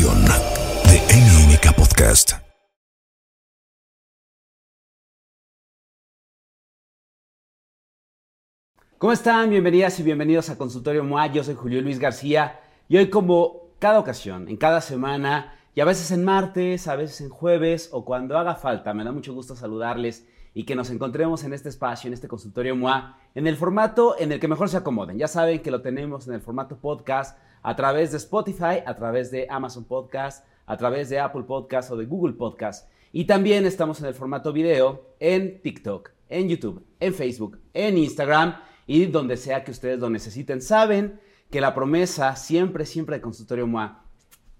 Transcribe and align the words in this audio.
de 0.00 0.06
NMK 0.06 1.76
Podcast. 1.76 2.32
¿Cómo 8.96 9.12
están? 9.12 9.50
Bienvenidas 9.50 10.00
y 10.00 10.02
bienvenidos 10.02 10.48
a 10.48 10.56
Consultorio 10.56 11.04
MOA. 11.04 11.26
Yo 11.26 11.44
soy 11.44 11.54
Julio 11.54 11.82
Luis 11.82 11.98
García 11.98 12.60
y 12.88 12.96
hoy 12.96 13.10
como 13.10 13.74
cada 13.78 13.98
ocasión, 13.98 14.48
en 14.48 14.56
cada 14.56 14.80
semana 14.80 15.58
y 15.74 15.82
a 15.82 15.84
veces 15.84 16.10
en 16.12 16.24
martes, 16.24 16.88
a 16.88 16.96
veces 16.96 17.20
en 17.20 17.28
jueves 17.28 17.90
o 17.92 18.06
cuando 18.06 18.38
haga 18.38 18.54
falta, 18.54 18.94
me 18.94 19.04
da 19.04 19.12
mucho 19.12 19.34
gusto 19.34 19.54
saludarles 19.54 20.26
y 20.54 20.64
que 20.64 20.76
nos 20.76 20.88
encontremos 20.88 21.44
en 21.44 21.52
este 21.52 21.68
espacio, 21.68 22.08
en 22.08 22.14
este 22.14 22.26
Consultorio 22.26 22.74
MOA, 22.74 23.18
en 23.34 23.46
el 23.46 23.56
formato 23.58 24.16
en 24.18 24.32
el 24.32 24.40
que 24.40 24.48
mejor 24.48 24.70
se 24.70 24.78
acomoden. 24.78 25.18
Ya 25.18 25.28
saben 25.28 25.60
que 25.60 25.70
lo 25.70 25.82
tenemos 25.82 26.26
en 26.26 26.32
el 26.32 26.40
formato 26.40 26.78
podcast 26.78 27.38
a 27.62 27.76
través 27.76 28.10
de 28.12 28.18
Spotify, 28.18 28.82
a 28.84 28.94
través 28.96 29.30
de 29.30 29.46
Amazon 29.50 29.84
Podcast, 29.84 30.46
a 30.66 30.76
través 30.76 31.08
de 31.08 31.18
Apple 31.18 31.42
Podcast 31.42 31.90
o 31.90 31.96
de 31.96 32.06
Google 32.06 32.34
Podcast. 32.34 32.88
Y 33.12 33.24
también 33.24 33.66
estamos 33.66 34.00
en 34.00 34.06
el 34.06 34.14
formato 34.14 34.52
video 34.52 35.14
en 35.18 35.60
TikTok, 35.60 36.10
en 36.28 36.48
YouTube, 36.48 36.84
en 37.00 37.12
Facebook, 37.12 37.58
en 37.74 37.98
Instagram 37.98 38.56
y 38.86 39.06
donde 39.06 39.36
sea 39.36 39.64
que 39.64 39.72
ustedes 39.72 39.98
lo 39.98 40.10
necesiten. 40.10 40.62
Saben 40.62 41.20
que 41.50 41.60
la 41.60 41.74
promesa 41.74 42.36
siempre, 42.36 42.86
siempre 42.86 43.16
de 43.16 43.22
Consultorio 43.22 43.66
MOA 43.66 44.04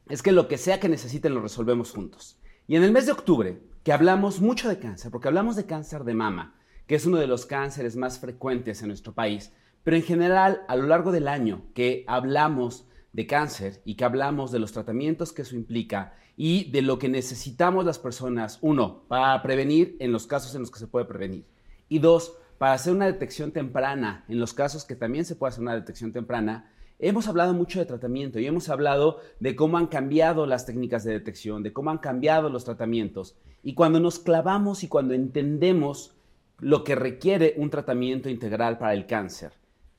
es 0.08 0.22
que 0.22 0.32
lo 0.32 0.48
que 0.48 0.58
sea 0.58 0.80
que 0.80 0.88
necesiten 0.88 1.34
lo 1.34 1.40
resolvemos 1.40 1.92
juntos. 1.92 2.40
Y 2.66 2.76
en 2.76 2.82
el 2.82 2.92
mes 2.92 3.06
de 3.06 3.12
octubre, 3.12 3.60
que 3.84 3.92
hablamos 3.92 4.40
mucho 4.40 4.68
de 4.68 4.78
cáncer, 4.78 5.10
porque 5.10 5.28
hablamos 5.28 5.54
de 5.56 5.66
cáncer 5.66 6.04
de 6.04 6.14
mama, 6.14 6.54
que 6.86 6.96
es 6.96 7.06
uno 7.06 7.18
de 7.18 7.28
los 7.28 7.46
cánceres 7.46 7.94
más 7.94 8.18
frecuentes 8.18 8.82
en 8.82 8.88
nuestro 8.88 9.14
país, 9.14 9.52
pero 9.84 9.96
en 9.96 10.02
general 10.02 10.62
a 10.68 10.76
lo 10.76 10.88
largo 10.88 11.12
del 11.12 11.28
año 11.28 11.62
que 11.74 12.04
hablamos 12.08 12.86
de 13.12 13.26
cáncer 13.26 13.80
y 13.84 13.94
que 13.94 14.04
hablamos 14.04 14.52
de 14.52 14.58
los 14.58 14.72
tratamientos 14.72 15.32
que 15.32 15.42
eso 15.42 15.56
implica 15.56 16.14
y 16.36 16.70
de 16.70 16.82
lo 16.82 16.98
que 16.98 17.08
necesitamos 17.08 17.84
las 17.84 17.98
personas, 17.98 18.58
uno, 18.62 19.02
para 19.08 19.42
prevenir 19.42 19.96
en 19.98 20.12
los 20.12 20.26
casos 20.26 20.54
en 20.54 20.62
los 20.62 20.70
que 20.70 20.78
se 20.78 20.86
puede 20.86 21.04
prevenir, 21.04 21.44
y 21.88 21.98
dos, 21.98 22.34
para 22.56 22.74
hacer 22.74 22.92
una 22.94 23.06
detección 23.06 23.52
temprana, 23.52 24.24
en 24.28 24.38
los 24.38 24.54
casos 24.54 24.84
que 24.84 24.94
también 24.94 25.24
se 25.24 25.34
puede 25.34 25.50
hacer 25.50 25.62
una 25.62 25.74
detección 25.74 26.12
temprana, 26.12 26.70
hemos 26.98 27.26
hablado 27.26 27.54
mucho 27.54 27.78
de 27.78 27.86
tratamiento 27.86 28.38
y 28.38 28.46
hemos 28.46 28.68
hablado 28.68 29.20
de 29.40 29.56
cómo 29.56 29.78
han 29.78 29.86
cambiado 29.86 30.46
las 30.46 30.66
técnicas 30.66 31.04
de 31.04 31.12
detección, 31.12 31.62
de 31.62 31.72
cómo 31.72 31.90
han 31.90 31.98
cambiado 31.98 32.48
los 32.48 32.64
tratamientos. 32.64 33.36
Y 33.62 33.74
cuando 33.74 33.98
nos 34.00 34.18
clavamos 34.18 34.84
y 34.84 34.88
cuando 34.88 35.14
entendemos 35.14 36.14
lo 36.58 36.84
que 36.84 36.94
requiere 36.94 37.54
un 37.56 37.70
tratamiento 37.70 38.28
integral 38.28 38.78
para 38.78 38.94
el 38.94 39.06
cáncer, 39.06 39.52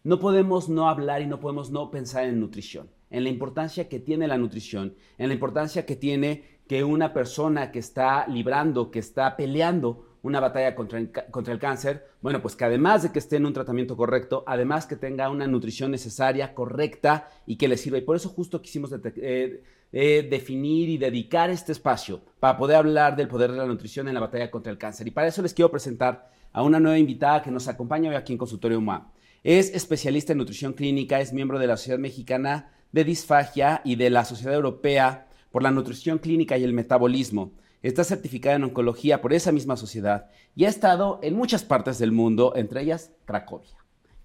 no 0.04 0.20
podemos 0.20 0.70
no 0.70 0.90
hablar 0.90 1.22
y 1.22 1.28
no 1.28 1.40
podemos 1.40 1.72
no 1.72 1.92
pensar 1.92 2.26
en 2.26 2.40
nutrición, 2.40 2.90
en 3.12 3.24
la 3.24 3.30
importancia 3.30 3.88
que 3.88 4.00
tiene 4.00 4.28
la 4.28 4.38
nutrición, 4.38 4.96
en 5.18 5.28
la 5.28 5.34
importancia 5.34 5.86
que 5.86 5.96
tiene 5.96 6.62
que 6.68 6.84
una 6.84 7.14
persona 7.14 7.72
que 7.72 7.80
está 7.80 8.26
librando, 8.28 8.90
que 8.90 9.00
está 9.00 9.36
peleando 9.36 10.06
una 10.24 10.40
batalla 10.40 10.76
contra 10.76 11.00
el, 11.00 11.12
contra 11.32 11.54
el, 11.54 11.60
cáncer, 11.60 12.08
bueno, 12.22 12.42
pues 12.42 12.56
que 12.56 12.64
además 12.64 13.04
de 13.04 13.12
que 13.12 13.20
esté 13.20 13.38
en 13.38 13.46
un 13.46 13.54
tratamiento 13.54 13.98
correcto, 13.98 14.44
además 14.48 14.86
que 14.86 14.96
tenga 14.96 15.30
una 15.30 15.48
nutrición 15.48 15.92
necesaria, 15.92 16.54
correcta 16.54 17.30
y 17.46 17.58
que 17.58 17.68
le 17.68 17.76
sirva. 17.76 17.98
Y 17.98 18.02
por 18.02 18.16
eso 18.16 18.30
justo 18.30 18.62
quisimos 18.62 18.94
eh, 18.94 19.64
eh, 19.92 20.28
definir 20.30 20.90
y 20.90 20.98
dedicar 20.98 21.50
este 21.50 21.72
espacio 21.72 22.22
para 22.40 22.58
poder 22.58 22.78
hablar 22.78 23.16
del 23.16 23.28
poder 23.28 23.52
de 23.52 23.58
la 23.58 23.66
nutrición 23.66 24.08
en 24.08 24.14
la 24.14 24.20
batalla 24.22 24.52
contra 24.52 24.72
el 24.72 24.78
cáncer. 24.78 25.08
Y 25.08 25.12
para 25.12 25.28
eso 25.28 25.42
les 25.42 25.54
quiero 25.54 25.72
presentar 25.72 26.32
a 26.54 26.64
una 26.64 26.80
nueva 26.80 27.00
invitada 27.00 27.42
que 27.42 27.52
nos 27.52 27.68
acompaña 27.68 28.10
hoy 28.10 28.16
aquí 28.16 28.32
en 28.32 28.40
Consultorio 28.40 28.80
MOA. 28.80 29.12
Es 29.44 29.74
especialista 29.74 30.34
en 30.34 30.38
nutrición 30.38 30.74
clínica, 30.74 31.20
es 31.20 31.34
miembro 31.34 31.58
de 31.58 31.66
la 31.68 31.76
Sociedad 31.76 32.00
Mexicana 32.00 32.72
de 32.92 33.04
Disfagia 33.04 33.82
y 33.84 33.96
de 33.96 34.10
la 34.10 34.26
Sociedad 34.26 34.56
Europea 34.56 35.28
por 35.52 35.64
la 35.64 35.72
Nutrición 35.72 36.18
Clínica 36.18 36.58
y 36.58 36.64
el 36.64 36.74
Metabolismo. 36.74 37.52
Está 37.82 38.04
certificada 38.04 38.56
en 38.56 38.66
oncología 38.66 39.22
por 39.22 39.34
esa 39.34 39.52
misma 39.52 39.76
sociedad 39.76 40.30
y 40.56 40.66
ha 40.66 40.70
estado 40.70 41.20
en 41.24 41.36
muchas 41.36 41.64
partes 41.64 41.98
del 41.98 42.12
mundo, 42.12 42.54
entre 42.56 42.82
ellas 42.82 43.12
Cracovia. 43.26 43.78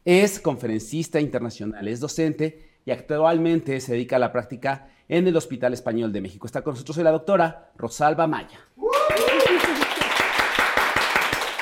Es 0.04 0.38
conferencista 0.38 1.20
internacional, 1.20 1.88
es 1.88 2.00
docente 2.00 2.70
y 2.84 2.90
actualmente 2.90 3.80
se 3.80 3.92
dedica 3.92 4.16
a 4.16 4.20
la 4.20 4.32
práctica 4.32 4.88
en 5.08 5.26
el 5.26 5.36
Hospital 5.36 5.72
Español 5.72 6.12
de 6.12 6.20
México. 6.20 6.46
Está 6.46 6.62
con 6.62 6.74
nosotros 6.74 6.98
hoy 6.98 7.04
la 7.04 7.12
doctora 7.12 7.72
Rosalba 7.76 8.26
Maya. 8.26 8.60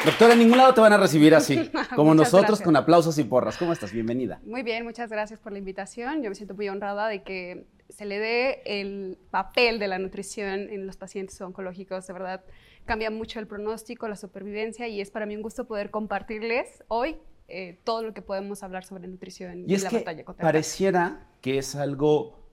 Doctora, 0.04 0.34
en 0.34 0.40
ningún 0.40 0.58
lado 0.58 0.74
te 0.74 0.80
van 0.80 0.92
a 0.92 0.98
recibir 0.98 1.34
así, 1.34 1.70
como 1.96 2.14
nosotros 2.14 2.42
gracias. 2.42 2.64
con 2.64 2.76
aplausos 2.76 3.18
y 3.18 3.24
porras. 3.24 3.56
¿Cómo 3.56 3.72
estás? 3.72 3.92
Bienvenida. 3.92 4.40
Muy 4.44 4.62
bien, 4.62 4.84
muchas 4.84 5.08
gracias 5.10 5.40
por 5.40 5.52
la 5.52 5.58
invitación. 5.58 6.22
Yo 6.22 6.28
me 6.28 6.34
siento 6.34 6.54
muy 6.54 6.68
honrada 6.68 7.08
de 7.08 7.22
que 7.22 7.66
se 7.88 8.04
le 8.04 8.18
dé 8.18 8.62
el 8.66 9.18
papel 9.30 9.78
de 9.78 9.88
la 9.88 9.98
nutrición 9.98 10.68
en 10.70 10.86
los 10.86 10.96
pacientes 10.96 11.40
oncológicos. 11.40 12.06
De 12.06 12.12
verdad, 12.12 12.44
cambia 12.84 13.10
mucho 13.10 13.40
el 13.40 13.46
pronóstico, 13.46 14.06
la 14.08 14.16
supervivencia 14.16 14.88
y 14.88 15.00
es 15.00 15.10
para 15.10 15.26
mí 15.26 15.36
un 15.36 15.42
gusto 15.42 15.66
poder 15.66 15.90
compartirles 15.90 16.84
hoy 16.88 17.16
eh, 17.48 17.78
todo 17.84 18.02
lo 18.02 18.14
que 18.14 18.22
podemos 18.22 18.62
hablar 18.62 18.84
sobre 18.84 19.06
nutrición 19.06 19.64
Y 19.68 19.74
es 19.74 19.84
la 19.84 19.90
que 19.90 19.98
batalla 19.98 20.24
contra 20.24 20.42
pareciera 20.42 21.28
que 21.40 21.58
es 21.58 21.74
algo 21.76 22.44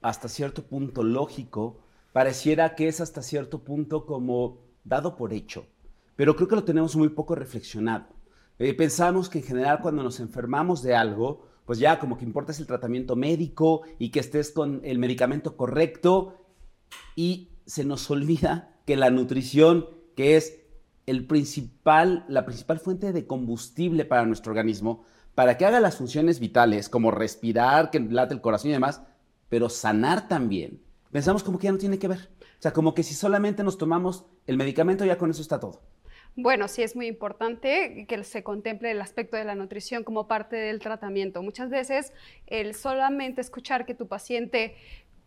hasta 0.00 0.28
cierto 0.28 0.64
punto 0.64 1.02
lógico, 1.02 1.80
pareciera 2.12 2.74
que 2.74 2.88
es 2.88 3.00
hasta 3.00 3.22
cierto 3.22 3.62
punto 3.62 4.06
como 4.06 4.58
dado 4.84 5.16
por 5.16 5.32
hecho, 5.32 5.66
pero 6.22 6.36
creo 6.36 6.46
que 6.46 6.54
lo 6.54 6.62
tenemos 6.62 6.94
muy 6.94 7.08
poco 7.08 7.34
reflexionado. 7.34 8.06
Eh, 8.60 8.74
pensamos 8.74 9.28
que 9.28 9.38
en 9.38 9.44
general 9.44 9.80
cuando 9.80 10.04
nos 10.04 10.20
enfermamos 10.20 10.80
de 10.80 10.94
algo, 10.94 11.48
pues 11.64 11.80
ya 11.80 11.98
como 11.98 12.16
que 12.16 12.24
importa 12.24 12.52
es 12.52 12.60
el 12.60 12.68
tratamiento 12.68 13.16
médico 13.16 13.82
y 13.98 14.10
que 14.10 14.20
estés 14.20 14.52
con 14.52 14.80
el 14.84 15.00
medicamento 15.00 15.56
correcto 15.56 16.46
y 17.16 17.48
se 17.66 17.84
nos 17.84 18.08
olvida 18.08 18.78
que 18.86 18.94
la 18.94 19.10
nutrición, 19.10 19.88
que 20.14 20.36
es 20.36 20.60
el 21.06 21.26
principal, 21.26 22.24
la 22.28 22.46
principal 22.46 22.78
fuente 22.78 23.12
de 23.12 23.26
combustible 23.26 24.04
para 24.04 24.24
nuestro 24.24 24.52
organismo, 24.52 25.02
para 25.34 25.58
que 25.58 25.66
haga 25.66 25.80
las 25.80 25.96
funciones 25.96 26.38
vitales, 26.38 26.88
como 26.88 27.10
respirar, 27.10 27.90
que 27.90 27.98
late 27.98 28.32
el 28.32 28.40
corazón 28.40 28.70
y 28.70 28.74
demás, 28.74 29.02
pero 29.48 29.68
sanar 29.68 30.28
también, 30.28 30.84
pensamos 31.10 31.42
como 31.42 31.58
que 31.58 31.64
ya 31.64 31.72
no 31.72 31.78
tiene 31.78 31.98
que 31.98 32.06
ver. 32.06 32.30
O 32.40 32.62
sea, 32.62 32.72
como 32.72 32.94
que 32.94 33.02
si 33.02 33.12
solamente 33.14 33.64
nos 33.64 33.76
tomamos 33.76 34.24
el 34.46 34.56
medicamento, 34.56 35.04
ya 35.04 35.18
con 35.18 35.28
eso 35.28 35.42
está 35.42 35.58
todo. 35.58 35.82
Bueno, 36.34 36.66
sí 36.66 36.82
es 36.82 36.96
muy 36.96 37.08
importante 37.08 38.06
que 38.08 38.24
se 38.24 38.42
contemple 38.42 38.90
el 38.90 39.02
aspecto 39.02 39.36
de 39.36 39.44
la 39.44 39.54
nutrición 39.54 40.02
como 40.02 40.28
parte 40.28 40.56
del 40.56 40.78
tratamiento. 40.80 41.42
Muchas 41.42 41.68
veces 41.68 42.14
el 42.46 42.74
solamente 42.74 43.42
escuchar 43.42 43.84
que 43.84 43.94
tu 43.94 44.08
paciente 44.08 44.74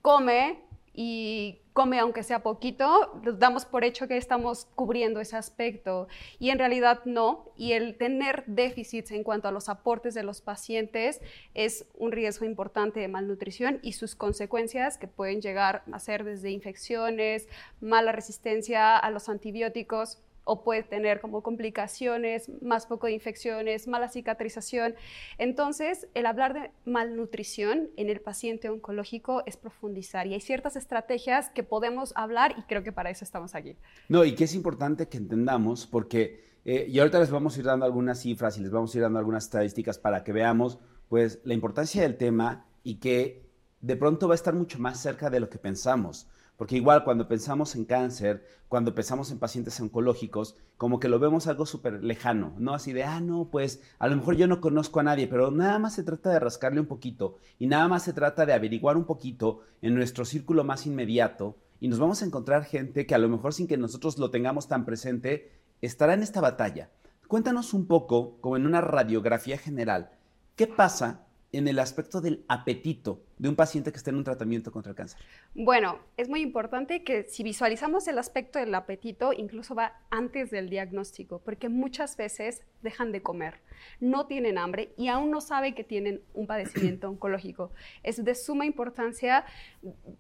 come 0.02 0.64
y 0.94 1.60
come 1.74 2.00
aunque 2.00 2.24
sea 2.24 2.42
poquito, 2.42 3.22
damos 3.38 3.66
por 3.66 3.84
hecho 3.84 4.08
que 4.08 4.18
estamos 4.18 4.66
cubriendo 4.76 5.20
ese 5.20 5.36
aspecto 5.36 6.08
y 6.40 6.50
en 6.50 6.58
realidad 6.58 7.02
no. 7.06 7.52
Y 7.56 7.74
el 7.74 7.98
tener 7.98 8.44
déficits 8.48 9.12
en 9.12 9.24
cuanto 9.24 9.48
a 9.48 9.52
los 9.52 9.70
aportes 9.70 10.16
de 10.16 10.24
los 10.24 10.42
pacientes 10.42 11.22
es 11.54 11.86
un 11.96 12.14
riesgo 12.14 12.46
importante 12.46 13.00
de 13.00 13.10
malnutrición 13.10 13.80
y 13.84 13.92
sus 13.92 14.16
consecuencias 14.16 14.98
que 14.98 15.08
pueden 15.08 15.42
llegar 15.42 15.84
a 15.92 16.00
ser 16.00 16.24
desde 16.24 16.50
infecciones, 16.50 17.48
mala 17.80 18.12
resistencia 18.12 18.98
a 18.98 19.12
los 19.12 19.30
antibióticos 19.30 20.22
o 20.46 20.64
puede 20.64 20.84
tener 20.84 21.20
como 21.20 21.44
complicaciones, 21.44 22.50
más 22.62 22.86
poco 22.86 23.08
de 23.08 23.14
infecciones, 23.14 23.88
mala 23.88 24.08
cicatrización. 24.08 24.96
Entonces, 25.38 26.08
el 26.14 26.26
hablar 26.26 26.54
de 26.54 26.72
malnutrición 26.86 27.90
en 27.98 28.10
el 28.10 28.22
paciente 28.22 28.70
oncológico 28.70 29.44
es 29.46 29.58
profundizar 29.58 30.28
y 30.28 30.36
hay 30.36 30.42
ciertas 30.42 30.76
estrategias 30.76 31.50
que 31.50 31.64
podemos 31.64 32.14
hablar 32.16 32.56
y 32.58 32.62
creo 32.64 32.84
que 32.84 32.92
para 32.92 33.10
eso 33.10 33.26
estamos 33.26 33.56
aquí. 33.56 33.76
No, 34.08 34.24
y 34.24 34.36
que 34.36 34.46
es 34.46 34.56
importante 34.56 35.08
que 35.08 35.18
entendamos, 35.18 35.88
porque, 35.88 36.60
eh, 36.64 36.86
y 36.88 37.00
ahorita 37.00 37.20
les 37.20 37.32
vamos 37.32 37.56
a 37.56 37.60
ir 37.60 37.66
dando 37.66 37.86
algunas 37.86 38.20
cifras 38.22 38.58
y 38.58 38.62
les 38.62 38.72
vamos 38.72 38.94
a 38.94 38.98
ir 38.98 39.02
dando 39.02 39.20
algunas 39.20 39.46
estadísticas 39.46 39.98
para 39.98 40.24
que 40.24 40.32
veamos, 40.32 40.80
pues, 41.10 41.40
la 41.44 41.54
importancia 41.56 42.04
del 42.04 42.18
tema 42.18 42.68
y 42.84 42.96
que 43.00 43.46
de 43.82 43.96
pronto 43.96 44.28
va 44.28 44.34
a 44.34 44.36
estar 44.36 44.54
mucho 44.54 44.80
más 44.80 45.00
cerca 45.00 45.30
de 45.30 45.40
lo 45.40 45.50
que 45.50 45.58
pensamos. 45.58 46.28
Porque 46.58 46.78
igual 46.78 47.04
cuando 47.04 47.28
pensamos 47.28 47.76
en 47.76 47.84
cáncer, 47.84 48.46
cuando 48.70 48.96
pensamos 48.96 49.30
en 49.32 49.40
pacientes 49.40 49.80
oncológicos, 49.82 50.56
como 50.78 51.00
que 51.00 51.10
lo 51.10 51.20
vemos 51.20 51.48
algo 51.48 51.66
súper 51.66 52.04
lejano, 52.04 52.54
¿no? 52.58 52.74
Así 52.74 52.94
de, 52.94 53.04
ah, 53.04 53.20
no, 53.20 53.50
pues 53.52 53.82
a 54.00 54.08
lo 54.08 54.16
mejor 54.16 54.36
yo 54.38 54.48
no 54.48 54.62
conozco 54.62 55.00
a 55.00 55.04
nadie, 55.04 55.28
pero 55.28 55.52
nada 55.52 55.80
más 55.80 55.96
se 55.96 56.04
trata 56.04 56.30
de 56.30 56.40
rascarle 56.40 56.80
un 56.80 56.86
poquito 56.86 57.36
y 57.60 57.68
nada 57.68 57.88
más 57.88 58.04
se 58.04 58.14
trata 58.14 58.46
de 58.46 58.54
averiguar 58.54 58.96
un 58.96 59.06
poquito 59.06 59.62
en 59.82 59.96
nuestro 59.96 60.24
círculo 60.24 60.64
más 60.64 60.86
inmediato 60.86 61.58
y 61.80 61.90
nos 61.90 62.00
vamos 62.00 62.22
a 62.22 62.26
encontrar 62.26 62.64
gente 62.64 63.06
que 63.06 63.16
a 63.16 63.20
lo 63.20 63.28
mejor 63.28 63.54
sin 63.54 63.68
que 63.68 63.78
nosotros 63.78 64.18
lo 64.18 64.32
tengamos 64.32 64.68
tan 64.68 64.86
presente, 64.86 65.52
estará 65.82 66.14
en 66.14 66.24
esta 66.24 66.40
batalla. 66.40 66.90
Cuéntanos 67.28 67.74
un 67.74 67.86
poco, 67.86 68.38
como 68.40 68.56
en 68.56 68.66
una 68.66 68.82
radiografía 68.82 69.58
general, 69.58 70.12
¿qué 70.56 70.68
pasa 70.68 71.26
en 71.52 71.68
el 71.68 71.80
aspecto 71.80 72.22
del 72.22 72.46
apetito 72.48 73.25
de 73.38 73.50
un 73.50 73.56
paciente 73.56 73.92
que 73.92 73.98
esté 73.98 74.12
en 74.12 74.18
un 74.18 74.24
tratamiento 74.24 74.72
contra 74.72 74.92
el 74.92 74.96
cáncer? 74.96 75.20
Bueno, 75.54 76.00
es 76.18 76.30
muy 76.30 76.42
importante 76.42 77.04
que 77.04 77.24
si 77.24 77.44
visualizamos 77.44 78.08
el 78.08 78.18
aspecto 78.18 78.60
del 78.60 78.74
apetito, 78.74 79.34
incluso 79.34 79.76
va 79.76 79.94
antes 80.10 80.52
del 80.52 80.70
diagnóstico, 80.70 81.40
porque 81.40 81.70
muchas 81.70 82.16
veces 82.16 82.64
dejan 82.82 83.12
de 83.12 83.22
comer, 83.22 83.56
no 84.00 84.28
tienen 84.28 84.58
hambre 84.58 84.94
y 84.98 85.08
aún 85.08 85.32
no 85.32 85.42
saben 85.42 85.74
que 85.74 85.84
tienen 85.84 86.22
un 86.34 86.48
padecimiento 86.48 87.10
oncológico. 87.10 87.72
Es 88.04 88.24
de 88.24 88.36
suma 88.36 88.66
importancia 88.66 89.46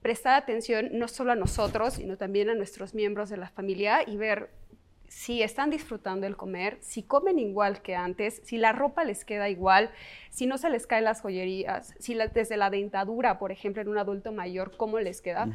prestar 0.01 0.35
atención 0.35 0.89
no 0.93 1.07
solo 1.07 1.31
a 1.31 1.35
nosotros, 1.35 1.95
sino 1.95 2.17
también 2.17 2.49
a 2.49 2.55
nuestros 2.55 2.93
miembros 2.93 3.29
de 3.29 3.37
la 3.37 3.49
familia 3.49 4.07
y 4.07 4.17
ver 4.17 4.49
si 5.15 5.41
están 5.41 5.69
disfrutando 5.69 6.27
el 6.27 6.35
comer, 6.35 6.77
si 6.81 7.01
comen 7.01 7.39
igual 7.39 7.81
que 7.81 7.95
antes, 7.95 8.41
si 8.43 8.57
la 8.57 8.73
ropa 8.73 9.05
les 9.05 9.23
queda 9.23 9.49
igual, 9.49 9.89
si 10.29 10.45
no 10.45 10.57
se 10.57 10.69
les 10.69 10.87
caen 10.87 11.05
las 11.05 11.21
joyerías, 11.21 11.95
si 11.99 12.15
desde 12.33 12.57
la 12.57 12.69
dentadura, 12.69 13.39
por 13.39 13.53
ejemplo, 13.53 13.81
en 13.81 13.87
un 13.87 13.97
adulto 13.97 14.33
mayor, 14.33 14.75
cómo 14.75 14.99
les 14.99 15.21
queda, 15.21 15.47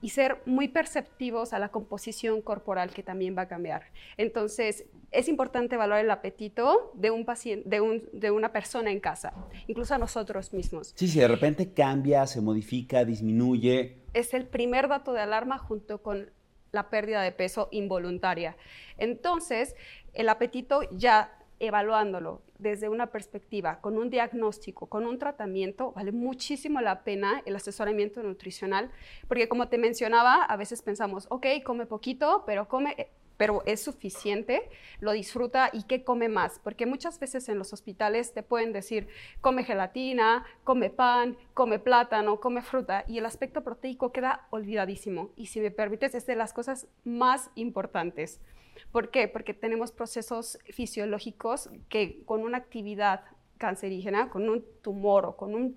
y 0.00 0.10
ser 0.10 0.40
muy 0.46 0.68
perceptivos 0.68 1.52
a 1.52 1.58
la 1.58 1.70
composición 1.70 2.40
corporal 2.42 2.90
que 2.90 3.02
también 3.02 3.36
va 3.36 3.42
a 3.42 3.48
cambiar. 3.48 3.90
Entonces, 4.18 4.86
es 5.10 5.28
importante 5.28 5.74
evaluar 5.74 6.04
el 6.04 6.10
apetito 6.12 6.92
de 6.94 7.10
un 7.10 7.24
paciente, 7.24 7.68
de, 7.68 8.08
de 8.12 8.30
una 8.30 8.52
persona 8.52 8.92
en 8.92 9.00
casa, 9.00 9.34
incluso 9.66 9.96
a 9.96 9.98
nosotros 9.98 10.52
mismos. 10.52 10.92
Sí, 10.94 11.08
si 11.08 11.18
de 11.18 11.26
repente 11.26 11.72
cambia, 11.72 12.24
se 12.28 12.40
modifica, 12.40 13.04
disminuye. 13.04 14.04
Es 14.14 14.32
el 14.32 14.46
primer 14.46 14.86
dato 14.86 15.12
de 15.12 15.22
alarma 15.22 15.58
junto 15.58 16.02
con 16.02 16.30
la 16.72 16.90
pérdida 16.90 17.22
de 17.22 17.32
peso 17.32 17.68
involuntaria. 17.70 18.56
Entonces, 18.96 19.74
el 20.12 20.28
apetito 20.28 20.82
ya 20.92 21.34
evaluándolo 21.60 22.42
desde 22.58 22.88
una 22.88 23.08
perspectiva, 23.08 23.80
con 23.80 23.98
un 23.98 24.10
diagnóstico, 24.10 24.86
con 24.86 25.06
un 25.06 25.18
tratamiento, 25.18 25.92
vale 25.92 26.12
muchísimo 26.12 26.80
la 26.80 27.02
pena 27.04 27.42
el 27.46 27.56
asesoramiento 27.56 28.22
nutricional, 28.22 28.90
porque 29.26 29.48
como 29.48 29.68
te 29.68 29.78
mencionaba, 29.78 30.44
a 30.44 30.56
veces 30.56 30.82
pensamos, 30.82 31.26
ok, 31.30 31.46
come 31.64 31.86
poquito, 31.86 32.44
pero 32.46 32.68
come 32.68 33.08
pero 33.38 33.62
es 33.64 33.80
suficiente, 33.80 34.68
lo 35.00 35.12
disfruta 35.12 35.70
y 35.72 35.84
qué 35.84 36.04
come 36.04 36.28
más, 36.28 36.60
porque 36.62 36.84
muchas 36.84 37.18
veces 37.18 37.48
en 37.48 37.56
los 37.56 37.72
hospitales 37.72 38.34
te 38.34 38.42
pueden 38.42 38.74
decir, 38.74 39.08
come 39.40 39.64
gelatina, 39.64 40.44
come 40.64 40.90
pan, 40.90 41.38
come 41.54 41.78
plátano, 41.78 42.40
come 42.40 42.60
fruta, 42.60 43.04
y 43.08 43.16
el 43.16 43.24
aspecto 43.24 43.64
proteico 43.64 44.12
queda 44.12 44.46
olvidadísimo. 44.50 45.30
Y 45.36 45.46
si 45.46 45.60
me 45.60 45.70
permites, 45.70 46.14
es 46.14 46.26
de 46.26 46.36
las 46.36 46.52
cosas 46.52 46.88
más 47.04 47.50
importantes. 47.54 48.40
¿Por 48.92 49.10
qué? 49.10 49.28
Porque 49.28 49.54
tenemos 49.54 49.92
procesos 49.92 50.58
fisiológicos 50.66 51.70
que 51.88 52.24
con 52.24 52.42
una 52.42 52.58
actividad 52.58 53.22
cancerígena, 53.58 54.30
con 54.30 54.48
un 54.48 54.64
tumor 54.82 55.26
o 55.26 55.36
con 55.36 55.54
un 55.54 55.76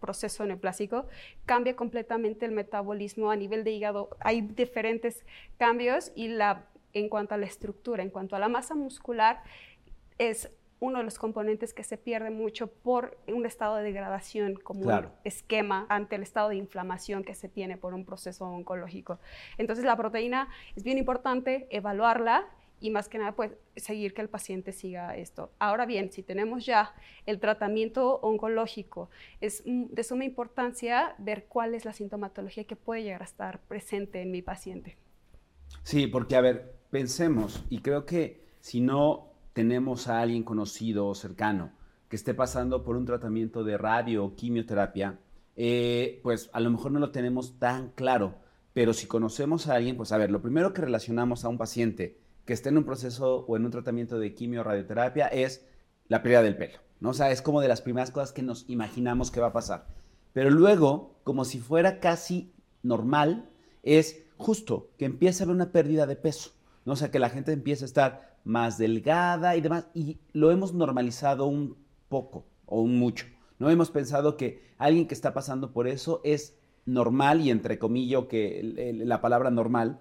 proceso 0.00 0.44
neoplásico, 0.44 1.06
cambia 1.46 1.76
completamente 1.76 2.46
el 2.46 2.52
metabolismo 2.52 3.30
a 3.30 3.36
nivel 3.36 3.64
de 3.64 3.70
hígado. 3.70 4.16
Hay 4.20 4.40
diferentes 4.40 5.24
cambios 5.58 6.10
y 6.16 6.28
la 6.28 6.67
en 6.92 7.08
cuanto 7.08 7.34
a 7.34 7.38
la 7.38 7.46
estructura, 7.46 8.02
en 8.02 8.10
cuanto 8.10 8.36
a 8.36 8.38
la 8.38 8.48
masa 8.48 8.74
muscular, 8.74 9.42
es 10.18 10.50
uno 10.80 10.98
de 10.98 11.04
los 11.04 11.18
componentes 11.18 11.74
que 11.74 11.82
se 11.82 11.96
pierde 11.98 12.30
mucho 12.30 12.68
por 12.68 13.18
un 13.26 13.46
estado 13.46 13.76
de 13.76 13.82
degradación 13.82 14.54
como 14.54 14.82
un 14.82 15.08
esquema 15.24 15.86
ante 15.88 16.16
el 16.16 16.22
estado 16.22 16.50
de 16.50 16.56
inflamación 16.56 17.24
que 17.24 17.34
se 17.34 17.48
tiene 17.48 17.76
por 17.76 17.94
un 17.94 18.04
proceso 18.04 18.46
oncológico. 18.46 19.18
Entonces 19.56 19.84
la 19.84 19.96
proteína 19.96 20.48
es 20.76 20.84
bien 20.84 20.98
importante 20.98 21.66
evaluarla 21.70 22.46
y 22.80 22.90
más 22.90 23.08
que 23.08 23.18
nada 23.18 23.32
pues 23.32 23.52
seguir 23.74 24.14
que 24.14 24.22
el 24.22 24.28
paciente 24.28 24.72
siga 24.72 25.16
esto. 25.16 25.50
Ahora 25.58 25.84
bien, 25.84 26.12
si 26.12 26.22
tenemos 26.22 26.64
ya 26.64 26.94
el 27.26 27.40
tratamiento 27.40 28.20
oncológico, 28.20 29.10
es 29.40 29.64
de 29.66 30.04
suma 30.04 30.24
importancia 30.24 31.16
ver 31.18 31.46
cuál 31.46 31.74
es 31.74 31.84
la 31.84 31.92
sintomatología 31.92 32.64
que 32.64 32.76
puede 32.76 33.02
llegar 33.02 33.22
a 33.22 33.24
estar 33.24 33.58
presente 33.62 34.22
en 34.22 34.30
mi 34.30 34.42
paciente. 34.42 34.96
Sí, 35.82 36.06
porque 36.06 36.36
a 36.36 36.40
ver, 36.40 36.77
pensemos, 36.90 37.64
y 37.68 37.80
creo 37.80 38.04
que 38.06 38.44
si 38.60 38.80
no 38.80 39.32
tenemos 39.52 40.08
a 40.08 40.20
alguien 40.20 40.42
conocido 40.42 41.06
o 41.06 41.14
cercano 41.14 41.72
que 42.08 42.16
esté 42.16 42.34
pasando 42.34 42.84
por 42.84 42.96
un 42.96 43.04
tratamiento 43.04 43.64
de 43.64 43.76
radio 43.76 44.24
o 44.24 44.34
quimioterapia, 44.34 45.18
eh, 45.56 46.20
pues 46.22 46.48
a 46.52 46.60
lo 46.60 46.70
mejor 46.70 46.92
no 46.92 47.00
lo 47.00 47.10
tenemos 47.10 47.58
tan 47.58 47.90
claro, 47.90 48.36
pero 48.72 48.92
si 48.94 49.06
conocemos 49.06 49.66
a 49.66 49.74
alguien, 49.74 49.96
pues 49.96 50.12
a 50.12 50.18
ver, 50.18 50.30
lo 50.30 50.40
primero 50.40 50.72
que 50.72 50.82
relacionamos 50.82 51.44
a 51.44 51.48
un 51.48 51.58
paciente 51.58 52.18
que 52.44 52.52
esté 52.52 52.70
en 52.70 52.78
un 52.78 52.84
proceso 52.84 53.44
o 53.46 53.56
en 53.56 53.64
un 53.64 53.70
tratamiento 53.70 54.18
de 54.18 54.34
quimio 54.34 54.62
radioterapia 54.62 55.26
es 55.26 55.66
la 56.06 56.22
pérdida 56.22 56.42
del 56.42 56.56
pelo, 56.56 56.78
¿no? 57.00 57.10
O 57.10 57.14
sea, 57.14 57.30
es 57.30 57.42
como 57.42 57.60
de 57.60 57.68
las 57.68 57.82
primeras 57.82 58.10
cosas 58.10 58.32
que 58.32 58.42
nos 58.42 58.64
imaginamos 58.70 59.30
que 59.30 59.40
va 59.40 59.48
a 59.48 59.52
pasar. 59.52 59.88
Pero 60.32 60.50
luego, 60.50 61.16
como 61.24 61.44
si 61.44 61.58
fuera 61.58 62.00
casi 62.00 62.52
normal, 62.82 63.50
es 63.82 64.24
justo 64.38 64.90
que 64.96 65.04
empieza 65.04 65.42
a 65.42 65.44
haber 65.44 65.56
una 65.56 65.72
pérdida 65.72 66.06
de 66.06 66.16
peso. 66.16 66.52
¿No? 66.88 66.94
O 66.94 66.96
sea, 66.96 67.10
que 67.10 67.18
la 67.18 67.28
gente 67.28 67.52
empieza 67.52 67.84
a 67.84 67.86
estar 67.86 68.38
más 68.44 68.78
delgada 68.78 69.54
y 69.56 69.60
demás, 69.60 69.88
y 69.92 70.18
lo 70.32 70.50
hemos 70.50 70.72
normalizado 70.72 71.46
un 71.46 71.76
poco 72.08 72.46
o 72.64 72.80
un 72.80 72.98
mucho. 72.98 73.26
No 73.58 73.68
hemos 73.68 73.90
pensado 73.90 74.38
que 74.38 74.62
alguien 74.78 75.06
que 75.06 75.12
está 75.12 75.34
pasando 75.34 75.72
por 75.72 75.86
eso 75.86 76.22
es 76.24 76.58
normal, 76.86 77.42
y 77.42 77.50
entre 77.50 77.78
comillas 77.78 78.24
que 78.30 78.94
la 79.04 79.20
palabra 79.20 79.50
normal, 79.50 80.00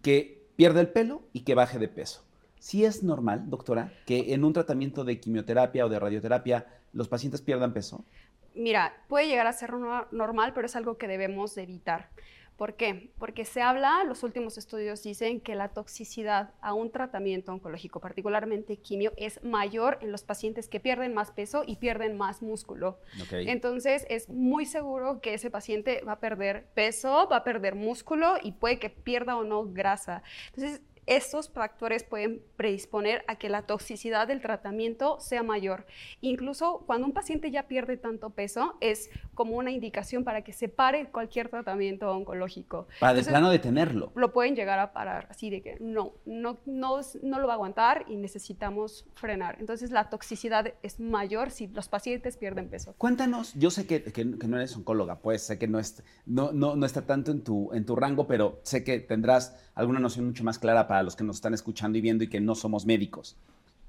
que 0.00 0.48
pierda 0.56 0.80
el 0.80 0.88
pelo 0.88 1.22
y 1.34 1.40
que 1.40 1.54
baje 1.54 1.78
de 1.78 1.88
peso. 1.88 2.24
¿Sí 2.58 2.86
es 2.86 3.02
normal, 3.02 3.50
doctora, 3.50 3.92
que 4.06 4.32
en 4.32 4.42
un 4.42 4.54
tratamiento 4.54 5.04
de 5.04 5.20
quimioterapia 5.20 5.84
o 5.84 5.90
de 5.90 6.00
radioterapia 6.00 6.66
los 6.94 7.08
pacientes 7.08 7.42
pierdan 7.42 7.74
peso? 7.74 8.06
Mira, 8.54 8.94
puede 9.06 9.28
llegar 9.28 9.46
a 9.46 9.52
ser 9.52 9.74
normal, 9.74 10.52
pero 10.54 10.64
es 10.66 10.76
algo 10.76 10.96
que 10.96 11.08
debemos 11.08 11.58
evitar. 11.58 12.08
¿Por 12.56 12.74
qué? 12.74 13.10
Porque 13.18 13.44
se 13.44 13.60
habla, 13.60 14.02
los 14.04 14.22
últimos 14.22 14.56
estudios 14.56 15.02
dicen 15.02 15.40
que 15.40 15.54
la 15.54 15.68
toxicidad 15.68 16.54
a 16.62 16.72
un 16.72 16.90
tratamiento 16.90 17.52
oncológico, 17.52 18.00
particularmente 18.00 18.78
quimio, 18.78 19.12
es 19.18 19.42
mayor 19.44 19.98
en 20.00 20.10
los 20.10 20.22
pacientes 20.22 20.66
que 20.68 20.80
pierden 20.80 21.12
más 21.12 21.32
peso 21.32 21.64
y 21.66 21.76
pierden 21.76 22.16
más 22.16 22.40
músculo. 22.40 22.98
Entonces, 23.30 24.06
es 24.08 24.30
muy 24.30 24.64
seguro 24.64 25.20
que 25.20 25.34
ese 25.34 25.50
paciente 25.50 26.02
va 26.02 26.12
a 26.12 26.20
perder 26.20 26.66
peso, 26.74 27.28
va 27.30 27.36
a 27.38 27.44
perder 27.44 27.74
músculo 27.74 28.36
y 28.42 28.52
puede 28.52 28.78
que 28.78 28.88
pierda 28.88 29.36
o 29.36 29.44
no 29.44 29.66
grasa. 29.66 30.22
Entonces, 30.54 30.80
estos 31.06 31.48
factores 31.48 32.04
pueden 32.04 32.42
predisponer 32.56 33.24
a 33.28 33.36
que 33.36 33.48
la 33.48 33.62
toxicidad 33.62 34.26
del 34.26 34.40
tratamiento 34.40 35.18
sea 35.20 35.42
mayor. 35.42 35.86
Incluso 36.20 36.82
cuando 36.86 37.06
un 37.06 37.12
paciente 37.12 37.50
ya 37.50 37.68
pierde 37.68 37.96
tanto 37.96 38.30
peso, 38.30 38.76
es 38.80 39.10
como 39.34 39.56
una 39.56 39.70
indicación 39.70 40.24
para 40.24 40.42
que 40.42 40.52
se 40.52 40.68
pare 40.68 41.06
cualquier 41.10 41.48
tratamiento 41.48 42.10
oncológico. 42.10 42.88
Para 43.00 43.14
de 43.14 43.22
plano 43.22 43.50
detenerlo. 43.50 44.12
Lo 44.14 44.32
pueden 44.32 44.56
llegar 44.56 44.78
a 44.78 44.92
parar, 44.92 45.28
así 45.30 45.50
de 45.50 45.62
que 45.62 45.76
no, 45.80 46.14
no, 46.24 46.58
no, 46.66 47.00
no 47.22 47.40
lo 47.40 47.46
va 47.46 47.52
a 47.52 47.56
aguantar 47.56 48.04
y 48.08 48.16
necesitamos 48.16 49.06
frenar. 49.14 49.56
Entonces 49.60 49.90
la 49.90 50.10
toxicidad 50.10 50.74
es 50.82 50.98
mayor 50.98 51.50
si 51.50 51.68
los 51.68 51.88
pacientes 51.88 52.36
pierden 52.36 52.68
peso. 52.68 52.94
Cuéntanos, 52.98 53.54
yo 53.54 53.70
sé 53.70 53.86
que, 53.86 54.02
que, 54.02 54.24
no 54.24 54.56
eres 54.56 54.76
oncóloga, 54.76 55.20
pues 55.20 55.42
sé 55.42 55.58
que 55.58 55.68
no, 55.68 55.78
es, 55.78 56.02
no, 56.24 56.52
no, 56.52 56.76
no 56.76 56.86
está 56.86 57.02
tanto 57.02 57.30
en 57.30 57.42
tu, 57.44 57.72
en 57.72 57.84
tu 57.84 57.94
rango, 57.94 58.26
pero 58.26 58.60
sé 58.64 58.82
que 58.82 58.98
tendrás 59.00 59.56
alguna 59.74 60.00
noción 60.00 60.26
mucho 60.26 60.42
más 60.42 60.58
clara 60.58 60.88
para 60.88 60.95
los 61.02 61.16
que 61.16 61.24
nos 61.24 61.36
están 61.36 61.54
escuchando 61.54 61.98
y 61.98 62.00
viendo 62.00 62.24
y 62.24 62.28
que 62.28 62.40
no 62.40 62.54
somos 62.54 62.86
médicos. 62.86 63.36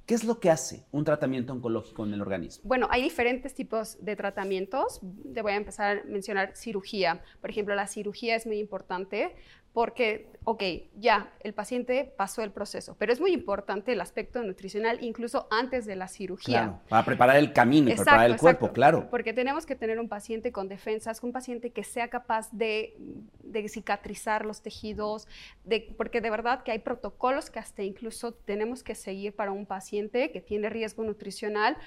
¿Qué 0.07 0.13
es 0.13 0.23
lo 0.23 0.39
que 0.39 0.49
hace 0.49 0.85
un 0.91 1.03
tratamiento 1.03 1.51
oncológico 1.51 2.05
en 2.05 2.13
el 2.13 2.21
organismo? 2.21 2.63
Bueno, 2.65 2.87
hay 2.89 3.01
diferentes 3.01 3.53
tipos 3.53 3.97
de 3.99 4.15
tratamientos. 4.15 5.01
Te 5.33 5.41
voy 5.41 5.51
a 5.51 5.55
empezar 5.57 5.97
a 5.97 6.03
mencionar 6.05 6.55
cirugía. 6.55 7.21
Por 7.41 7.49
ejemplo, 7.49 7.75
la 7.75 7.87
cirugía 7.87 8.37
es 8.37 8.47
muy 8.47 8.57
importante 8.57 9.35
porque, 9.77 10.25
ok, 10.43 10.63
ya, 10.95 11.31
el 11.41 11.53
paciente 11.53 12.11
pasó 12.17 12.41
el 12.41 12.49
proceso, 12.49 12.95
pero 12.97 13.13
es 13.13 13.21
muy 13.21 13.31
importante 13.31 13.93
el 13.93 14.01
aspecto 14.01 14.41
nutricional 14.41 14.97
incluso 15.03 15.47
antes 15.51 15.85
de 15.85 15.95
la 15.95 16.07
cirugía. 16.07 16.61
Claro, 16.63 16.81
para 16.89 17.05
preparar 17.05 17.37
el 17.37 17.53
camino 17.53 17.91
y 17.91 17.93
preparar 17.93 18.31
el 18.31 18.37
cuerpo, 18.37 18.71
claro. 18.73 19.07
Porque 19.11 19.33
tenemos 19.33 19.67
que 19.67 19.75
tener 19.75 19.99
un 19.99 20.09
paciente 20.09 20.51
con 20.51 20.67
defensas, 20.67 21.21
un 21.21 21.31
paciente 21.31 21.69
que 21.69 21.83
sea 21.83 22.07
capaz 22.07 22.49
de, 22.51 22.97
de 23.43 23.69
cicatrizar 23.69 24.47
los 24.47 24.63
tejidos, 24.63 25.27
de, 25.63 25.93
porque 25.95 26.21
de 26.21 26.31
verdad 26.31 26.63
que 26.63 26.71
hay 26.71 26.79
protocolos 26.79 27.51
que 27.51 27.59
hasta 27.59 27.83
incluso 27.83 28.33
tenemos 28.33 28.81
que 28.81 28.95
seguir 28.95 29.35
para 29.35 29.51
un 29.51 29.67
paciente 29.67 30.31
que 30.31 30.41
tiene 30.41 30.69
riesgo 30.69 31.03
nutricional 31.03 31.77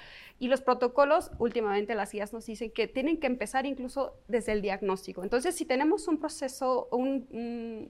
y 0.41 0.47
los 0.47 0.61
protocolos, 0.61 1.29
últimamente 1.37 1.93
las 1.93 2.11
guías 2.11 2.33
nos 2.33 2.47
dicen 2.47 2.71
que 2.71 2.87
tienen 2.87 3.19
que 3.19 3.27
empezar 3.27 3.67
incluso 3.67 4.15
desde 4.27 4.53
el 4.53 4.63
diagnóstico. 4.63 5.21
Entonces, 5.21 5.55
si 5.55 5.65
tenemos 5.65 6.07
un 6.07 6.19
proceso, 6.19 6.87
un, 6.91 7.27
un, 7.29 7.80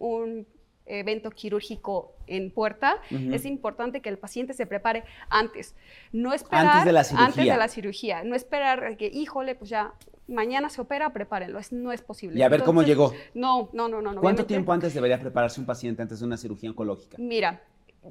evento 0.85 1.31
quirúrgico 1.31 2.15
en 2.27 2.51
puerta, 2.51 2.97
es 3.09 3.45
importante 3.45 4.01
que 4.01 4.09
el 4.09 4.17
paciente 4.17 4.53
se 4.53 4.65
prepare 4.65 5.03
antes. 5.29 5.75
No 6.11 6.33
esperar 6.33 6.67
antes 6.67 6.85
de 6.85 6.91
la 6.91 7.03
cirugía. 7.03 7.25
Antes 7.25 7.45
de 7.45 7.57
la 7.57 7.67
cirugía. 7.67 8.23
No 8.23 8.35
esperar 8.35 8.97
que, 8.97 9.07
híjole, 9.07 9.55
pues 9.55 9.69
ya 9.69 9.93
mañana 10.27 10.69
se 10.69 10.81
opera, 10.81 11.11
prepárenlo. 11.13 11.59
Es, 11.59 11.71
no 11.71 11.91
es 11.91 12.01
posible. 12.01 12.39
Y 12.39 12.41
a 12.41 12.49
ver 12.49 12.63
cómo 12.63 12.83
llegó. 12.83 13.13
No, 13.33 13.69
no, 13.73 13.87
no, 13.87 14.01
no. 14.01 14.19
¿Cuánto 14.21 14.45
tiempo 14.45 14.73
antes 14.73 14.93
debería 14.93 15.19
prepararse 15.19 15.59
un 15.59 15.65
paciente 15.65 16.01
antes 16.01 16.19
de 16.19 16.25
una 16.25 16.37
cirugía 16.37 16.69
oncológica? 16.69 17.17
Mira, 17.19 17.61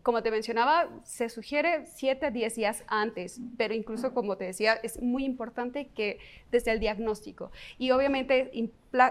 como 0.03 0.23
te 0.23 0.31
mencionaba, 0.31 0.89
se 1.05 1.29
sugiere 1.29 1.87
7 1.87 2.27
a 2.27 2.31
10 2.31 2.55
días 2.55 2.85
antes, 2.87 3.41
pero 3.57 3.75
incluso 3.75 4.15
como 4.15 4.37
te 4.37 4.45
decía, 4.45 4.75
es 4.75 5.03
muy 5.03 5.25
importante 5.25 5.89
que 5.89 6.19
desde 6.51 6.71
el 6.71 6.81
diagnóstico. 6.81 7.51
Y 7.77 7.91
obviamente 7.91 8.51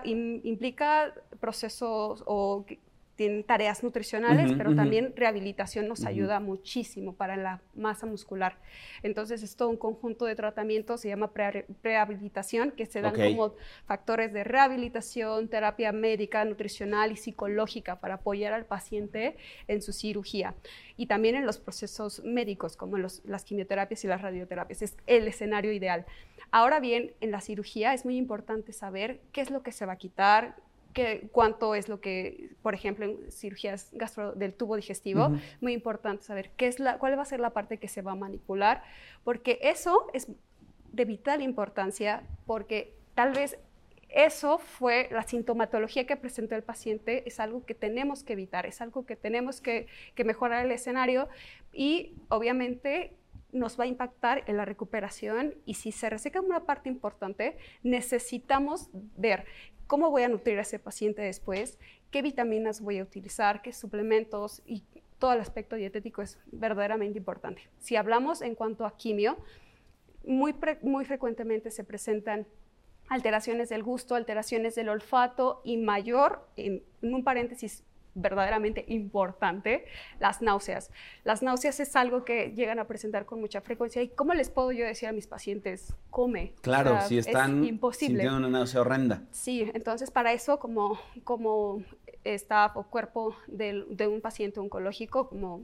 implica 0.03 1.13
procesos 1.39 2.23
o 2.25 2.65
tienen 3.19 3.43
tareas 3.43 3.83
nutricionales, 3.83 4.53
pero 4.57 4.73
también 4.73 5.11
rehabilitación 5.13 5.89
nos 5.89 6.05
ayuda 6.05 6.39
muchísimo 6.39 7.15
para 7.15 7.35
la 7.35 7.61
masa 7.75 8.05
muscular. 8.05 8.55
Entonces 9.03 9.43
es 9.43 9.57
todo 9.57 9.67
un 9.67 9.75
conjunto 9.75 10.23
de 10.23 10.35
tratamientos, 10.35 11.01
se 11.01 11.09
llama 11.09 11.29
rehabilitación, 11.83 12.71
que 12.71 12.85
se 12.85 13.01
dan 13.01 13.13
como 13.13 13.55
factores 13.85 14.31
de 14.31 14.45
rehabilitación, 14.45 15.49
terapia 15.49 15.91
médica, 15.91 16.45
nutricional 16.45 17.11
y 17.11 17.17
psicológica 17.17 17.99
para 17.99 18.13
apoyar 18.13 18.53
al 18.53 18.65
paciente 18.65 19.35
en 19.67 19.81
su 19.81 19.91
cirugía. 19.91 20.55
Y 20.95 21.07
también 21.07 21.35
en 21.35 21.45
los 21.45 21.57
procesos 21.57 22.23
médicos, 22.23 22.77
como 22.77 22.97
las 22.97 23.43
quimioterapias 23.43 24.01
y 24.05 24.07
las 24.07 24.21
radioterapias. 24.21 24.81
Es 24.81 24.95
el 25.07 25.27
escenario 25.27 25.73
ideal. 25.73 26.05
Ahora 26.51 26.79
bien, 26.79 27.11
en 27.19 27.31
la 27.31 27.41
cirugía 27.41 27.93
es 27.93 28.05
muy 28.05 28.15
importante 28.15 28.71
saber 28.71 29.19
qué 29.33 29.41
es 29.41 29.51
lo 29.51 29.61
que 29.61 29.73
se 29.73 29.85
va 29.85 29.93
a 29.93 29.97
quitar, 29.97 30.55
cuánto 31.31 31.75
es 31.75 31.89
lo 31.89 31.99
que, 32.01 32.51
por 32.61 32.73
ejemplo, 32.73 33.05
en 33.05 33.31
cirugías 33.31 33.89
gastro 33.93 34.33
del 34.33 34.53
tubo 34.53 34.75
digestivo, 34.75 35.31
muy 35.61 35.73
importante 35.73 36.23
saber 36.23 36.51
qué 36.57 36.67
es 36.67 36.79
la, 36.79 36.97
cuál 36.97 37.17
va 37.17 37.23
a 37.23 37.25
ser 37.25 37.39
la 37.39 37.51
parte 37.51 37.77
que 37.77 37.87
se 37.87 38.01
va 38.01 38.13
a 38.13 38.15
manipular, 38.15 38.83
porque 39.23 39.59
eso 39.61 40.07
es 40.13 40.27
de 40.91 41.05
vital 41.05 41.41
importancia, 41.41 42.23
porque 42.45 42.93
tal 43.15 43.33
vez 43.33 43.57
eso 44.09 44.57
fue 44.57 45.07
la 45.11 45.23
sintomatología 45.23 46.07
que 46.07 46.15
presentó 46.15 46.55
el 46.55 46.63
paciente, 46.63 47.23
es 47.27 47.39
algo 47.39 47.63
que 47.65 47.75
tenemos 47.75 48.23
que 48.23 48.33
evitar, 48.33 48.65
es 48.65 48.81
algo 48.81 49.05
que 49.05 49.15
tenemos 49.15 49.61
que, 49.61 49.87
que 50.15 50.23
mejorar 50.23 50.65
el 50.65 50.71
escenario 50.71 51.29
y 51.71 52.13
obviamente 52.29 53.13
nos 53.51 53.79
va 53.79 53.83
a 53.83 53.87
impactar 53.87 54.43
en 54.47 54.57
la 54.57 54.65
recuperación 54.65 55.55
y 55.65 55.75
si 55.75 55.91
se 55.91 56.09
reseca 56.09 56.41
una 56.41 56.65
parte 56.65 56.89
importante, 56.89 57.57
necesitamos 57.83 58.89
ver 58.93 59.45
cómo 59.89 60.11
voy 60.11 60.21
a 60.21 60.29
nutrir 60.29 60.59
a 60.59 60.61
ese 60.61 60.77
paciente 60.77 61.23
después, 61.23 61.79
qué 62.11 62.21
vitaminas 62.21 62.79
voy 62.79 62.99
a 62.99 63.03
utilizar, 63.03 63.63
qué 63.63 63.73
suplementos 63.73 64.61
y 64.67 64.83
todo 65.17 65.33
el 65.33 65.39
aspecto 65.39 65.75
dietético 65.75 66.21
es 66.21 66.37
verdaderamente 66.51 67.17
importante. 67.17 67.63
Si 67.79 67.95
hablamos 67.95 68.43
en 68.43 68.53
cuanto 68.53 68.85
a 68.85 68.95
quimio, 68.95 69.37
muy, 70.23 70.53
muy 70.83 71.05
frecuentemente 71.05 71.71
se 71.71 71.83
presentan 71.83 72.45
alteraciones 73.07 73.69
del 73.69 73.81
gusto, 73.81 74.13
alteraciones 74.13 74.75
del 74.75 74.89
olfato 74.89 75.59
y 75.63 75.77
mayor, 75.77 76.47
en 76.55 76.83
un 77.01 77.23
paréntesis 77.23 77.83
verdaderamente 78.21 78.85
importante, 78.87 79.85
las 80.19 80.41
náuseas. 80.41 80.91
Las 81.23 81.41
náuseas 81.41 81.79
es 81.79 81.95
algo 81.95 82.23
que 82.25 82.53
llegan 82.55 82.79
a 82.79 82.85
presentar 82.85 83.25
con 83.25 83.39
mucha 83.39 83.61
frecuencia. 83.61 84.01
¿Y 84.01 84.09
cómo 84.09 84.33
les 84.33 84.49
puedo 84.49 84.71
yo 84.71 84.85
decir 84.85 85.09
a 85.09 85.11
mis 85.11 85.27
pacientes, 85.27 85.93
come? 86.09 86.53
Claro, 86.61 86.99
si 87.07 87.17
están 87.17 87.63
sintiendo 87.91 88.37
una 88.37 88.49
náusea 88.49 88.81
horrenda. 88.81 89.23
Sí, 89.31 89.69
entonces 89.73 90.11
para 90.11 90.33
eso 90.33 90.59
como, 90.59 90.99
como 91.23 91.83
staff 92.23 92.75
o 92.75 92.83
cuerpo 92.83 93.35
de, 93.47 93.85
de 93.89 94.07
un 94.07 94.21
paciente 94.21 94.59
oncológico, 94.59 95.29
como 95.29 95.63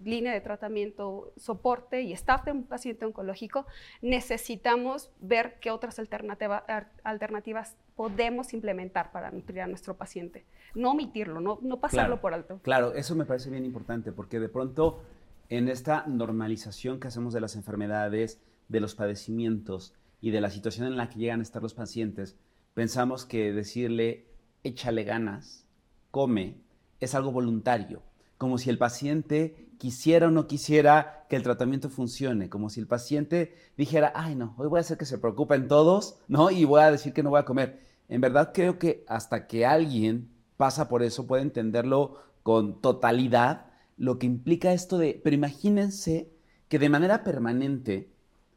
línea 0.00 0.32
de 0.32 0.40
tratamiento, 0.40 1.32
soporte 1.36 2.02
y 2.02 2.12
staff 2.12 2.44
de 2.44 2.52
un 2.52 2.64
paciente 2.64 3.04
oncológico, 3.04 3.66
necesitamos 4.02 5.10
ver 5.20 5.58
qué 5.60 5.70
otras 5.70 5.98
alternativas 5.98 7.76
podemos 7.96 8.52
implementar 8.52 9.10
para 9.12 9.30
nutrir 9.30 9.60
a 9.60 9.66
nuestro 9.66 9.96
paciente. 9.96 10.44
No 10.74 10.92
omitirlo, 10.92 11.40
no, 11.40 11.58
no 11.62 11.80
pasarlo 11.80 12.20
por 12.20 12.34
alto. 12.34 12.60
Claro, 12.62 12.94
eso 12.94 13.14
me 13.14 13.24
parece 13.24 13.50
bien 13.50 13.64
importante 13.64 14.12
porque 14.12 14.38
de 14.38 14.48
pronto 14.48 15.02
en 15.48 15.68
esta 15.68 16.06
normalización 16.06 17.00
que 17.00 17.08
hacemos 17.08 17.32
de 17.32 17.40
las 17.40 17.56
enfermedades, 17.56 18.40
de 18.68 18.80
los 18.80 18.94
padecimientos 18.94 19.94
y 20.20 20.30
de 20.30 20.40
la 20.40 20.50
situación 20.50 20.86
en 20.86 20.96
la 20.96 21.08
que 21.08 21.18
llegan 21.18 21.40
a 21.40 21.42
estar 21.42 21.62
los 21.62 21.74
pacientes, 21.74 22.36
pensamos 22.74 23.24
que 23.24 23.52
decirle 23.52 24.26
échale 24.62 25.04
ganas, 25.04 25.66
come, 26.10 26.56
es 27.00 27.14
algo 27.14 27.32
voluntario 27.32 28.02
como 28.38 28.56
si 28.56 28.70
el 28.70 28.78
paciente 28.78 29.68
quisiera 29.78 30.28
o 30.28 30.30
no 30.30 30.46
quisiera 30.46 31.26
que 31.28 31.36
el 31.36 31.42
tratamiento 31.42 31.90
funcione, 31.90 32.48
como 32.48 32.70
si 32.70 32.80
el 32.80 32.86
paciente 32.86 33.54
dijera, 33.76 34.12
ay 34.14 34.34
no, 34.34 34.54
hoy 34.56 34.68
voy 34.68 34.78
a 34.78 34.80
hacer 34.80 34.96
que 34.96 35.04
se 35.04 35.18
preocupen 35.18 35.68
todos, 35.68 36.18
¿no? 36.28 36.50
Y 36.50 36.64
voy 36.64 36.80
a 36.82 36.90
decir 36.90 37.12
que 37.12 37.22
no 37.22 37.30
voy 37.30 37.40
a 37.40 37.44
comer. 37.44 37.80
En 38.08 38.20
verdad 38.20 38.52
creo 38.54 38.78
que 38.78 39.04
hasta 39.08 39.46
que 39.46 39.66
alguien 39.66 40.30
pasa 40.56 40.88
por 40.88 41.02
eso 41.02 41.26
puede 41.26 41.42
entenderlo 41.42 42.16
con 42.42 42.80
totalidad, 42.80 43.66
lo 43.96 44.18
que 44.18 44.26
implica 44.26 44.72
esto 44.72 44.98
de, 44.98 45.20
pero 45.22 45.34
imagínense 45.34 46.30
que 46.68 46.78
de 46.78 46.88
manera 46.88 47.24
permanente, 47.24 48.10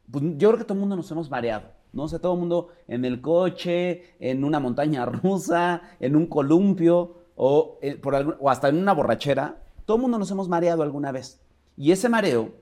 pues 0.10 0.24
yo 0.38 0.50
creo 0.50 0.60
que 0.60 0.66
todo 0.66 0.76
el 0.76 0.82
mundo 0.82 0.96
nos 0.96 1.10
hemos 1.12 1.30
mareado, 1.30 1.72
¿no? 1.92 2.04
O 2.04 2.08
sea, 2.08 2.20
todo 2.20 2.34
el 2.34 2.40
mundo 2.40 2.70
en 2.88 3.06
el 3.06 3.22
coche, 3.22 4.16
en 4.20 4.44
una 4.44 4.60
montaña 4.60 5.06
rusa, 5.06 5.82
en 6.00 6.16
un 6.16 6.28
columpio 6.28 7.18
o, 7.36 7.80
eh, 7.82 7.96
por 7.96 8.38
o 8.40 8.50
hasta 8.50 8.70
en 8.70 8.78
una 8.78 8.94
borrachera, 8.94 9.62
todo 9.92 9.98
el 9.98 10.04
mundo 10.04 10.20
nos 10.20 10.32
hemos 10.32 10.48
mareado 10.48 10.84
alguna 10.84 11.12
vez. 11.12 11.42
Y 11.76 11.92
ese 11.92 12.08
mareo 12.08 12.54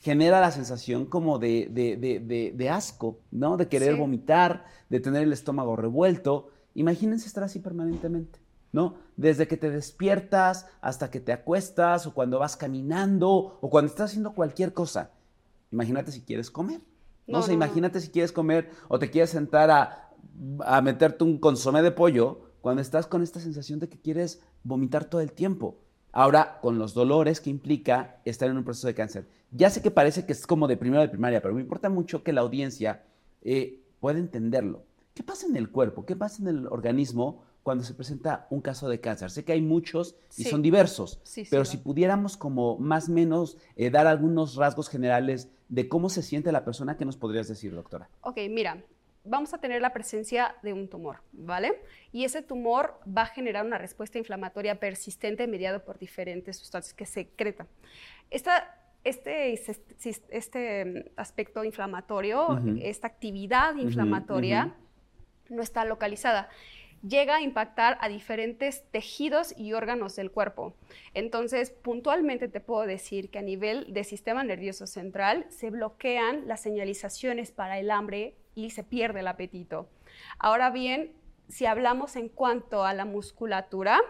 genera 0.00 0.40
la 0.40 0.50
sensación 0.50 1.06
como 1.06 1.38
de, 1.38 2.68
asco, 2.72 3.20
¿no? 3.30 3.56
De 3.56 3.68
querer 3.68 3.94
vomitar, 3.94 4.64
de 4.90 4.98
tener 4.98 5.22
el 5.22 5.32
estómago 5.32 5.76
revuelto. 5.76 6.50
Imagínense 6.74 7.28
estar 7.28 7.44
así 7.44 7.60
permanentemente, 7.60 8.40
¿no? 8.72 8.96
Desde 9.16 9.46
que 9.46 9.56
te 9.56 9.70
despiertas 9.70 10.66
hasta 10.80 11.08
que 11.08 11.20
te 11.20 11.32
acuestas 11.32 12.04
o 12.08 12.14
cuando 12.14 12.40
vas 12.40 12.56
caminando 12.56 13.58
o 13.60 13.70
cuando 13.70 13.88
estás 13.88 14.10
haciendo 14.10 14.34
cualquier 14.34 14.72
cosa. 14.72 15.12
Imagínate 15.70 16.10
si 16.10 16.22
quieres 16.22 16.50
comer. 16.50 16.80
No, 17.28 17.42
sé, 17.42 17.52
imagínate 17.52 18.00
si 18.00 18.08
quieres 18.08 18.32
comer 18.32 18.70
o 18.88 18.98
te 18.98 19.08
quieres 19.08 19.30
sentar 19.30 19.70
a, 19.70 20.10
a 20.64 20.82
meterte 20.82 21.22
un 21.22 21.38
consomé 21.38 21.82
de 21.82 21.92
pollo 21.92 22.40
cuando 22.60 22.82
estás 22.82 23.06
con 23.06 23.22
esta 23.22 23.38
sensación 23.38 23.78
de 23.78 23.88
que 23.88 24.00
quieres 24.00 24.42
vomitar 24.64 25.04
todo 25.04 25.20
el 25.20 25.30
tiempo. 25.30 25.85
Ahora, 26.18 26.60
con 26.62 26.78
los 26.78 26.94
dolores 26.94 27.42
que 27.42 27.50
implica 27.50 28.22
estar 28.24 28.48
en 28.48 28.56
un 28.56 28.64
proceso 28.64 28.86
de 28.86 28.94
cáncer. 28.94 29.28
Ya 29.50 29.68
sé 29.68 29.82
que 29.82 29.90
parece 29.90 30.24
que 30.24 30.32
es 30.32 30.46
como 30.46 30.66
de 30.66 30.78
primero 30.78 31.02
de 31.02 31.10
primaria, 31.10 31.42
pero 31.42 31.52
me 31.52 31.60
importa 31.60 31.90
mucho 31.90 32.22
que 32.22 32.32
la 32.32 32.40
audiencia 32.40 33.04
eh, 33.42 33.82
pueda 34.00 34.18
entenderlo. 34.18 34.84
¿Qué 35.12 35.22
pasa 35.22 35.46
en 35.46 35.56
el 35.56 35.68
cuerpo? 35.68 36.06
¿Qué 36.06 36.16
pasa 36.16 36.40
en 36.40 36.48
el 36.48 36.66
organismo 36.68 37.44
cuando 37.62 37.84
se 37.84 37.92
presenta 37.92 38.46
un 38.48 38.62
caso 38.62 38.88
de 38.88 38.98
cáncer? 38.98 39.30
Sé 39.30 39.44
que 39.44 39.52
hay 39.52 39.60
muchos 39.60 40.16
y 40.38 40.44
son 40.44 40.62
diversos, 40.62 41.20
pero 41.50 41.66
si 41.66 41.76
pudiéramos 41.76 42.38
como 42.38 42.78
más 42.78 43.10
o 43.10 43.12
menos 43.12 43.58
eh, 43.76 43.90
dar 43.90 44.06
algunos 44.06 44.56
rasgos 44.56 44.88
generales 44.88 45.50
de 45.68 45.86
cómo 45.86 46.08
se 46.08 46.22
siente 46.22 46.50
la 46.50 46.64
persona, 46.64 46.96
¿qué 46.96 47.04
nos 47.04 47.18
podrías 47.18 47.46
decir, 47.46 47.74
doctora? 47.74 48.08
Ok, 48.22 48.38
mira, 48.48 48.82
vamos 49.26 49.54
a 49.54 49.58
tener 49.58 49.80
la 49.80 49.92
presencia 49.92 50.56
de 50.62 50.72
un 50.72 50.88
tumor, 50.88 51.22
¿vale? 51.32 51.80
Y 52.12 52.24
ese 52.24 52.42
tumor 52.42 53.00
va 53.06 53.22
a 53.22 53.26
generar 53.26 53.64
una 53.64 53.78
respuesta 53.78 54.18
inflamatoria 54.18 54.78
persistente 54.80 55.46
mediado 55.46 55.84
por 55.84 55.98
diferentes 55.98 56.56
sustancias 56.56 56.94
que 56.94 57.06
secretan. 57.06 57.68
Esta, 58.30 58.74
este, 59.04 59.52
este, 60.30 60.84
mm, 60.84 61.04
aspecto 61.16 61.64
inflamatorio, 61.64 62.60
esta 62.80 63.06
actividad 63.06 63.76
inflamatoria, 63.76 64.74
no 65.48 65.62
está 65.62 65.84
localizada 65.84 66.48
llega 67.06 67.36
a 67.36 67.40
impactar 67.40 67.98
a 68.00 68.08
diferentes 68.08 68.84
tejidos 68.90 69.54
y 69.56 69.72
órganos 69.72 70.16
del 70.16 70.30
cuerpo. 70.30 70.74
Entonces, 71.14 71.70
puntualmente 71.70 72.48
te 72.48 72.60
puedo 72.60 72.86
decir 72.86 73.30
que 73.30 73.38
a 73.38 73.42
nivel 73.42 73.92
del 73.92 74.04
sistema 74.04 74.44
nervioso 74.44 74.86
central 74.86 75.46
se 75.48 75.70
bloquean 75.70 76.46
las 76.46 76.60
señalizaciones 76.60 77.52
para 77.52 77.78
el 77.78 77.90
hambre 77.90 78.34
y 78.56 78.70
se 78.70 78.82
pierde 78.82 79.20
el 79.20 79.28
apetito. 79.28 79.88
Ahora 80.40 80.70
bien, 80.70 81.12
si 81.48 81.66
hablamos 81.66 82.16
en 82.16 82.28
cuanto 82.28 82.84
a 82.84 82.92
la 82.94 83.04
musculatura, 83.04 84.00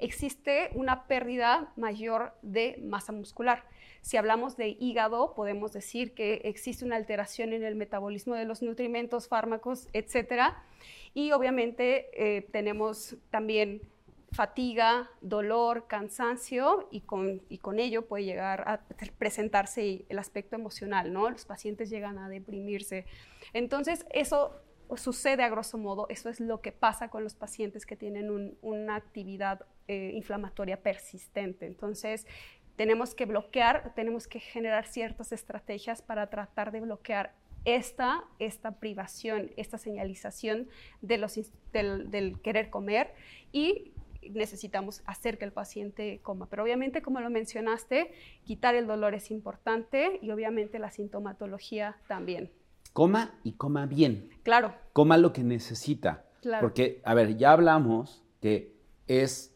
existe 0.00 0.70
una 0.74 1.06
pérdida 1.06 1.72
mayor 1.76 2.34
de 2.42 2.80
masa 2.82 3.12
muscular. 3.12 3.64
Si 4.00 4.16
hablamos 4.16 4.56
de 4.56 4.76
hígado, 4.80 5.34
podemos 5.34 5.72
decir 5.72 6.14
que 6.14 6.40
existe 6.44 6.84
una 6.84 6.96
alteración 6.96 7.52
en 7.52 7.62
el 7.62 7.76
metabolismo 7.76 8.34
de 8.34 8.44
los 8.44 8.62
nutrimentos, 8.62 9.28
fármacos, 9.28 9.88
etc. 9.92 10.54
Y 11.14 11.32
obviamente 11.32 12.08
eh, 12.12 12.42
tenemos 12.52 13.16
también 13.30 13.80
fatiga, 14.34 15.10
dolor, 15.20 15.86
cansancio 15.86 16.88
y 16.90 17.02
con, 17.02 17.42
y 17.48 17.58
con 17.58 17.78
ello 17.78 18.06
puede 18.06 18.24
llegar 18.24 18.64
a 18.66 18.80
presentarse 19.16 20.04
el 20.08 20.18
aspecto 20.18 20.56
emocional, 20.56 21.12
¿no? 21.12 21.30
Los 21.30 21.44
pacientes 21.44 21.88
llegan 21.88 22.18
a 22.18 22.28
deprimirse. 22.28 23.06
Entonces, 23.52 24.04
eso 24.10 24.60
sucede 24.96 25.44
a 25.44 25.48
grosso 25.48 25.78
modo, 25.78 26.06
eso 26.08 26.28
es 26.28 26.40
lo 26.40 26.60
que 26.60 26.72
pasa 26.72 27.08
con 27.08 27.22
los 27.22 27.34
pacientes 27.34 27.86
que 27.86 27.96
tienen 27.96 28.56
una 28.60 28.96
actividad 28.96 29.66
eh, 29.88 30.10
inflamatoria 30.14 30.82
persistente. 30.82 31.66
Entonces, 31.66 32.26
tenemos 32.76 33.14
que 33.14 33.26
bloquear, 33.26 33.94
tenemos 33.94 34.26
que 34.26 34.40
generar 34.40 34.86
ciertas 34.86 35.30
estrategias 35.30 36.02
para 36.02 36.28
tratar 36.28 36.72
de 36.72 36.80
bloquear 36.80 37.32
esta, 37.64 38.24
esta 38.38 38.72
privación, 38.72 39.52
esta 39.56 39.78
señalización 39.78 40.68
de 41.00 41.18
los, 41.18 41.38
del, 41.72 42.10
del 42.10 42.40
querer 42.40 42.68
comer 42.68 43.14
y 43.52 43.93
necesitamos 44.32 45.02
hacer 45.06 45.38
que 45.38 45.44
el 45.44 45.52
paciente 45.52 46.20
coma. 46.22 46.46
Pero 46.48 46.62
obviamente, 46.62 47.02
como 47.02 47.20
lo 47.20 47.30
mencionaste, 47.30 48.12
quitar 48.44 48.74
el 48.74 48.86
dolor 48.86 49.14
es 49.14 49.30
importante 49.30 50.18
y 50.22 50.30
obviamente 50.30 50.78
la 50.78 50.90
sintomatología 50.90 51.96
también. 52.08 52.50
Coma 52.92 53.38
y 53.42 53.52
coma 53.52 53.86
bien. 53.86 54.30
Claro. 54.42 54.74
Coma 54.92 55.16
lo 55.18 55.32
que 55.32 55.42
necesita. 55.42 56.24
Claro. 56.42 56.62
Porque, 56.66 57.00
a 57.04 57.14
ver, 57.14 57.36
ya 57.36 57.52
hablamos 57.52 58.22
que 58.40 58.74
es, 59.08 59.54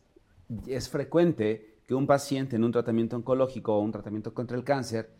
es 0.66 0.88
frecuente 0.88 1.76
que 1.86 1.94
un 1.94 2.06
paciente 2.06 2.56
en 2.56 2.64
un 2.64 2.72
tratamiento 2.72 3.16
oncológico 3.16 3.74
o 3.76 3.80
un 3.80 3.92
tratamiento 3.92 4.34
contra 4.34 4.56
el 4.56 4.64
cáncer, 4.64 5.10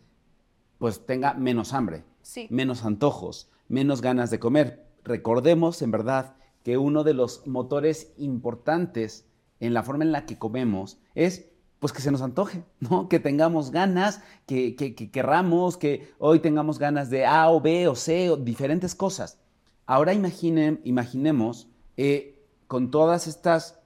pues 0.77 1.05
tenga 1.05 1.33
menos 1.33 1.73
hambre, 1.73 2.03
Sí. 2.21 2.47
menos 2.49 2.83
antojos, 2.85 3.49
menos 3.67 4.01
ganas 4.01 4.29
de 4.31 4.39
comer. 4.39 4.85
Recordemos, 5.03 5.81
en 5.81 5.91
verdad, 5.91 6.35
que 6.63 6.77
uno 6.77 7.03
de 7.03 7.13
los 7.13 7.47
motores 7.47 8.13
importantes 8.17 9.28
en 9.59 9.73
la 9.73 9.83
forma 9.83 10.03
en 10.03 10.11
la 10.11 10.25
que 10.25 10.37
comemos 10.37 10.99
es 11.15 11.49
pues 11.79 11.93
que 11.93 12.01
se 12.01 12.11
nos 12.11 12.21
antoje, 12.21 12.63
¿no? 12.79 13.07
Que 13.07 13.19
tengamos 13.19 13.71
ganas, 13.71 14.21
que, 14.45 14.75
que, 14.75 14.95
que 14.95 15.11
querramos, 15.11 15.77
que 15.77 16.13
hoy 16.19 16.39
tengamos 16.39 16.77
ganas 16.77 17.09
de 17.09 17.25
A 17.25 17.49
o 17.49 17.61
B 17.61 17.87
o 17.87 17.95
C 17.95 18.29
o 18.29 18.37
diferentes 18.37 18.95
cosas. 18.95 19.39
Ahora 19.85 20.13
imaginemos 20.13 21.67
eh, 21.97 22.39
con 22.67 22.91
todas 22.91 23.27
estas 23.27 23.79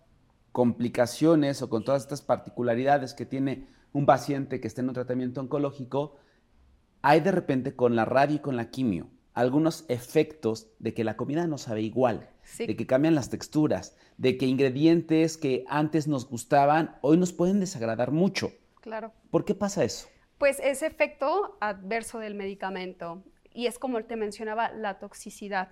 complicaciones 0.51 1.61
o 1.61 1.69
con 1.69 1.85
todas 1.85 2.01
estas 2.01 2.21
particularidades 2.21 3.13
que 3.13 3.25
tiene 3.25 3.67
un 3.93 4.05
paciente 4.05 4.59
que 4.59 4.67
está 4.67 4.81
en 4.81 4.89
un 4.89 4.95
tratamiento 4.95 5.39
oncológico, 5.39 6.15
hay 7.01 7.21
de 7.21 7.31
repente 7.31 7.75
con 7.75 7.95
la 7.95 8.05
radio 8.05 8.35
y 8.35 8.39
con 8.39 8.55
la 8.55 8.69
quimio 8.69 9.07
algunos 9.33 9.85
efectos 9.89 10.67
de 10.79 10.93
que 10.93 11.03
la 11.03 11.15
comida 11.17 11.47
no 11.47 11.57
sabe 11.57 11.81
igual, 11.81 12.29
Sí. 12.43 12.65
de 12.67 12.75
que 12.75 12.85
cambian 12.85 13.15
las 13.15 13.29
texturas, 13.29 13.95
de 14.17 14.37
que 14.37 14.45
ingredientes 14.45 15.37
que 15.37 15.63
antes 15.67 16.07
nos 16.07 16.27
gustaban 16.29 16.97
hoy 17.01 17.17
nos 17.17 17.33
pueden 17.33 17.59
desagradar 17.59 18.11
mucho. 18.11 18.51
Claro. 18.81 19.13
¿Por 19.31 19.45
qué 19.45 19.55
pasa 19.55 19.83
eso? 19.83 20.07
Pues 20.37 20.59
ese 20.61 20.85
efecto 20.87 21.57
adverso 21.61 22.19
del 22.19 22.35
medicamento. 22.35 23.23
Y 23.55 23.67
es 23.67 23.77
como 23.79 24.03
te 24.03 24.15
mencionaba, 24.15 24.71
la 24.71 24.97
toxicidad. 24.99 25.69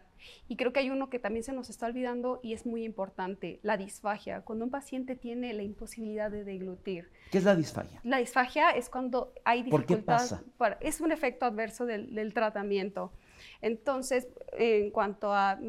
Y 0.48 0.56
creo 0.56 0.72
que 0.72 0.80
hay 0.82 0.92
uno 0.92 1.10
que 1.10 1.18
también 1.18 1.44
se 1.44 1.52
nos 1.52 1.72
está 1.72 1.88
olvidando 1.88 2.40
y 2.44 2.54
es 2.54 2.68
muy 2.68 2.84
importante, 2.84 3.60
la 3.64 3.76
disfagia. 3.76 4.42
Cuando 4.42 4.64
un 4.66 4.72
paciente 4.72 5.16
tiene 5.16 5.52
la 5.54 5.64
imposibilidad 5.64 6.30
de 6.30 6.44
deglutir. 6.44 7.10
¿Qué 7.32 7.40
es 7.40 7.44
la 7.44 7.56
disfagia? 7.56 8.00
La 8.04 8.18
disfagia 8.20 8.70
es 8.70 8.88
cuando 8.88 9.34
hay 9.44 9.64
¿Por 9.64 9.82
qué 9.88 9.96
dificultad. 9.96 10.14
pasa? 10.18 10.44
para- 10.58 10.78
es 10.80 11.02
un 11.02 11.12
efecto 11.12 11.48
adverso 11.48 11.88
del, 11.88 12.14
del 12.14 12.36
tratamiento. 12.36 13.12
Entonces, 13.62 14.28
en 14.54 14.92
cuanto 14.92 15.34
a, 15.34 15.60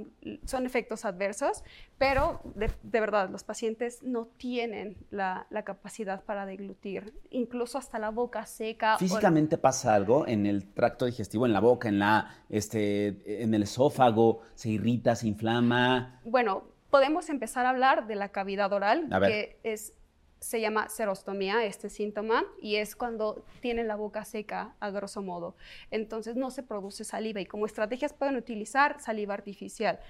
son 0.45 0.67
efectos 0.67 1.05
adversos, 1.05 1.65
pero 1.99 2.41
de, 2.55 2.71
de 2.83 3.01
verdad, 3.01 3.31
los 3.31 3.45
pacientes 3.45 4.03
no 4.03 4.27
tienen 4.37 4.97
la, 5.11 5.47
la 5.51 5.63
capacidad 5.65 6.25
para 6.25 6.47
deglutir, 6.47 7.15
incluso 7.31 7.79
hasta 7.79 7.99
la 7.99 8.11
boca 8.11 8.45
seca. 8.47 8.99
Físicamente 8.99 9.59
pasa 9.59 9.95
algo 9.95 10.27
en 10.27 10.47
el 10.47 10.73
tracto 10.73 11.07
digestivo, 11.07 11.47
en 11.47 11.53
la 11.53 11.61
boca, 11.61 11.89
en, 11.89 11.99
la, 11.99 12.45
este, 12.49 13.43
en 13.43 13.55
el 13.55 13.63
esófago, 13.63 14.41
se 14.55 14.71
irrita, 14.71 15.15
se 15.15 15.29
inflama. 15.29 16.21
Bueno, 16.25 16.65
podemos 16.91 17.31
empezar 17.31 17.67
a 17.67 17.71
hablar 17.71 18.07
de 18.07 18.17
la 18.17 18.29
cavidad 18.29 18.73
oral, 18.73 19.09
que 19.27 19.59
es, 19.63 19.95
se 20.43 20.61
llama 20.61 20.89
serostomía, 20.89 21.65
este 21.65 21.89
síntoma, 21.89 22.45
y 22.61 22.77
es 22.77 22.97
cuando 22.97 23.45
tienen 23.61 23.87
la 23.87 23.95
boca 23.95 24.25
seca, 24.25 24.75
a 24.81 24.91
grosso 24.91 25.23
modo. 25.23 25.55
Entonces 25.93 26.35
no 26.35 26.51
se 26.51 26.65
produce 26.65 27.05
saliva 27.05 27.41
y 27.41 27.47
como 27.47 27.65
estrategias 27.65 28.13
pueden 28.13 28.37
utilizar 28.37 29.01
saliva 29.01 29.35
artificial. 29.35 30.01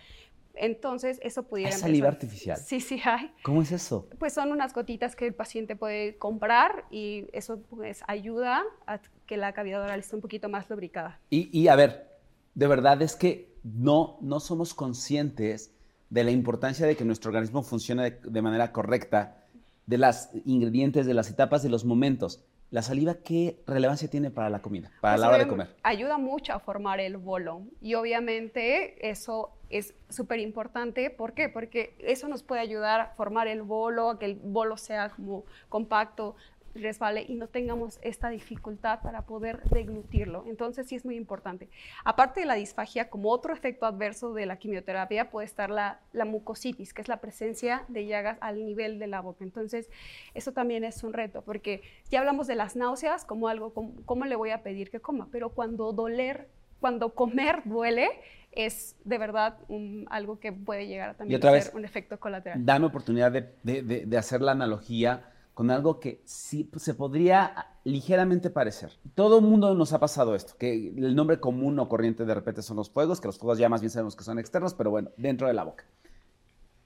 Entonces 0.55 1.19
eso 1.23 1.43
pudiera... 1.43 1.75
¿Hay 1.75 1.81
saliva 1.81 2.09
empezar. 2.09 2.25
artificial? 2.25 2.59
Sí, 2.59 2.81
sí 2.81 3.01
hay. 3.05 3.31
¿Cómo 3.43 3.61
es 3.61 3.73
eso? 3.73 4.09
Pues 4.19 4.33
son 4.33 4.53
unas 4.53 4.73
gotitas 4.73 5.15
que 5.17 5.27
el 5.27 5.35
paciente 5.35 5.77
puede 5.77 6.17
comprar 6.17 6.87
y 6.91 7.27
eso 7.33 7.61
pues 7.69 8.03
ayuda 8.07 8.63
a 8.87 9.01
que 9.27 9.37
la 9.37 9.53
cavidad 9.53 9.83
oral 9.83 10.01
esté 10.01 10.17
un 10.17 10.23
poquito 10.23 10.49
más 10.49 10.69
lubricada. 10.71 11.21
Y, 11.29 11.49
y, 11.59 11.69
a 11.69 11.77
ver, 11.77 12.11
de 12.55 12.67
verdad 12.67 13.01
es 13.03 13.17
que 13.17 13.55
no, 13.63 14.19
no 14.23 14.41
somos 14.41 14.73
conscientes 14.73 15.73
de 16.09 16.25
la 16.25 16.31
importancia 16.31 16.87
de 16.87 16.97
que 16.97 17.05
nuestro 17.05 17.31
organismo 17.31 17.63
funcione 17.63 18.11
de, 18.11 18.19
de 18.23 18.43
manera 18.43 18.73
correcta, 18.73 19.42
de 19.87 19.99
los 19.99 20.29
ingredientes, 20.45 21.07
de 21.07 21.15
las 21.15 21.31
etapas, 21.31 21.63
de 21.63 21.69
los 21.69 21.85
momentos. 21.85 22.45
¿La 22.71 22.81
saliva 22.81 23.17
qué 23.17 23.63
relevancia 23.67 24.09
tiene 24.09 24.31
para 24.31 24.49
la 24.49 24.63
comida, 24.63 24.91
para 25.03 25.15
Pues, 25.15 25.21
la 25.21 25.29
hora 25.29 25.39
de 25.39 25.47
comer? 25.47 25.77
Ayuda 25.83 26.17
mucho 26.17 26.55
a 26.55 26.59
formar 26.59 27.01
el 27.01 27.19
bolo 27.19 27.65
y 27.83 27.95
obviamente 27.95 29.11
eso 29.11 29.51
es 29.69 29.95
súper 30.09 30.41
importante. 30.41 31.11
¿Por 31.11 31.35
qué? 31.35 31.51
Porque 31.51 31.95
eso 31.99 32.29
nos 32.29 32.43
puede 32.43 32.63
ayudar 32.63 33.01
a 33.01 33.07
formar 33.15 33.47
el 33.47 33.61
bolo, 33.63 34.09
a 34.09 34.19
que 34.19 34.25
el 34.25 34.37
bolo 34.37 34.79
sea 34.79 35.11
como 35.11 35.45
compacto, 35.69 36.35
resbale 36.75 37.25
y 37.29 37.35
no 37.35 37.49
tengamos 37.49 37.99
esta 38.03 38.29
dificultad 38.31 39.01
para 39.03 39.23
poder 39.23 39.63
deglutirlo. 39.65 40.45
Entonces 40.47 40.87
sí 40.89 40.97
es 40.97 41.05
muy 41.05 41.17
importante. 41.17 41.69
Aparte 42.05 42.41
de 42.41 42.47
la 42.47 42.55
disfagia, 42.55 43.11
como 43.11 43.31
otro 43.31 43.53
efecto 43.53 43.87
adverso 43.87 44.33
de 44.35 44.47
la 44.47 44.57
quimioterapia 44.57 45.31
puede 45.31 45.47
estar 45.47 45.71
la, 45.71 46.01
la 46.13 46.25
mucositis, 46.25 46.95
que 46.95 47.03
es 47.03 47.09
la 47.09 47.19
presencia 47.19 47.85
de 47.89 48.07
llagas 48.07 48.39
al 48.41 48.65
nivel 48.65 48.99
de 48.99 49.07
la 49.07 49.21
boca. 49.21 49.45
Entonces 49.45 49.91
eso 50.35 50.53
también 50.53 50.85
es 50.85 51.03
un 51.05 51.13
reto, 51.13 51.43
porque 51.43 51.83
ya 52.11 52.21
hablamos 52.21 52.47
de 52.47 52.55
las 52.55 52.77
náuseas 52.77 53.25
como 53.25 53.49
algo, 53.49 53.73
como- 53.75 53.93
¿cómo 54.07 54.25
le 54.25 54.37
voy 54.37 54.51
a 54.51 54.63
pedir 54.63 54.91
que 54.91 55.01
coma? 55.01 55.29
Pero 55.31 55.51
cuando 55.51 55.93
doler, 55.93 56.49
cuando 56.81 57.15
comer 57.15 57.63
duele, 57.65 58.09
es 58.51 58.97
de 59.05 59.17
verdad 59.19 59.57
un- 59.69 60.07
algo 60.11 60.39
que 60.39 60.53
puede 60.53 60.87
llegar 60.87 61.11
a 61.11 61.15
también 61.15 61.39
otra 61.39 61.51
a 61.51 61.53
vez, 61.55 61.65
ser 61.67 61.77
un 61.77 61.85
efecto 61.85 62.19
colateral. 62.21 62.65
Dame 62.65 62.87
oportunidad 62.87 63.31
de, 63.33 63.49
de- 63.63 63.83
de- 63.83 64.05
de 64.07 64.17
hacer 64.19 64.41
la 64.43 64.53
analogía 64.53 65.32
con 65.55 65.71
algo 65.71 66.01
que 66.01 66.23
sí 66.25 66.71
se 66.77 66.95
podría 66.95 67.67
ligeramente 67.85 68.51
parecer. 68.51 68.93
Todo 69.15 69.39
el 69.39 69.45
mundo 69.45 69.75
nos 69.75 69.93
ha 69.93 70.01
pasado 70.01 70.35
esto, 70.35 70.55
que 70.59 70.89
el 70.89 71.15
nombre 71.15 71.41
común 71.41 71.79
o 71.79 71.89
corriente 71.89 72.25
de 72.25 72.35
repente 72.35 72.63
son 72.63 72.77
los 72.77 72.91
fuegos, 72.91 73.21
que 73.21 73.29
los 73.29 73.39
fuegos 73.39 73.59
ya 73.59 73.69
más 73.69 73.81
bien 73.81 73.91
sabemos 73.91 74.17
que 74.17 74.25
son 74.25 74.39
externos, 74.39 74.75
pero 74.75 74.91
bueno, 74.91 75.11
dentro 75.17 75.47
de 75.47 75.55
la 75.55 75.65
boca. 75.65 75.85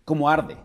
Como 0.05 0.29
arde. 0.29 0.57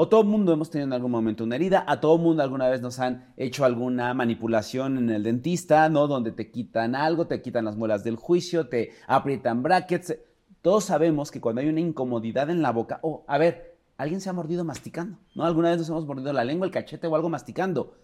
O 0.00 0.08
todo 0.08 0.20
el 0.20 0.28
mundo 0.28 0.52
hemos 0.52 0.70
tenido 0.70 0.86
en 0.86 0.92
algún 0.92 1.10
momento 1.10 1.42
una 1.42 1.56
herida, 1.56 1.84
a 1.86 2.00
todo 2.00 2.16
el 2.16 2.22
mundo 2.22 2.42
alguna 2.42 2.68
vez 2.68 2.80
nos 2.80 3.00
han 3.00 3.34
hecho 3.36 3.64
alguna 3.64 4.14
manipulación 4.14 4.96
en 4.96 5.10
el 5.10 5.24
dentista, 5.24 5.88
¿no? 5.88 6.06
Donde 6.06 6.30
te 6.30 6.52
quitan 6.52 6.94
algo, 6.94 7.26
te 7.26 7.42
quitan 7.42 7.64
las 7.64 7.76
muelas 7.76 8.04
del 8.04 8.14
juicio, 8.14 8.68
te 8.68 8.92
aprietan 9.08 9.62
brackets. 9.64 10.16
Todos 10.62 10.84
sabemos 10.84 11.32
que 11.32 11.40
cuando 11.40 11.62
hay 11.62 11.68
una 11.68 11.80
incomodidad 11.80 12.48
en 12.48 12.62
la 12.62 12.70
boca, 12.70 13.00
o 13.02 13.24
a 13.26 13.38
ver, 13.38 13.67
alguien 13.98 14.20
se 14.20 14.30
ha 14.30 14.32
mordido 14.32 14.64
masticando, 14.64 15.18
¿no? 15.34 15.44
Alguna 15.44 15.68
vez 15.70 15.78
nos 15.78 15.88
hemos 15.90 16.06
mordido 16.06 16.32
la 16.32 16.44
lengua, 16.44 16.66
el 16.66 16.72
cachete 16.72 17.06
o 17.06 17.14
algo 17.14 17.28
masticando. 17.28 17.94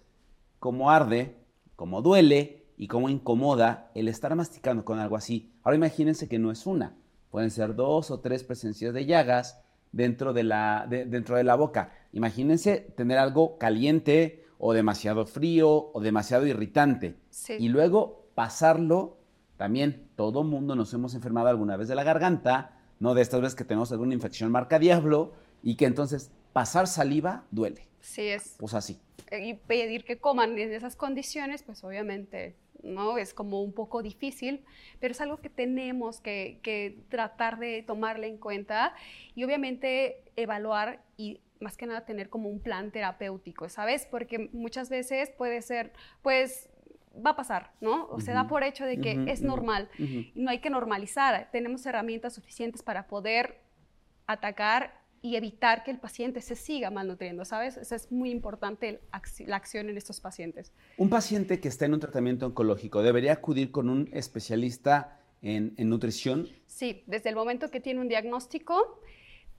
Cómo 0.59 0.91
arde, 0.91 1.37
cómo 1.77 2.03
duele 2.03 2.67
y 2.77 2.89
cómo 2.89 3.09
incomoda 3.09 3.91
el 3.95 4.09
estar 4.09 4.35
masticando 4.35 4.85
con 4.85 4.99
algo 4.99 5.17
así. 5.17 5.53
Ahora 5.63 5.77
imagínense 5.77 6.29
que 6.29 6.39
no 6.39 6.51
es 6.51 6.67
una, 6.67 6.95
pueden 7.31 7.51
ser 7.51 7.75
dos 7.75 8.11
o 8.11 8.21
tres 8.21 8.45
presencias 8.45 8.93
de 8.93 9.07
llagas 9.07 9.61
dentro 9.93 10.33
de 10.33 10.43
la, 10.43 10.87
de- 10.91 11.07
dentro 11.07 11.37
de 11.37 11.45
la 11.45 11.55
boca. 11.55 11.93
Imagínense 12.13 12.79
tener 12.97 13.19
algo 13.19 13.57
caliente 13.59 14.45
o 14.59 14.73
demasiado 14.73 15.27
frío 15.27 15.91
o 15.93 16.01
demasiado 16.01 16.47
irritante. 16.47 17.17
Sí. 17.31 17.55
Y 17.59 17.69
luego 17.69 18.27
pasarlo, 18.35 19.19
también 19.57 20.09
todo 20.17 20.43
mundo 20.43 20.75
nos 20.75 20.93
hemos 20.95 21.15
enfermado 21.15 21.49
alguna 21.49 21.77
vez 21.77 21.87
de 21.87 21.95
la 21.95 22.03
garganta, 22.03 22.79
¿no? 22.99 23.15
De 23.15 23.23
estas 23.23 23.41
veces 23.41 23.55
que 23.55 23.65
tenemos 23.65 23.93
alguna 23.93 24.15
infección 24.15 24.51
marca 24.51 24.79
diablo 24.81 25.33
y 25.65 25.77
que 25.77 25.87
entonces 25.87 26.31
pasar 26.53 26.87
saliva 26.87 27.45
duele. 27.51 27.89
Sí, 28.01 28.29
es. 28.29 28.55
Pues 28.59 28.75
así. 28.75 29.01
y 29.33 29.55
pedir 29.55 30.05
que 30.05 30.19
coman 30.19 30.57
en 30.59 30.73
esas 30.73 30.95
condiciones, 30.95 31.63
pues 31.65 31.83
obviamente 31.83 32.55
no 32.83 33.17
es 33.17 33.33
como 33.33 33.63
un 33.63 33.73
poco 33.73 34.03
difícil, 34.03 34.63
pero 35.01 35.13
es 35.13 35.21
algo 35.23 35.39
que 35.39 35.49
tenemos 35.49 36.21
que, 36.21 36.61
que 36.63 36.99
tratar 37.09 37.59
de 37.59 37.83
tomarle 37.83 38.29
en 38.29 38.37
cuenta 38.37 38.95
y 39.35 39.43
obviamente 39.43 40.23
evaluar 40.37 41.03
y 41.17 41.41
más 41.61 41.79
que 41.79 41.87
nada 41.87 42.05
tener 42.05 42.29
como 42.29 42.51
un 42.51 42.61
plan 42.61 42.91
terapéutico, 42.93 43.71
¿sabes? 43.71 44.07
Porque 44.11 44.51
muchas 44.53 44.91
veces 44.91 45.31
puede 45.31 45.63
ser, 45.63 45.93
pues 46.21 46.69
va 47.25 47.31
a 47.31 47.37
pasar, 47.37 47.73
¿no? 47.81 48.07
O 48.11 48.21
se 48.21 48.33
da 48.33 48.47
por 48.49 48.63
hecho 48.63 48.85
de 48.85 49.01
que 49.01 49.15
ujú, 49.15 49.31
es 49.31 49.39
ujú, 49.41 49.49
normal. 49.49 49.89
ujú. 49.99 50.27
Y 50.35 50.43
no 50.43 50.51
hay 50.51 50.59
que 50.59 50.69
normalizar, 50.69 51.49
tenemos 51.51 51.87
herramientas 51.87 52.35
suficientes 52.35 52.83
para 52.83 53.07
poder 53.07 53.61
atacar 54.27 55.04
y 55.25 55.37
evitar 55.37 55.85
que 55.85 55.91
el 55.91 55.99
paciente 55.99 56.43
se 56.43 56.55
siga 56.55 56.91
malnutriendo, 56.91 57.47
¿sabes? 57.47 57.79
Eso 57.79 57.95
es 57.95 58.13
muy 58.13 58.31
importante 58.31 58.91
el 58.91 59.01
la 59.47 59.57
acción 59.57 59.89
en 59.89 59.97
estos 59.97 60.21
pacientes. 60.21 60.71
Un 60.99 61.09
paciente 61.09 61.61
que 61.61 61.69
está 61.69 61.87
en 61.87 61.95
un 61.95 62.01
tratamiento 62.01 62.45
oncológico 62.45 63.03
debería 63.03 63.33
acudir 63.33 63.71
con 63.71 63.89
un 63.89 64.11
especialista 64.13 65.19
en, 65.41 65.73
en 65.79 65.89
nutrición. 65.89 66.47
Sí, 66.67 67.05
desde 67.07 67.31
el 67.31 67.37
momento 67.37 67.71
que 67.71 67.81
tiene 67.81 68.03
un 68.03 68.09
diagnóstico, 68.09 69.01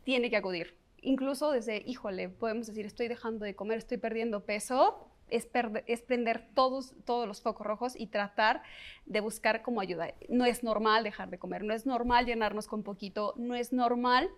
tiene 0.04 0.30
que 0.30 0.38
acudir. 0.38 0.78
Incluso 1.01 1.49
desde, 1.49 1.82
híjole, 1.88 2.30
podemos 2.30 2.67
decir, 2.67 2.86
estoy 2.86 3.08
dejando 3.08 3.43
de 3.43 3.56
comer, 3.56 3.80
estoy 3.80 3.97
perdiendo 3.97 4.45
peso, 4.45 5.10
es, 5.30 5.47
es 5.88 6.01
prender 6.01 6.47
todos, 6.54 6.93
todos 7.06 7.28
los 7.28 7.41
focos 7.41 7.65
rojos 7.65 7.95
y 7.99 8.08
tratar 8.08 8.62
de 9.06 9.19
buscar 9.19 9.62
como 9.63 9.82
ayuda. 9.82 10.13
No 10.30 10.45
es 10.45 10.63
normal 10.63 11.04
dejar 11.04 11.30
de 11.32 11.39
comer, 11.39 11.63
no 11.63 11.73
es 11.73 11.86
normal 11.86 12.28
llenarnos 12.28 12.67
con 12.67 12.84
poquito, 12.84 13.34
no 13.38 13.56
es 13.56 13.73
normal 13.73 14.30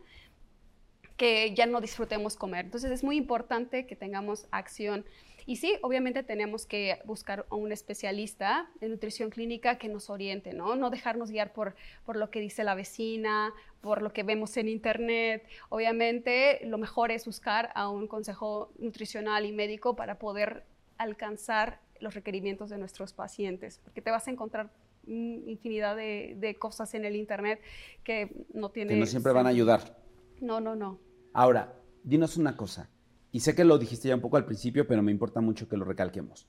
que 1.17 1.53
ya 1.55 1.65
no 1.65 1.81
disfrutemos 1.81 2.37
comer. 2.37 2.65
Entonces 2.65 2.91
es 2.91 3.03
muy 3.03 3.17
importante 3.17 3.85
que 3.85 3.95
tengamos 3.95 4.47
acción. 4.51 5.03
Y 5.47 5.55
sí, 5.55 5.75
obviamente 5.81 6.23
tenemos 6.23 6.65
que 6.65 6.99
buscar 7.05 7.45
a 7.49 7.55
un 7.55 7.71
especialista 7.71 8.69
de 8.81 8.89
nutrición 8.89 9.29
clínica 9.29 9.77
que 9.77 9.87
nos 9.87 10.09
oriente, 10.09 10.53
¿no? 10.53 10.75
No 10.75 10.89
dejarnos 10.89 11.31
guiar 11.31 11.53
por, 11.53 11.73
por 12.05 12.17
lo 12.17 12.29
que 12.29 12.41
dice 12.41 12.65
la 12.65 12.75
vecina, 12.75 13.53
por 13.81 14.01
lo 14.01 14.11
que 14.11 14.23
vemos 14.23 14.57
en 14.57 14.67
internet. 14.67 15.47
Obviamente 15.69 16.59
lo 16.65 16.77
mejor 16.77 17.11
es 17.11 17.25
buscar 17.25 17.71
a 17.75 17.89
un 17.89 18.07
consejo 18.07 18.71
nutricional 18.77 19.45
y 19.45 19.53
médico 19.53 19.95
para 19.95 20.19
poder 20.19 20.65
alcanzar 20.97 21.79
los 22.01 22.13
requerimientos 22.13 22.69
de 22.69 22.77
nuestros 22.77 23.13
pacientes, 23.13 23.79
porque 23.83 24.01
te 24.01 24.11
vas 24.11 24.27
a 24.27 24.31
encontrar 24.31 24.69
infinidad 25.07 25.95
de, 25.95 26.35
de 26.37 26.55
cosas 26.55 26.93
en 26.93 27.05
el 27.05 27.15
internet 27.15 27.61
que 28.03 28.29
no 28.53 28.69
tienen... 28.69 28.95
Que 28.95 28.99
no 28.99 29.05
siempre 29.05 29.31
van 29.31 29.45
a 29.45 29.49
ayudar. 29.49 29.97
No, 30.41 30.59
no, 30.59 30.75
no. 30.75 30.99
Ahora, 31.33 31.79
dinos 32.03 32.37
una 32.37 32.55
cosa 32.55 32.89
y 33.31 33.41
sé 33.41 33.55
que 33.55 33.63
lo 33.63 33.77
dijiste 33.77 34.07
ya 34.07 34.15
un 34.15 34.21
poco 34.21 34.37
al 34.37 34.45
principio, 34.45 34.87
pero 34.87 35.03
me 35.03 35.11
importa 35.11 35.41
mucho 35.41 35.67
que 35.67 35.77
lo 35.77 35.85
recalquemos. 35.85 36.47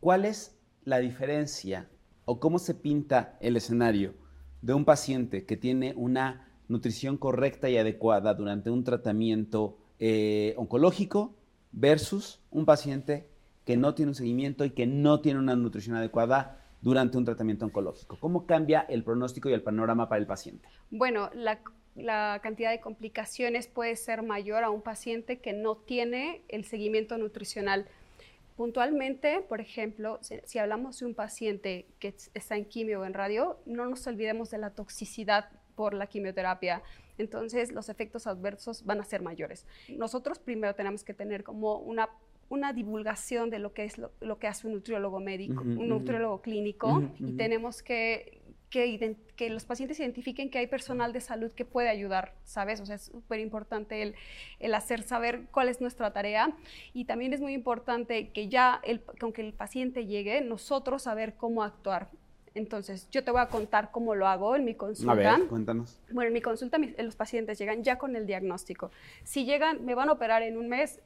¿Cuál 0.00 0.24
es 0.24 0.58
la 0.84 0.98
diferencia 0.98 1.88
o 2.24 2.40
cómo 2.40 2.58
se 2.58 2.74
pinta 2.74 3.36
el 3.40 3.56
escenario 3.56 4.14
de 4.62 4.74
un 4.74 4.84
paciente 4.84 5.44
que 5.44 5.56
tiene 5.56 5.94
una 5.96 6.48
nutrición 6.68 7.16
correcta 7.16 7.68
y 7.68 7.76
adecuada 7.76 8.34
durante 8.34 8.70
un 8.70 8.84
tratamiento 8.84 9.78
eh, 9.98 10.54
oncológico 10.56 11.34
versus 11.72 12.40
un 12.50 12.64
paciente 12.64 13.28
que 13.64 13.76
no 13.76 13.94
tiene 13.94 14.10
un 14.10 14.14
seguimiento 14.14 14.64
y 14.64 14.70
que 14.70 14.86
no 14.86 15.20
tiene 15.20 15.38
una 15.38 15.56
nutrición 15.56 15.96
adecuada 15.96 16.64
durante 16.80 17.18
un 17.18 17.24
tratamiento 17.24 17.64
oncológico? 17.64 18.16
¿Cómo 18.20 18.46
cambia 18.46 18.80
el 18.80 19.04
pronóstico 19.04 19.48
y 19.48 19.52
el 19.52 19.62
panorama 19.62 20.08
para 20.08 20.20
el 20.20 20.26
paciente? 20.26 20.68
Bueno, 20.90 21.30
la 21.34 21.60
la 21.98 22.40
cantidad 22.42 22.70
de 22.70 22.80
complicaciones 22.80 23.66
puede 23.66 23.96
ser 23.96 24.22
mayor 24.22 24.64
a 24.64 24.70
un 24.70 24.82
paciente 24.82 25.38
que 25.38 25.52
no 25.52 25.76
tiene 25.76 26.42
el 26.48 26.64
seguimiento 26.64 27.18
nutricional. 27.18 27.86
Puntualmente, 28.56 29.40
por 29.48 29.60
ejemplo, 29.60 30.18
si, 30.22 30.58
hablamos 30.58 30.98
de 30.98 31.06
un 31.06 31.14
paciente 31.14 31.86
que 32.00 32.14
está 32.34 32.56
en 32.56 32.64
quimio 32.64 33.00
o 33.00 33.04
en 33.04 33.14
radio, 33.14 33.58
no 33.66 33.86
nos 33.86 34.06
olvidemos 34.06 34.50
de 34.50 34.58
la 34.58 34.70
toxicidad 34.70 35.50
por 35.76 35.94
la 35.94 36.08
quimioterapia. 36.08 36.82
Entonces, 37.18 37.72
los 37.72 37.88
efectos 37.88 38.26
adversos 38.26 38.84
van 38.84 39.00
a 39.00 39.04
ser 39.04 39.22
mayores. 39.22 39.64
Nosotros 39.88 40.38
primero 40.38 40.74
tenemos 40.74 41.04
que 41.04 41.14
tener 41.14 41.44
como 41.44 41.78
una 41.78 42.08
una 42.50 42.72
divulgación 42.72 43.50
de 43.50 43.58
lo 43.58 43.72
que 43.72 43.84
es 43.84 43.98
lo, 43.98 44.38
que 44.38 44.46
hace 44.46 44.66
un 44.66 44.74
nutriólogo 44.74 45.20
médico, 45.20 45.62
un 45.62 45.88
nutriólogo 45.88 46.40
clínico, 46.40 47.02
y 47.18 47.32
tenemos 47.32 47.82
que 47.82 48.37
que, 48.70 49.50
los 49.50 49.64
pacientes 49.64 49.98
identifiquen 50.00 50.50
que 50.50 50.58
hay 50.58 50.66
personal 50.66 51.12
de 51.12 51.20
salud 51.20 51.52
que 51.52 51.64
puede 51.64 51.88
ayudar, 51.88 52.34
¿sabes? 52.44 52.80
O 52.80 52.86
sea, 52.86 52.96
es 52.96 53.06
súper 53.06 53.40
importante 53.40 54.02
el, 54.02 54.14
el, 54.58 54.74
hacer 54.74 55.02
saber 55.02 55.46
cuál 55.50 55.68
es 55.68 55.80
nuestra 55.80 56.12
tarea 56.12 56.52
y 56.92 57.04
también 57.04 57.32
es 57.32 57.40
muy 57.40 57.54
importante 57.54 58.30
que 58.30 58.48
ya, 58.48 58.80
el, 58.84 59.02
aunque 59.20 59.42
el 59.42 59.52
paciente 59.52 60.06
llegue, 60.06 60.40
nosotros 60.40 61.02
saber 61.02 61.34
cómo 61.36 61.62
actuar. 61.62 62.10
Entonces, 62.54 63.08
yo 63.10 63.24
te 63.24 63.30
voy 63.30 63.40
a 63.40 63.48
contar 63.48 63.90
cómo 63.90 64.14
lo 64.14 64.26
hago 64.26 64.56
en 64.56 64.64
mi 64.64 64.74
consulta. 64.74 65.12
A 65.12 65.14
ver, 65.14 65.46
cuéntanos. 65.48 66.00
Bueno, 66.10 66.28
en 66.28 66.34
mi 66.34 66.40
consulta 66.40 66.78
los 66.78 67.16
pacientes 67.16 67.58
llegan 67.58 67.82
ya 67.82 67.98
con 67.98 68.16
el 68.16 68.26
diagnóstico. 68.26 68.90
Si 69.24 69.44
llegan, 69.44 69.84
me 69.84 69.94
van 69.94 70.08
a 70.08 70.12
operar 70.12 70.42
en 70.42 70.58
un 70.58 70.68
mes, 70.68 71.00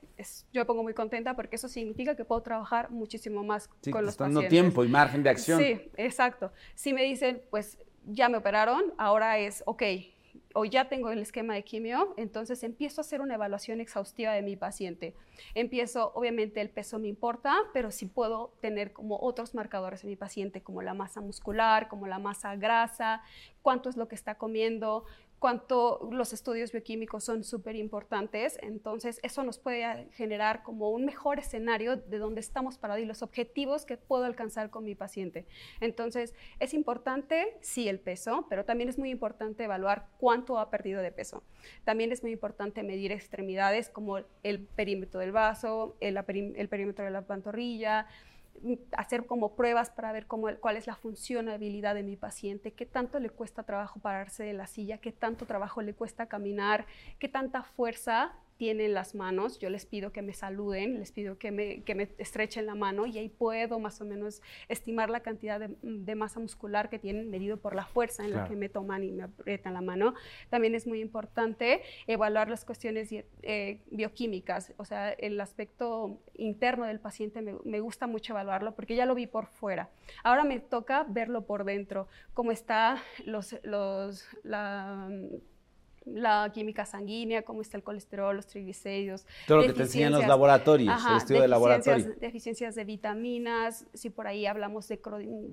yo 0.53 0.61
me 0.61 0.65
pongo 0.65 0.83
muy 0.83 0.95
contenta 0.95 1.35
porque 1.35 1.57
eso 1.57 1.69
significa 1.69 2.15
que 2.17 2.25
puedo 2.25 2.43
trabajar 2.43 2.91
muchísimo 2.91 3.45
más 3.45 3.69
con 3.91 4.05
los 4.05 4.17
pacientes. 4.17 4.51
tiempo 4.51 4.85
y 4.85 4.89
margen 4.89 5.23
de 5.23 5.31
acción. 5.31 5.61
Sí, 5.61 5.91
exacto. 5.97 6.53
Si 6.75 6.93
me 6.93 7.03
dicen, 7.05 7.43
pues 7.51 7.79
ya 8.07 8.29
me 8.29 8.37
operaron, 8.37 8.93
ahora 8.99 9.39
es, 9.39 9.63
ok, 9.67 9.83
o 10.55 10.65
ya 10.65 10.89
tengo 10.89 11.11
el 11.11 11.21
esquema 11.21 11.55
de 11.55 11.65
quimio, 11.65 12.15
entonces 12.17 12.63
empiezo 12.63 13.01
a 13.01 13.03
hacer 13.03 13.21
una 13.21 13.35
evaluación 13.35 13.81
exhaustiva 13.81 14.33
de 14.33 14.43
mi 14.43 14.57
paciente. 14.57 15.15
Empiezo, 15.55 16.13
obviamente 16.15 16.61
el 16.61 16.71
peso 16.71 16.99
me 16.99 17.09
importa, 17.09 17.57
pero 17.73 17.91
sí 17.91 18.07
puedo 18.07 18.53
tener 18.61 18.93
como 18.93 19.19
otros 19.21 19.55
marcadores 19.55 20.05
en 20.05 20.11
mi 20.11 20.17
paciente, 20.17 20.63
como 20.63 20.83
la 20.83 20.95
masa 20.95 21.21
muscular, 21.21 21.89
como 21.89 22.07
la 22.07 22.19
masa 22.19 22.57
grasa, 22.57 23.23
cuánto 23.63 23.89
es 23.89 23.97
lo 23.97 24.09
que 24.09 24.15
está 24.15 24.37
comiendo, 24.37 25.05
cuánto 25.43 26.09
los 26.13 26.33
estudios 26.33 26.71
bioquímicos 26.71 27.25
son 27.25 27.43
súper 27.43 27.75
importantes. 27.75 28.61
Entonces, 28.63 29.19
eso 29.25 29.43
nos 29.43 29.59
puede 29.59 30.07
generar 30.13 30.63
como 30.63 30.91
un 30.91 31.05
mejor 31.05 31.41
escenario 31.41 31.97
de 31.97 32.19
dónde 32.19 32.41
estamos 32.41 32.79
parados 32.79 33.03
y 33.03 33.07
los 33.07 33.23
objetivos 33.23 33.85
que 33.85 33.97
puedo 33.97 34.25
alcanzar 34.25 34.71
con 34.71 34.85
mi 34.85 34.95
paciente. 34.95 35.45
Entonces, 35.81 36.37
es 36.61 36.75
importante, 36.75 37.57
sí, 37.61 37.89
el 37.89 37.99
peso, 37.99 38.47
pero 38.49 38.65
también 38.65 38.89
es 38.89 39.01
muy 39.01 39.11
importante 39.11 39.65
evaluar 39.65 40.07
cuánto 40.17 40.61
ha 40.61 40.71
perdido 40.71 41.03
de 41.03 41.11
peso. 41.11 41.43
También 41.83 42.13
es 42.13 42.23
muy 42.23 42.31
importante 42.31 42.85
medir 42.85 43.11
extremidades 43.11 43.89
como 43.89 44.19
el 44.45 44.61
perímetro 44.61 45.19
del 45.19 45.33
vaso, 45.33 45.97
el 45.99 46.23
perímetro 46.69 47.05
de 47.05 47.11
la 47.11 47.23
pantorrilla, 47.23 48.07
hacer 48.97 49.27
como 49.27 49.55
pruebas 49.55 49.91
para 49.91 50.13
ver 50.13 50.27
cómo, 50.27 50.49
cuál 50.61 50.77
es 50.77 50.87
la 50.87 50.95
funcionabilidad 50.95 51.95
de 51.95 52.03
mi 52.03 52.17
paciente, 52.17 52.73
qué 52.73 52.87
tanto 52.87 53.19
le 53.19 53.31
cuesta 53.31 53.65
trabajo 53.65 54.01
pararse 54.01 54.45
de 54.45 54.53
la 54.53 54.67
silla, 54.67 54.99
qué 54.99 55.13
tanto 55.13 55.47
trabajo 55.47 55.83
le 55.83 55.95
cuesta 55.95 56.27
caminar, 56.27 56.87
qué 57.19 57.29
tanta 57.29 57.63
fuerza 57.63 58.33
tienen 58.57 58.95
las 58.95 59.15
manos, 59.15 59.59
yo 59.59 59.71
les 59.71 59.87
pido 59.87 60.13
que 60.13 60.23
me 60.23 60.33
saluden, 60.33 60.99
les 60.99 61.13
pido 61.13 61.39
que 61.39 61.51
me, 61.51 61.83
que 61.83 61.95
me 61.95 62.09
estrechen 62.19 62.67
la 62.67 62.75
mano 62.75 63.07
y 63.07 63.19
ahí 63.19 63.29
puedo 63.29 63.79
más 63.79 64.01
o 64.01 64.05
menos 64.05 64.43
estimar 64.69 65.11
la 65.11 65.21
cantidad 65.21 65.61
de, 65.61 66.15
masa 66.15 66.41
muscular 66.41 66.89
que 66.91 66.99
tienen 66.99 67.31
medido 67.31 67.57
por 67.57 67.75
la 67.75 67.87
fuerza 67.87 68.25
en 68.25 68.33
la 68.33 68.47
que 68.47 68.55
me 68.55 68.69
toman 68.69 69.03
y 69.03 69.11
me 69.11 69.25
aprietan 69.25 69.73
la 69.75 69.81
mano. 69.81 70.15
También 70.51 70.75
es 70.75 70.87
muy 70.87 71.01
importante 71.01 71.83
evaluar 72.07 72.49
las 72.49 72.65
cuestiones 72.65 73.09
eh, 73.13 73.81
bioquímicas, 73.91 74.75
o 74.77 74.85
sea, 74.85 75.11
el 75.11 75.41
aspecto 75.41 76.21
interno 76.35 76.87
del 76.87 77.01
paciente 77.01 77.43
me, 77.43 77.55
me, 77.65 77.81
gusta 77.81 78.07
mucho 78.07 78.33
evaluarlo 78.33 78.75
porque 78.75 78.95
ya 78.95 79.07
lo 79.07 79.15
vi 79.15 79.27
por 79.27 79.47
fuera. 79.47 79.91
Ahora 80.23 80.45
me 80.45 80.61
toca 80.61 81.05
verlo 81.09 81.47
por 81.47 81.65
dentro, 81.65 82.07
cómo 82.35 82.53
está 82.53 83.03
los, 83.25 83.57
los, 83.65 84.29
la 84.45 85.09
la 86.05 86.51
química 86.53 86.85
sanguínea, 86.85 87.43
cómo 87.43 87.63
está 87.63 87.77
el 87.77 87.83
colesterol, 87.83 88.35
los 88.35 88.47
triglicéridos. 88.47 89.27
Todo 89.47 89.59
lo 89.59 89.67
que 89.67 89.73
te 89.73 89.83
enseñan 89.83 90.13
los 90.13 90.27
laboratorios, 90.27 90.95
el 91.11 91.17
estudio 91.17 91.43
de 91.43 91.49
laboratorio. 91.49 92.15
Deficiencias 92.21 92.75
de 92.75 92.85
vitaminas, 92.85 93.87
si 93.95 94.11
por 94.11 94.27
ahí 94.27 94.47
hablamos 94.47 94.89
de 94.89 95.01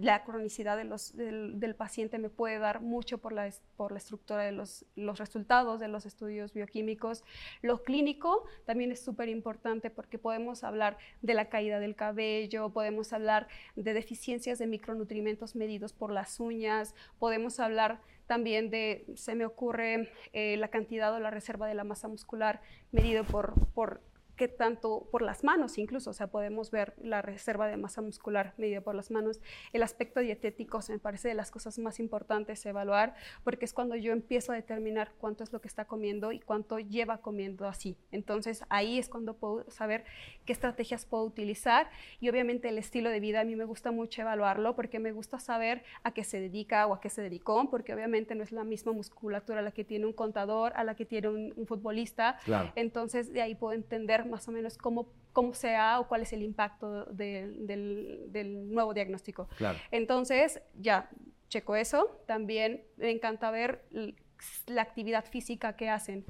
la 0.01 0.23
cronicidad 0.23 0.77
de 0.77 0.85
los, 0.85 1.15
del, 1.15 1.75
paciente, 1.75 2.17
me 2.17 2.29
puede 2.29 2.59
dar 2.59 2.81
mucho 2.81 3.19
por 3.19 3.31
la, 3.31 3.49
por 3.77 3.91
la 3.91 3.99
estructura 3.99 4.43
de 4.43 4.51
los, 4.51 4.85
los 4.95 5.19
resultados 5.19 5.79
de 5.79 5.87
los 5.87 6.05
estudios 6.05 6.53
bioquímicos. 6.53 7.23
Lo 7.61 7.83
clínico 7.83 8.45
también 8.65 8.91
es 8.91 9.03
súper 9.03 9.29
importante 9.29 9.89
porque 9.89 10.17
podemos 10.17 10.63
hablar 10.63 10.97
de 11.21 11.33
la 11.33 11.49
caída 11.49 11.79
del 11.79 11.95
cabello, 11.95 12.69
podemos 12.71 13.13
hablar 13.13 13.47
de 13.75 13.93
deficiencias 13.93 14.59
de 14.59 14.67
micronutrientes 14.67 15.55
medidos 15.55 15.93
por 15.93 16.11
las 16.11 16.39
uñas, 16.39 16.95
podemos 17.17 17.59
hablar 17.59 18.01
también 18.29 18.69
de, 18.69 19.07
se 19.15 19.33
me 19.33 19.43
ocurre 19.43 20.07
eh, 20.33 20.55
la 20.57 20.67
cantidad 20.67 21.11
o 21.11 21.19
la 21.19 21.31
reserva 21.31 21.65
de 21.65 21.73
la 21.73 21.83
masa 21.83 22.07
muscular 22.07 22.61
medido 22.91 23.23
por, 23.23 23.55
por 23.73 24.01
qué 24.39 24.47
tanto 24.47 25.05
por 25.11 25.21
las 25.21 25.43
manos 25.43 25.77
incluso, 25.77 26.11
o 26.11 26.13
sea, 26.13 26.27
podemos 26.27 26.71
ver 26.71 26.93
la 26.97 27.21
reserva 27.21 27.67
de 27.67 27.75
masa 27.75 28.01
muscular 28.01 28.53
medida 28.57 28.79
por 28.79 28.95
las 28.95 29.11
manos. 29.11 29.41
El 29.73 29.83
aspecto 29.83 30.21
dietético 30.21 30.81
se 30.81 30.93
me 30.93 30.99
parece 30.99 31.27
de 31.27 31.33
las 31.33 31.51
cosas 31.51 31.77
más 31.77 31.99
importantes 31.99 32.65
evaluar, 32.65 33.15
porque 33.43 33.65
es 33.65 33.73
cuando 33.73 33.97
yo 33.97 34.13
empiezo 34.13 34.53
a 34.53 34.55
determinar 34.55 35.11
cuánto 35.19 35.43
es 35.43 35.51
lo 35.51 35.59
que 35.59 35.67
está 35.67 35.83
comiendo 35.83 36.31
y 36.31 36.39
cuánto 36.39 36.79
lleva 36.79 37.17
comiendo 37.17 37.67
así. 37.67 37.97
Entonces, 38.13 38.63
ahí 38.69 38.97
es 38.97 39.09
cuando 39.09 39.35
puedo 39.35 39.69
saber 39.69 40.05
qué 40.45 40.53
estrategias 40.53 41.05
puedo 41.05 41.25
utilizar 41.25 41.89
y 42.21 42.29
obviamente 42.29 42.69
el 42.69 42.77
estilo 42.77 43.09
de 43.09 43.19
vida 43.19 43.41
a 43.41 43.43
mí 43.43 43.57
me 43.57 43.65
gusta 43.65 43.91
mucho 43.91 44.21
evaluarlo 44.21 44.73
porque 44.73 44.99
me 44.99 45.11
gusta 45.11 45.41
saber 45.41 45.83
a 46.03 46.13
qué 46.13 46.23
se 46.23 46.39
dedica 46.39 46.87
o 46.87 46.93
a 46.93 47.01
qué 47.01 47.09
se 47.09 47.21
dedicó, 47.21 47.69
porque 47.69 47.93
obviamente 47.93 48.35
no 48.35 48.43
es 48.43 48.53
la 48.53 48.63
misma 48.63 48.93
musculatura 48.93 49.61
la 49.61 49.71
que 49.71 49.83
tiene 49.83 50.05
un 50.05 50.13
contador, 50.13 50.71
a 50.77 50.85
la 50.85 50.95
que 50.95 51.03
tiene 51.03 51.27
un, 51.27 51.65
futbolista. 51.67 52.37
Entonces, 52.75 53.33
de 53.33 53.41
ahí 53.41 53.53
puedo 53.53 53.73
entender 53.73 54.28
más 54.29 54.47
o 54.47 54.51
menos 54.51 54.77
cómo, 54.77 55.11
cómo 55.33 55.53
sea 55.53 55.99
o 55.99 56.07
cuál 56.07 56.21
es 56.21 56.33
el 56.33 56.43
impacto 56.43 57.05
del, 57.05 57.67
del, 57.67 58.71
nuevo 58.73 58.93
diagnóstico. 58.93 59.49
Entonces, 59.91 60.61
ya 60.79 61.09
checo 61.49 61.75
eso. 61.75 62.21
También 62.25 62.83
me 62.97 63.11
encanta 63.11 63.51
ver 63.51 63.85
la 64.67 64.81
actividad 64.81 65.25
física 65.25 65.75
que 65.75 65.89
hacen. 65.89 66.25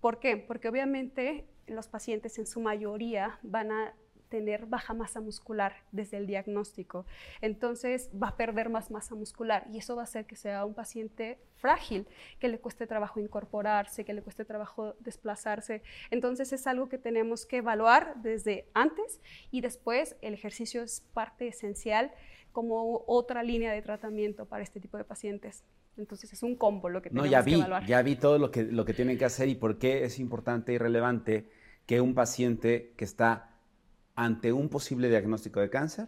¿Por 0.00 0.18
qué? 0.18 0.36
Porque 0.36 0.68
obviamente 0.68 1.46
los 1.66 1.88
pacientes 1.88 2.38
en 2.38 2.46
su 2.46 2.60
mayoría 2.60 3.38
van 3.42 3.70
a 3.70 3.94
tener 4.30 4.66
baja 4.66 4.94
masa 4.94 5.20
muscular 5.20 5.74
desde 5.92 6.16
el 6.16 6.26
diagnóstico. 6.26 7.04
Entonces 7.42 8.08
va 8.20 8.28
a 8.28 8.36
perder 8.36 8.70
más 8.70 8.90
masa 8.90 9.14
muscular 9.14 9.66
y 9.72 9.78
eso 9.78 9.96
va 9.96 10.02
a 10.02 10.04
hacer 10.04 10.24
que 10.24 10.36
sea 10.36 10.64
un 10.64 10.72
paciente 10.72 11.38
frágil, 11.56 12.06
que 12.38 12.48
le 12.48 12.58
cueste 12.58 12.86
trabajo 12.86 13.20
incorporarse, 13.20 14.04
que 14.04 14.14
le 14.14 14.22
cueste 14.22 14.44
trabajo 14.46 14.94
desplazarse. 15.00 15.82
Entonces 16.10 16.52
es 16.52 16.66
algo 16.66 16.88
que 16.88 16.96
tenemos 16.96 17.44
que 17.44 17.58
evaluar 17.58 18.14
desde 18.22 18.66
antes 18.72 19.20
y 19.50 19.60
después 19.60 20.16
el 20.22 20.32
ejercicio 20.32 20.82
es 20.82 21.02
parte 21.12 21.48
esencial 21.48 22.12
como 22.52 23.04
otra 23.06 23.42
línea 23.42 23.72
de 23.72 23.82
tratamiento 23.82 24.46
para 24.46 24.62
este 24.62 24.80
tipo 24.80 24.96
de 24.96 25.04
pacientes. 25.04 25.64
Entonces 25.96 26.32
es 26.32 26.42
un 26.42 26.56
combo 26.56 26.88
lo 26.88 27.02
que 27.02 27.10
No, 27.10 27.24
tenemos 27.24 27.44
que 27.44 27.54
evaluar. 27.54 27.86
ya 27.86 28.00
vi 28.02 28.16
todo 28.16 28.38
lo 28.38 28.50
que, 28.50 28.62
lo 28.62 28.84
que 28.84 28.94
tienen 28.94 29.18
que 29.18 29.24
hacer 29.24 29.48
y 29.48 29.54
por 29.54 29.78
qué 29.78 30.04
es 30.04 30.18
importante 30.18 30.72
y 30.72 30.78
relevante 30.78 31.48
que 31.86 32.00
un 32.00 32.14
paciente 32.14 32.94
que 32.96 33.04
está 33.04 33.50
ante 34.20 34.52
un 34.52 34.68
posible 34.68 35.08
diagnóstico 35.08 35.60
de 35.60 35.70
cáncer 35.70 36.06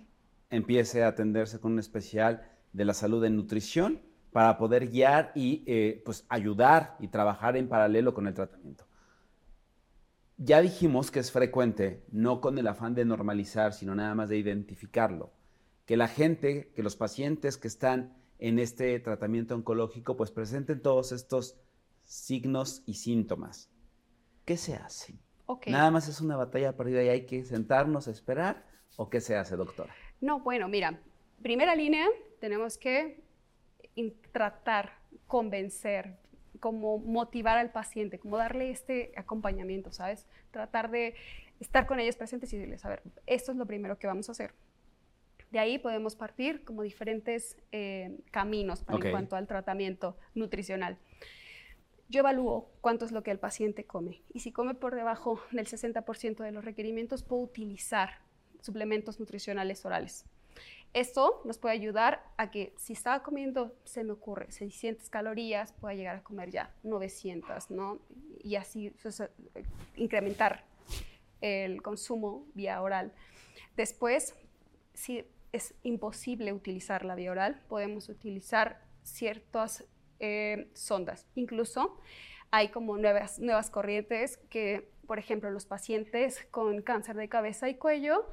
empiece 0.51 1.03
a 1.03 1.09
atenderse 1.09 1.61
con 1.61 1.73
un 1.73 1.79
especial 1.79 2.47
de 2.75 2.85
la 2.85 2.93
salud 2.93 3.25
en 3.25 3.37
nutrición 3.37 4.03
para 4.33 4.59
poder 4.59 4.89
guiar 4.89 5.33
y 5.35 5.65
eh, 5.67 6.03
pues 6.05 6.27
ayudar 6.29 6.95
y 7.01 7.09
trabajar 7.09 7.57
en 7.57 7.71
paralelo 7.71 8.13
con 8.13 8.27
el 8.27 8.35
tratamiento. 8.35 8.87
Ya 10.37 10.61
dijimos 10.61 11.11
que 11.11 11.21
es 11.21 11.33
frecuente, 11.33 12.05
no 12.11 12.43
con 12.43 12.59
el 12.59 12.67
afán 12.67 12.95
de 12.95 13.07
normalizar, 13.07 13.73
sino 13.73 13.95
nada 13.95 14.15
más 14.15 14.29
de 14.29 14.37
identificarlo, 14.37 15.33
que 15.87 15.97
la 15.97 16.09
gente, 16.09 16.71
que 16.77 16.83
los 16.83 16.97
pacientes 16.97 17.57
que 17.57 17.69
están 17.69 18.15
en 18.39 18.59
este 18.59 19.01
tratamiento 19.01 19.55
oncológico, 19.55 20.19
pues 20.19 20.31
presenten 20.31 20.83
todos 20.83 21.13
estos 21.13 21.57
signos 22.03 22.83
y 22.85 22.93
síntomas. 22.93 23.71
¿Qué 24.45 24.59
se 24.59 24.75
hace? 24.75 25.19
Ok. 25.53 25.67
Nada 25.67 25.91
más 25.91 26.09
es 26.09 26.21
una 26.23 26.37
batalla 26.37 26.75
perdida 26.77 27.03
y 27.03 27.09
hay 27.09 27.27
que 27.27 27.45
sentarnos 27.45 28.09
a 28.09 28.11
esperar. 28.11 28.65
¿O 28.97 29.09
qué 29.11 29.21
se 29.21 29.37
hace, 29.37 29.57
doctora? 29.57 29.95
No, 30.21 30.41
bueno, 30.41 30.69
mira, 30.69 30.99
primera 31.43 31.75
línea, 31.75 32.07
tenemos 32.41 32.79
que 32.79 33.23
tratar, 34.33 34.99
convencer, 35.27 36.17
como 36.61 36.99
motivar 36.99 37.59
al 37.59 37.71
paciente, 37.71 38.19
como 38.19 38.37
darle 38.39 38.71
este 38.71 39.13
acompañamiento, 39.17 39.93
¿sabes? 39.93 40.27
Tratar 40.51 40.91
de 40.91 41.15
estar 41.61 41.87
con 41.87 42.01
ellos 42.01 42.17
presentes 42.17 42.53
y 42.53 42.57
decirles, 42.57 42.85
a 42.85 42.89
ver, 42.89 43.03
esto 43.27 43.53
es 43.53 43.59
lo 43.59 43.67
primero 43.67 43.99
que 43.99 44.07
vamos 44.07 44.29
a 44.29 44.33
hacer. 44.33 44.55
De 45.51 45.59
ahí 45.59 45.79
podemos 45.79 46.17
partir 46.17 46.65
como 46.65 46.83
diferentes 46.83 47.59
eh, 47.73 48.19
caminos 48.31 48.83
para 48.83 49.05
en 49.05 49.11
cuanto 49.11 49.37
al 49.37 49.47
tratamiento 49.47 50.17
nutricional. 50.35 50.97
Yo 52.09 52.21
evalúo 52.21 52.71
cuánto 52.81 53.05
es 53.05 53.13
lo 53.13 53.23
que 53.23 53.31
el 53.31 53.39
paciente 53.39 53.87
come 53.87 54.23
y 54.33 54.41
si 54.41 54.53
come 54.53 54.75
por 54.75 54.95
debajo 54.95 55.41
del 55.51 55.67
60% 55.67 56.43
de 56.43 56.53
los 56.53 56.65
requerimientos, 56.65 57.23
puedo 57.23 57.43
utilizar 57.43 58.21
suplementos 58.61 59.19
nutricionales 59.19 59.85
orales. 59.85 60.25
Esto 60.95 61.41
nos 61.47 61.57
puede 61.57 61.75
ayudar 61.75 62.23
a 62.37 62.51
que 62.51 62.75
si 62.77 62.93
estaba 62.93 63.23
comiendo, 63.23 63.75
se 63.85 64.05
me 64.05 64.13
ocurre, 64.13 64.53
600 64.53 65.09
calorías, 65.09 65.73
pueda 65.73 65.95
llegar 65.95 66.17
a 66.17 66.23
comer 66.23 66.51
ya 66.51 66.75
900, 66.83 67.71
¿no? 67.71 67.99
Y 68.43 68.57
así 68.57 68.93
incrementar 69.97 70.67
el 71.41 71.81
consumo 71.81 72.47
vía 72.53 72.83
oral. 72.83 73.15
Después, 73.75 74.35
si 74.93 75.25
es 75.53 75.75
imposible 75.83 76.53
utilizar 76.53 77.07
la 77.07 77.15
vía 77.15 77.31
oral, 77.31 77.63
podemos 77.69 78.11
utilizar 78.11 78.83
ciertas 79.03 79.85
eh, 80.23 80.69
sondas. 80.73 81.27
Incluso 81.35 81.99
hay 82.51 82.69
como 82.69 82.97
nuevas, 82.97 83.39
nuevas 83.39 83.69
corrientes 83.71 84.39
que, 84.49 84.89
por 85.07 85.19
ejemplo, 85.19 85.51
los 85.51 85.67
pacientes 85.67 86.47
con 86.51 86.81
cáncer 86.83 87.17
de 87.17 87.29
cabeza 87.29 87.69
y 87.69 87.75
cuello, 87.75 88.25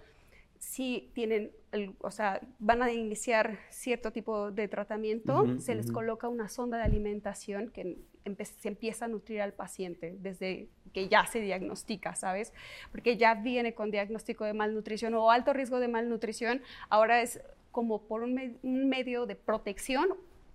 si 0.60 1.10
tienen, 1.14 1.52
el- 1.72 1.96
o 2.02 2.12
sea, 2.12 2.42
van 2.60 2.82
a 2.84 2.92
iniciar 2.92 3.58
cierto 3.70 4.12
tipo 4.12 4.52
de 4.52 4.68
tratamiento, 4.68 5.46
se 5.60 5.74
les 5.76 5.90
coloca 5.94 6.28
una 6.28 6.50
sonda 6.50 6.78
de 6.78 6.84
alimentación 6.84 7.70
que 7.72 7.98
se 8.44 8.68
empieza 8.68 9.06
a 9.06 9.08
nutrir 9.08 9.42
al 9.42 9.54
paciente 9.54 10.16
desde 10.20 10.68
que 10.94 11.08
ya 11.08 11.26
se 11.26 11.40
diagnostica, 11.40 12.14
¿sabes? 12.16 12.52
Porque 12.92 13.16
ya 13.18 13.36
viene 13.36 13.74
con 13.74 13.90
diagnóstico 13.90 14.44
de 14.44 14.54
malnutrición 14.54 15.14
o 15.16 15.32
alto 15.32 15.54
riesgo 15.54 15.80
de 15.80 15.88
malnutrición, 15.88 16.62
ahora 16.90 17.22
es 17.22 17.42
como 17.72 18.02
por 18.04 18.22
un, 18.24 18.34
me- 18.34 18.58
un 18.62 18.90
medio 18.90 19.26
de 19.26 19.36
protección 19.36 20.10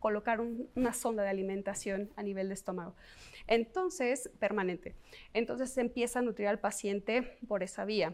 colocar 0.04 0.38
un- 0.42 0.68
una 0.74 0.92
sonda 0.92 1.22
de 1.22 1.30
alimentación 1.30 2.10
a 2.14 2.22
nivel 2.22 2.48
de 2.48 2.54
estómago. 2.54 2.94
Entonces, 3.46 4.30
permanente. 4.38 4.94
Entonces 5.32 5.70
se 5.72 5.80
empieza 5.80 6.18
a 6.18 6.22
nutrir 6.22 6.46
al 6.48 6.58
paciente 6.58 7.38
por 7.48 7.62
esa 7.62 7.86
vía 7.86 8.12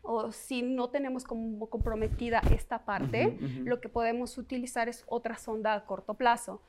o 0.00 0.32
si 0.32 0.62
no 0.62 0.88
tenemos 0.88 1.24
como 1.24 1.68
comprometida 1.68 2.40
esta 2.50 2.84
parte, 2.86 3.36
lo 3.64 3.80
que 3.82 3.88
podemos 3.90 4.38
utilizar 4.38 4.88
es 4.88 5.04
otra 5.06 5.36
sonda 5.36 5.74
a 5.74 5.84
corto 5.84 6.14
plazo. 6.14 6.62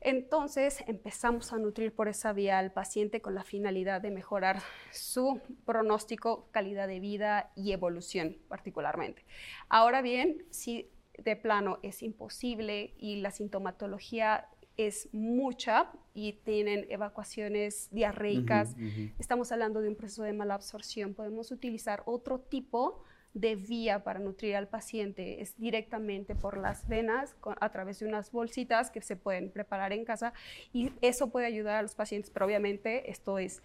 Entonces 0.00 0.82
empezamos 0.86 1.52
a 1.52 1.58
nutrir 1.58 1.94
por 1.94 2.08
esa 2.08 2.32
vía 2.32 2.58
al 2.58 2.72
paciente 2.72 3.20
con 3.20 3.34
la 3.34 3.44
finalidad 3.44 4.00
de 4.00 4.10
mejorar 4.10 4.60
su 4.90 5.40
pronóstico, 5.66 6.48
calidad 6.52 6.88
de 6.88 6.98
vida 7.00 7.50
y 7.54 7.72
evolución 7.72 8.38
particularmente. 8.48 9.22
Ahora 9.68 10.00
bien, 10.00 10.42
si 10.50 10.88
de 11.24 11.36
plano 11.36 11.78
es 11.82 12.02
imposible 12.02 12.94
y 12.98 13.16
la 13.16 13.30
sintomatología 13.30 14.48
es 14.76 15.08
mucha 15.12 15.90
y 16.14 16.34
tienen 16.44 16.86
evacuaciones 16.88 17.88
diarreicas, 17.90 18.76
estamos 19.18 19.52
hablando 19.52 19.80
de 19.82 19.88
un 19.88 19.96
proceso 19.96 20.22
de 20.22 20.32
mala 20.32 20.54
absorción, 20.54 21.12
podemos 21.14 21.50
utilizar 21.50 22.02
otro 22.06 22.38
tipo 22.40 23.02
de 23.34 23.54
vía 23.54 24.02
para 24.02 24.18
nutrir 24.18 24.56
al 24.56 24.66
paciente. 24.66 25.40
Es 25.40 25.56
directamente 25.56 26.34
por 26.34 26.56
las 26.58 26.88
venas, 26.88 27.34
con- 27.34 27.54
a 27.60 27.70
través 27.70 28.00
de 28.00 28.06
unas 28.06 28.32
bolsitas 28.32 28.90
que 28.90 29.00
se 29.02 29.14
pueden 29.14 29.52
preparar 29.52 29.92
en 29.92 30.04
casa 30.04 30.32
y 30.72 30.90
eso 31.00 31.30
puede 31.30 31.46
ayudar 31.46 31.76
a 31.76 31.82
los 31.82 31.94
pacientes, 31.94 32.30
pero 32.30 32.46
obviamente 32.46 33.08
esto 33.10 33.38
es 33.38 33.62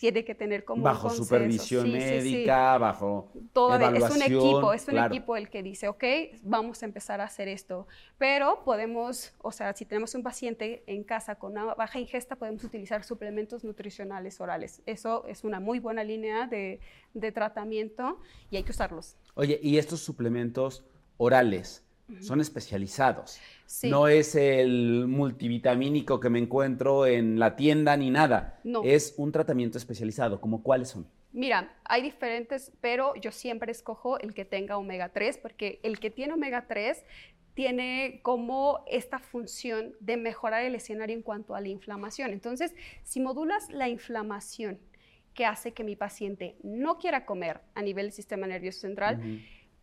tiene 0.00 0.24
que 0.24 0.34
tener 0.34 0.64
como 0.64 0.78
un 0.78 0.84
bajo 0.84 1.08
consenso. 1.08 1.24
supervisión 1.24 1.84
Sí, 1.84 1.92
sí, 1.92 1.98
sí. 2.00 2.06
médica, 2.06 2.78
bajo 2.78 3.30
Todo 3.52 3.74
es 3.74 3.80
un 3.80 3.82
evaluación, 3.82 4.22
equipo, 4.22 4.72
es 4.72 4.88
un 4.88 4.94
claro. 4.94 5.14
equipo 5.14 5.36
el 5.36 5.50
que 5.50 5.62
dice, 5.62 5.88
ok, 5.88 6.04
vamos 6.42 6.82
a 6.82 6.86
empezar 6.86 7.20
a 7.20 7.24
hacer 7.24 7.48
esto. 7.48 7.86
Pero 8.16 8.64
podemos, 8.64 9.34
o 9.42 9.52
sea, 9.52 9.74
si 9.74 9.84
tenemos 9.84 10.14
un 10.14 10.22
paciente 10.22 10.82
en 10.86 11.04
casa 11.04 11.34
con 11.34 11.52
una 11.52 11.74
baja 11.74 11.98
ingesta, 11.98 12.36
podemos 12.36 12.64
utilizar 12.64 13.04
suplementos 13.04 13.62
nutricionales 13.62 14.40
orales. 14.40 14.80
Eso 14.86 15.26
es 15.26 15.44
una 15.44 15.60
muy 15.60 15.78
buena 15.80 16.02
línea 16.02 16.46
de, 16.46 16.80
de 17.12 17.32
tratamiento 17.32 18.18
y 18.50 18.56
hay 18.56 18.62
que 18.62 18.70
usarlos. 18.72 19.16
Oye, 19.34 19.60
y 19.62 19.76
estos 19.78 20.00
suplementos 20.00 20.82
orales 21.18 21.84
son 22.20 22.40
especializados. 22.40 23.38
Sí. 23.66 23.88
No 23.88 24.08
es 24.08 24.34
el 24.34 25.06
multivitamínico 25.06 26.18
que 26.18 26.28
me 26.28 26.38
encuentro 26.38 27.06
en 27.06 27.38
la 27.38 27.56
tienda 27.56 27.96
ni 27.96 28.10
nada. 28.10 28.60
No. 28.64 28.82
Es 28.84 29.14
un 29.16 29.32
tratamiento 29.32 29.78
especializado. 29.78 30.40
¿Como 30.40 30.62
cuáles 30.62 30.88
son? 30.88 31.06
Mira, 31.32 31.72
hay 31.84 32.02
diferentes, 32.02 32.72
pero 32.80 33.14
yo 33.14 33.30
siempre 33.30 33.70
escojo 33.70 34.18
el 34.18 34.34
que 34.34 34.44
tenga 34.44 34.76
omega 34.76 35.10
3, 35.10 35.38
porque 35.38 35.78
el 35.84 36.00
que 36.00 36.10
tiene 36.10 36.32
omega 36.32 36.66
3 36.66 37.04
tiene 37.54 38.20
como 38.22 38.84
esta 38.88 39.18
función 39.18 39.94
de 40.00 40.16
mejorar 40.16 40.64
el 40.64 40.74
escenario 40.74 41.14
en 41.14 41.22
cuanto 41.22 41.54
a 41.54 41.60
la 41.60 41.68
inflamación. 41.68 42.32
Entonces, 42.32 42.74
si 43.04 43.20
modulas 43.20 43.68
la 43.70 43.88
inflamación 43.88 44.78
que 45.34 45.46
hace 45.46 45.72
que 45.72 45.84
mi 45.84 45.96
paciente 45.96 46.56
no 46.62 46.98
quiera 46.98 47.24
comer 47.24 47.60
a 47.74 47.82
nivel 47.82 48.06
del 48.06 48.12
sistema 48.12 48.46
nervioso 48.46 48.80
central. 48.80 49.20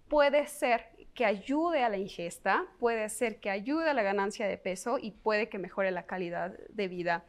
Puede 0.10 0.48
ser 0.48 0.86
que 1.14 1.26
ayude 1.26 1.84
a 1.84 1.90
la 1.90 1.98
ingesta, 1.98 2.66
puede 2.80 3.10
ser 3.10 3.40
que 3.40 3.50
ayude 3.50 3.90
a 3.90 3.94
la 3.94 4.04
ganancia 4.04 4.48
de 4.48 4.58
peso 4.58 5.00
y 5.00 5.12
puede 5.12 5.50
que 5.50 5.58
mejore 5.58 5.92
la 5.92 6.06
calidad 6.06 6.58
de 6.70 6.88
vida. 6.88 7.26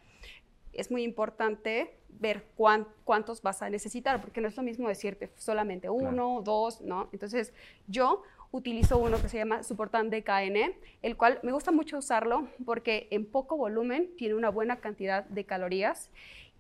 Es 0.72 0.90
muy 0.90 1.02
importante 1.02 1.94
ver 2.08 2.44
cuán- 2.56 2.86
cuántos 3.04 3.42
vas 3.42 3.62
a 3.62 3.70
necesitar, 3.70 4.20
porque 4.20 4.40
no 4.40 4.48
es 4.48 4.56
lo 4.56 4.62
mismo 4.62 4.88
decirte 4.88 5.30
solamente 5.36 5.88
uno, 5.88 6.42
dos, 6.42 6.80
¿no? 6.82 7.08
Entonces, 7.12 7.52
yo 7.86 8.22
utilizo 8.50 8.98
uno 8.98 9.20
que 9.20 9.28
se 9.28 9.38
llama 9.38 9.62
Suportan 9.62 10.10
DKN, 10.10 10.74
el 11.02 11.16
cual 11.16 11.38
me 11.42 11.52
gusta 11.52 11.70
mucho 11.70 11.98
usarlo 11.98 12.48
porque 12.64 13.08
en 13.10 13.26
poco 13.26 13.56
volumen 13.56 14.10
tiene 14.16 14.34
una 14.34 14.48
buena 14.50 14.76
cantidad 14.80 15.24
de 15.24 15.44
calorías 15.44 16.10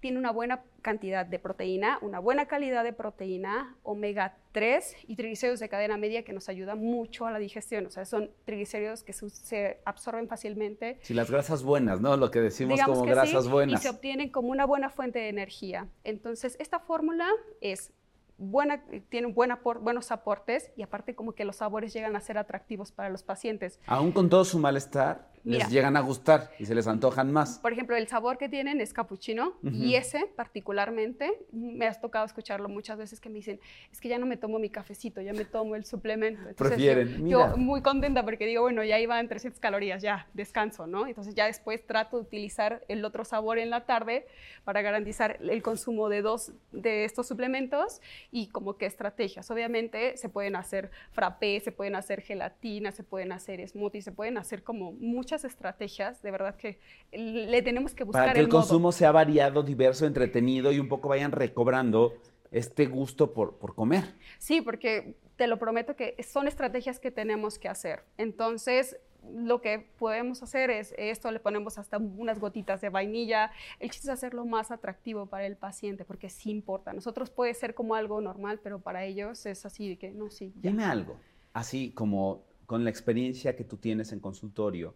tiene 0.00 0.18
una 0.18 0.30
buena 0.30 0.62
cantidad 0.82 1.26
de 1.26 1.38
proteína, 1.38 1.98
una 2.02 2.18
buena 2.20 2.46
calidad 2.46 2.84
de 2.84 2.92
proteína, 2.92 3.76
omega 3.82 4.36
3 4.52 4.96
y 5.06 5.16
triglicéridos 5.16 5.60
de 5.60 5.68
cadena 5.68 5.96
media 5.96 6.24
que 6.24 6.32
nos 6.32 6.48
ayuda 6.48 6.76
mucho 6.76 7.26
a 7.26 7.30
la 7.30 7.38
digestión. 7.38 7.86
O 7.86 7.90
sea, 7.90 8.04
son 8.04 8.30
triglicéridos 8.44 9.02
que 9.02 9.12
se, 9.12 9.80
absorben 9.84 10.28
fácilmente. 10.28 10.98
Sí, 11.02 11.14
las 11.14 11.30
grasas 11.30 11.62
buenas, 11.62 12.00
¿no? 12.00 12.16
Lo 12.16 12.30
que 12.30 12.40
decimos 12.40 12.76
Digamos 12.76 12.98
como 12.98 13.06
que 13.06 13.14
grasas 13.14 13.44
sí, 13.44 13.50
buenas. 13.50 13.80
Y 13.80 13.82
se 13.82 13.90
obtienen 13.90 14.30
como 14.30 14.48
una 14.48 14.66
buena 14.66 14.90
fuente 14.90 15.18
de 15.18 15.28
energía. 15.28 15.88
Entonces, 16.04 16.56
esta 16.60 16.78
fórmula 16.78 17.28
es 17.60 17.92
buena, 18.38 18.84
tiene 19.08 19.26
buen 19.32 19.50
apor- 19.50 19.80
buenos 19.80 20.12
aportes 20.12 20.70
y 20.76 20.82
aparte 20.82 21.14
como 21.14 21.32
que 21.32 21.44
los 21.44 21.56
sabores 21.56 21.92
llegan 21.92 22.14
a 22.14 22.20
ser 22.20 22.38
atractivos 22.38 22.92
para 22.92 23.10
los 23.10 23.24
pacientes. 23.24 23.80
Aún 23.86 24.12
con 24.12 24.30
todo 24.30 24.44
su 24.44 24.60
malestar, 24.60 25.28
Mira. 25.48 25.64
les 25.64 25.72
llegan 25.72 25.96
a 25.96 26.00
gustar 26.00 26.50
y 26.58 26.66
se 26.66 26.74
les 26.74 26.86
antojan 26.86 27.32
más. 27.32 27.58
Por 27.58 27.72
ejemplo, 27.72 27.96
el 27.96 28.06
sabor 28.08 28.38
que 28.38 28.48
tienen 28.48 28.80
es 28.80 28.92
capuchino 28.92 29.54
y 29.62 29.94
ese 29.94 30.26
particularmente 30.36 31.30
me 31.52 31.86
has 31.86 32.00
tocado 32.00 32.26
escucharlo 32.26 32.68
muchas 32.68 32.98
veces 32.98 33.20
que 33.20 33.28
me 33.28 33.36
dicen, 33.36 33.60
es 33.90 34.00
que 34.00 34.08
ya 34.08 34.18
no 34.18 34.26
me 34.26 34.36
tomo 34.36 34.58
mi 34.58 34.70
cafecito, 34.70 35.20
ya 35.20 35.32
me 35.32 35.44
tomo 35.44 35.74
el 35.76 35.84
suplemento. 35.84 36.40
Entonces, 36.48 36.76
Prefieren, 36.76 37.08
Yo, 37.28 37.38
mira. 37.38 37.50
yo 37.50 37.56
muy 37.56 37.82
contenta 37.82 38.24
porque 38.24 38.46
digo, 38.46 38.62
bueno, 38.62 38.84
ya 38.84 38.98
iban 38.98 39.28
300 39.28 39.60
calorías, 39.60 40.02
ya 40.02 40.28
descanso, 40.34 40.86
¿no? 40.86 41.06
Entonces 41.06 41.34
ya 41.34 41.46
después 41.46 41.86
trato 41.86 42.16
de 42.16 42.22
utilizar 42.22 42.84
el 42.88 43.04
otro 43.04 43.24
sabor 43.24 43.58
en 43.58 43.70
la 43.70 43.86
tarde 43.86 44.26
para 44.64 44.82
garantizar 44.82 45.38
el 45.40 45.62
consumo 45.62 46.08
de 46.08 46.22
dos 46.22 46.52
de 46.72 47.04
estos 47.04 47.26
suplementos 47.26 48.00
y 48.30 48.48
como 48.48 48.76
que 48.76 48.86
estrategias. 48.86 49.50
Obviamente 49.50 50.16
se 50.16 50.28
pueden 50.28 50.56
hacer 50.56 50.90
frappé, 51.12 51.60
se 51.60 51.72
pueden 51.72 51.94
hacer 51.94 52.20
gelatina, 52.20 52.92
se 52.92 53.02
pueden 53.02 53.32
hacer 53.32 53.66
smoothies, 53.66 54.04
se 54.04 54.12
pueden 54.12 54.38
hacer 54.38 54.62
como 54.62 54.92
muchas 54.92 55.37
muchas 55.38 55.52
estrategias, 55.52 56.22
de 56.22 56.30
verdad 56.30 56.56
que 56.56 56.78
le 57.12 57.62
tenemos 57.62 57.94
que 57.94 58.04
buscar 58.04 58.22
Para 58.22 58.32
que 58.32 58.40
el, 58.40 58.46
el 58.46 58.52
modo. 58.52 58.60
consumo 58.60 58.92
sea 58.92 59.12
variado, 59.12 59.62
diverso, 59.62 60.06
entretenido 60.06 60.72
y 60.72 60.80
un 60.80 60.88
poco 60.88 61.08
vayan 61.08 61.32
recobrando 61.32 62.14
este 62.50 62.86
gusto 62.86 63.32
por, 63.32 63.58
por 63.58 63.74
comer. 63.74 64.04
Sí, 64.38 64.60
porque 64.60 65.16
te 65.36 65.46
lo 65.46 65.58
prometo 65.58 65.94
que 65.94 66.16
son 66.22 66.48
estrategias 66.48 66.98
que 66.98 67.10
tenemos 67.10 67.58
que 67.58 67.68
hacer. 67.68 68.04
Entonces, 68.16 68.96
lo 69.22 69.60
que 69.60 69.90
podemos 69.98 70.42
hacer 70.42 70.70
es 70.70 70.94
esto, 70.96 71.30
le 71.30 71.40
ponemos 71.40 71.78
hasta 71.78 71.98
unas 71.98 72.38
gotitas 72.40 72.80
de 72.80 72.88
vainilla. 72.88 73.50
El 73.78 73.90
chiste 73.90 74.08
es 74.08 74.12
hacerlo 74.12 74.44
más 74.46 74.70
atractivo 74.70 75.26
para 75.26 75.46
el 75.46 75.56
paciente, 75.56 76.04
porque 76.04 76.30
sí 76.30 76.50
importa. 76.50 76.92
Nosotros 76.92 77.30
puede 77.30 77.54
ser 77.54 77.74
como 77.74 77.94
algo 77.94 78.20
normal, 78.20 78.60
pero 78.62 78.80
para 78.80 79.04
ellos 79.04 79.44
es 79.46 79.66
así 79.66 79.88
de 79.90 79.98
que 79.98 80.10
no, 80.10 80.30
sí. 80.30 80.52
ya. 80.56 80.70
Dime 80.70 80.84
algo, 80.84 81.16
así 81.52 81.92
como 81.92 82.42
con 82.66 82.84
la 82.84 82.90
experiencia 82.90 83.56
que 83.56 83.64
tú 83.64 83.76
tienes 83.76 84.12
en 84.12 84.20
consultorio, 84.20 84.94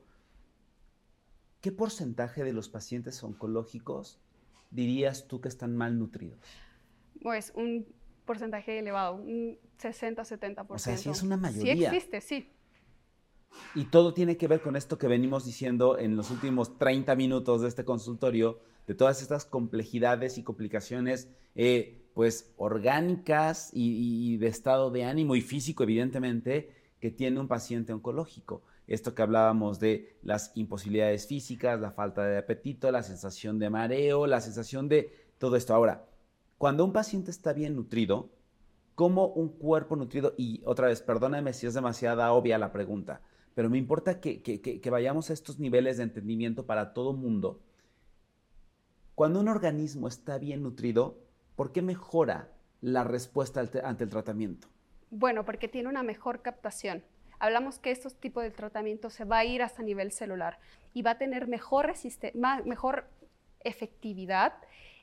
¿qué 1.62 1.72
porcentaje 1.72 2.44
de 2.44 2.52
los 2.52 2.68
pacientes 2.68 3.22
oncológicos 3.22 4.18
dirías 4.70 5.26
tú 5.28 5.40
que 5.40 5.48
están 5.48 5.76
malnutridos? 5.76 6.38
Pues 7.22 7.52
un 7.54 7.86
porcentaje 8.26 8.78
elevado, 8.78 9.14
un 9.14 9.58
60-70%. 9.80 10.66
O 10.68 10.78
sea, 10.78 10.96
sí 10.96 11.08
es 11.08 11.22
una 11.22 11.36
Sí 11.36 11.42
mayoría. 11.42 11.88
existe, 11.88 12.20
sí. 12.20 12.50
Y 13.74 13.84
todo 13.84 14.12
tiene 14.12 14.36
que 14.36 14.48
ver 14.48 14.60
con 14.60 14.76
esto 14.76 14.98
que 14.98 15.06
venimos 15.06 15.44
diciendo 15.44 15.98
en 15.98 16.16
los 16.16 16.30
últimos 16.30 16.78
30 16.78 17.14
minutos 17.16 17.62
de 17.62 17.68
este 17.68 17.84
consultorio, 17.84 18.60
de 18.86 18.94
todas 18.94 19.22
estas 19.22 19.44
complejidades 19.44 20.38
y 20.38 20.42
complicaciones, 20.42 21.28
eh, 21.54 22.02
pues 22.14 22.52
orgánicas 22.56 23.70
y, 23.72 24.32
y 24.32 24.36
de 24.38 24.48
estado 24.48 24.90
de 24.90 25.04
ánimo 25.04 25.36
y 25.36 25.42
físico, 25.42 25.84
evidentemente, 25.84 26.74
que 26.98 27.10
tiene 27.10 27.38
un 27.38 27.46
paciente 27.46 27.92
oncológico. 27.92 28.62
Esto 28.86 29.14
que 29.14 29.22
hablábamos 29.22 29.78
de 29.80 30.18
las 30.22 30.52
imposibilidades 30.54 31.26
físicas, 31.26 31.80
la 31.80 31.92
falta 31.92 32.24
de 32.24 32.38
apetito, 32.38 32.90
la 32.90 33.02
sensación 33.02 33.58
de 33.58 33.70
mareo, 33.70 34.26
la 34.26 34.40
sensación 34.40 34.88
de 34.88 35.12
todo 35.38 35.56
esto. 35.56 35.74
Ahora, 35.74 36.04
cuando 36.58 36.84
un 36.84 36.92
paciente 36.92 37.30
está 37.30 37.52
bien 37.52 37.76
nutrido, 37.76 38.30
¿cómo 38.94 39.28
un 39.28 39.48
cuerpo 39.48 39.96
nutrido, 39.96 40.34
y 40.36 40.62
otra 40.64 40.88
vez, 40.88 41.00
perdóname 41.02 41.52
si 41.52 41.66
es 41.66 41.74
demasiada 41.74 42.32
obvia 42.32 42.58
la 42.58 42.72
pregunta, 42.72 43.22
pero 43.54 43.70
me 43.70 43.78
importa 43.78 44.20
que, 44.20 44.42
que- 44.42 44.90
vayamos 44.90 45.30
a 45.30 45.32
estos 45.32 45.58
niveles 45.58 45.96
de 45.98 46.04
entendimiento 46.04 46.66
para 46.66 46.92
todo 46.92 47.12
mundo. 47.12 47.60
Cuando 49.14 49.40
un 49.40 49.48
organismo 49.48 50.08
está 50.08 50.38
bien 50.38 50.62
nutrido, 50.62 51.18
¿por 51.54 51.72
qué 51.72 51.82
mejora 51.82 52.50
la 52.80 53.04
respuesta 53.04 53.60
ante 53.84 54.04
el 54.04 54.10
tratamiento? 54.10 54.68
Bueno, 55.10 55.44
porque 55.44 55.68
tiene 55.68 55.88
una 55.88 56.02
mejor 56.02 56.40
captación. 56.42 57.04
Hablamos 57.42 57.80
que 57.80 57.90
estos 57.90 58.14
tipos 58.14 58.44
de 58.44 58.52
tratamiento 58.52 59.10
se 59.10 59.24
va 59.24 59.38
a 59.38 59.44
ir 59.44 59.62
hasta 59.62 59.82
nivel 59.82 60.12
celular 60.12 60.60
y 60.94 61.02
va 61.02 61.10
a 61.10 61.18
tener 61.18 61.48
mejor, 61.48 61.92
ma- 62.34 62.62
mejor 62.64 63.08
efectividad 63.64 64.52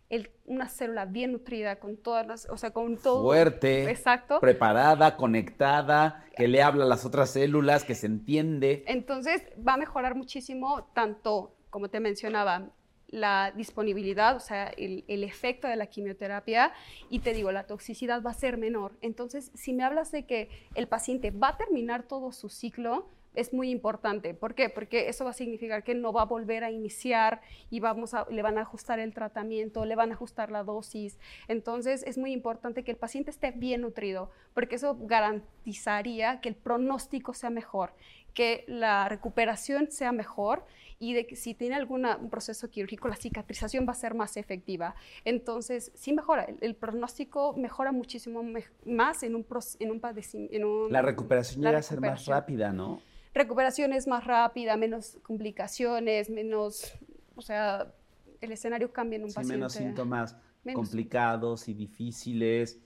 el- 0.10 0.32
una 0.46 0.70
célula 0.70 1.04
bien 1.04 1.34
nutrida 1.34 1.80
con 1.80 1.98
todas 1.98 2.26
las, 2.26 2.50
o 2.50 2.56
sea, 2.56 2.72
con 2.72 2.96
todo. 2.98 3.24
Fuerte, 3.24 3.92
Exacto. 3.92 4.40
preparada, 4.40 5.18
conectada, 5.18 6.24
que 6.38 6.48
le 6.48 6.64
habla 6.64 6.86
a 6.86 6.88
las 6.88 7.04
otras 7.06 7.32
células, 7.32 7.84
que 7.84 7.94
se 7.94 8.06
entiende. 8.08 8.86
Entonces 8.88 9.44
va 9.68 9.74
a 9.74 9.78
mejorar 9.78 10.16
muchísimo 10.16 10.86
tanto, 10.94 11.54
como 11.70 11.90
te 11.90 12.00
mencionaba, 12.00 12.70
la 13.12 13.52
disponibilidad, 13.56 14.36
o 14.36 14.40
sea, 14.40 14.68
el, 14.68 15.04
el 15.08 15.24
efecto 15.24 15.68
de 15.68 15.76
la 15.76 15.88
quimioterapia 15.88 16.72
y 17.10 17.20
te 17.20 17.34
digo, 17.34 17.52
la 17.52 17.66
toxicidad 17.66 18.22
va 18.24 18.32
a 18.32 18.36
ser 18.36 18.58
menor. 18.58 18.98
Entonces, 19.02 19.52
si 19.54 19.74
me 19.74 19.84
hablas 19.84 20.12
de 20.12 20.26
que 20.26 20.50
el 20.76 20.88
paciente 20.88 21.32
va 21.32 21.50
a 21.50 21.58
terminar 21.58 22.04
todo 22.04 22.32
su 22.32 22.50
ciclo, 22.50 23.08
es 23.36 23.54
muy 23.54 23.70
importante. 23.70 24.34
¿Por 24.34 24.56
qué? 24.56 24.70
Porque 24.70 25.08
eso 25.08 25.24
va 25.24 25.32
a 25.32 25.34
significar 25.34 25.84
que 25.84 25.96
no 25.96 26.12
va 26.12 26.24
a 26.24 26.26
volver 26.26 26.64
a 26.64 26.72
iniciar 26.72 27.42
y 27.70 27.80
vamos 27.80 28.14
a, 28.14 28.26
le 28.30 28.42
van 28.42 28.58
a 28.58 28.62
ajustar 28.62 29.00
el 29.00 29.14
tratamiento, 29.14 29.86
le 29.86 29.96
van 29.96 30.12
a 30.12 30.16
ajustar 30.16 30.52
la 30.52 30.64
dosis. 30.64 31.18
Entonces, 31.48 32.04
es 32.04 32.18
muy 32.18 32.32
importante 32.32 32.84
que 32.84 32.92
el 32.92 32.98
paciente 32.98 33.32
esté 33.32 33.52
bien 33.52 33.82
nutrido, 33.82 34.32
porque 34.54 34.76
eso 34.76 34.98
garantizaría 35.00 36.42
que 36.42 36.50
el 36.50 36.56
pronóstico 36.56 37.34
sea 37.34 37.50
mejor, 37.50 37.94
que 38.34 38.64
la 38.68 39.10
recuperación 39.10 39.92
sea 39.92 40.12
mejor 40.12 40.66
y 41.00 41.14
de 41.14 41.26
que 41.26 41.36
si 41.36 41.54
tiene 41.54 41.76
algún 41.76 42.06
proceso 42.30 42.70
quirúrgico, 42.70 43.08
la 43.08 43.16
cicatrización 43.16 43.88
va 43.88 43.92
a 43.94 43.96
ser 43.96 44.16
más 44.16 44.36
efectiva. 44.38 44.96
Entonces, 45.26 45.92
sí 45.96 46.12
mejora, 46.14 46.44
el, 46.44 46.58
el 46.62 46.76
pronóstico 46.76 47.54
mejora 47.56 47.92
muchísimo 47.92 48.44
me- 48.44 48.66
más 48.86 49.24
en 49.24 49.36
un, 49.36 49.46
en 49.80 49.92
un 49.92 50.00
padecimiento. 50.00 50.90
La 50.90 51.02
recuperación 51.02 51.64
llega 51.64 51.78
a 51.78 51.82
ser 51.82 52.02
más 52.02 52.26
rápida, 52.26 52.72
¿no? 52.74 53.02
Recuperación 53.34 53.94
es 53.94 54.08
más 54.08 54.26
rápida, 54.26 54.76
menos 54.76 55.18
complicaciones, 55.24 56.30
menos, 56.30 56.94
o 57.36 57.42
sea, 57.42 57.94
el 58.42 58.52
escenario 58.52 58.92
cambia 58.92 59.18
en 59.18 59.24
un 59.24 59.30
Sí, 59.30 59.36
paciente. 59.36 59.58
menos 59.58 59.74
síntomas 59.74 60.36
Menos. 60.64 60.82
complicados 60.82 61.68
y 61.70 61.74
difíciles. 61.74 62.80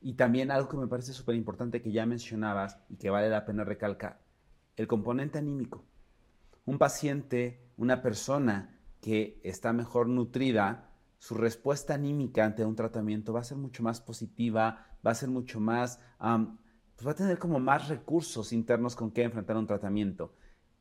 Y 0.00 0.14
también 0.14 0.50
algo 0.50 0.68
que 0.68 0.76
me 0.76 0.86
parece 0.86 1.12
súper 1.12 1.34
importante 1.34 1.82
que 1.82 1.90
ya 1.90 2.06
mencionabas 2.06 2.78
y 2.88 2.96
que 2.96 3.10
vale 3.10 3.28
la 3.28 3.44
pena 3.44 3.64
recalcar, 3.64 4.20
el 4.78 4.86
componente 4.86 5.38
anímico. 5.38 5.84
Un 6.64 6.78
paciente, 6.78 7.60
una 7.76 8.00
persona 8.00 8.80
que 9.00 9.40
está 9.42 9.72
mejor 9.72 10.08
nutrida, 10.08 10.90
su 11.18 11.34
respuesta 11.34 11.94
anímica 11.94 12.44
ante 12.44 12.64
un 12.64 12.76
tratamiento 12.76 13.32
va 13.32 13.40
a 13.40 13.44
ser 13.44 13.58
mucho 13.58 13.82
más 13.82 14.00
positiva, 14.00 14.86
va 15.04 15.10
a 15.10 15.14
ser 15.14 15.28
mucho 15.28 15.60
más, 15.60 16.00
pues 16.18 17.06
va 17.06 17.10
a 17.10 17.16
tener 17.16 17.38
como 17.38 17.58
más 17.58 17.88
recursos 17.88 18.52
internos 18.52 18.94
con 18.94 19.10
que 19.10 19.22
enfrentar 19.22 19.56
un 19.56 19.66
tratamiento. 19.66 20.32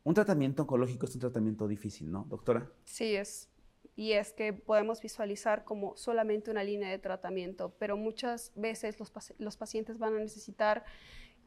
Un 0.04 0.14
tratamiento 0.14 0.64
oncológico 0.64 1.06
es 1.06 1.16
un 1.16 1.22
tratamiento 1.22 1.68
difícil, 1.68 2.12
¿no, 2.12 2.26
doctora? 2.30 2.72
Sí, 2.86 3.16
es. 3.16 3.50
Y 3.96 4.12
es 4.12 4.32
que 4.32 4.54
podemos 4.54 5.02
visualizar 5.02 5.64
como 5.66 5.98
solamente 5.98 6.52
una 6.52 6.64
línea 6.64 6.90
de 6.92 7.00
tratamiento, 7.00 7.76
pero 7.80 7.98
muchas 7.98 8.52
veces 8.56 8.96
los 9.40 9.58
pacientes 9.58 9.98
van 9.98 10.16
a 10.16 10.20
necesitar 10.20 10.86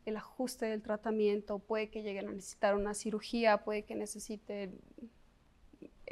el 0.07 0.17
ajuste 0.17 0.67
del 0.67 0.83
tratamiento, 0.83 1.59
puede 1.59 1.89
que 1.91 2.03
lleguen 2.03 2.29
a 2.29 2.33
necesitar 2.33 2.75
una 2.75 2.95
cirugía, 2.95 3.59
puede 3.59 3.83
que 3.83 3.95
necesiten 3.95 4.81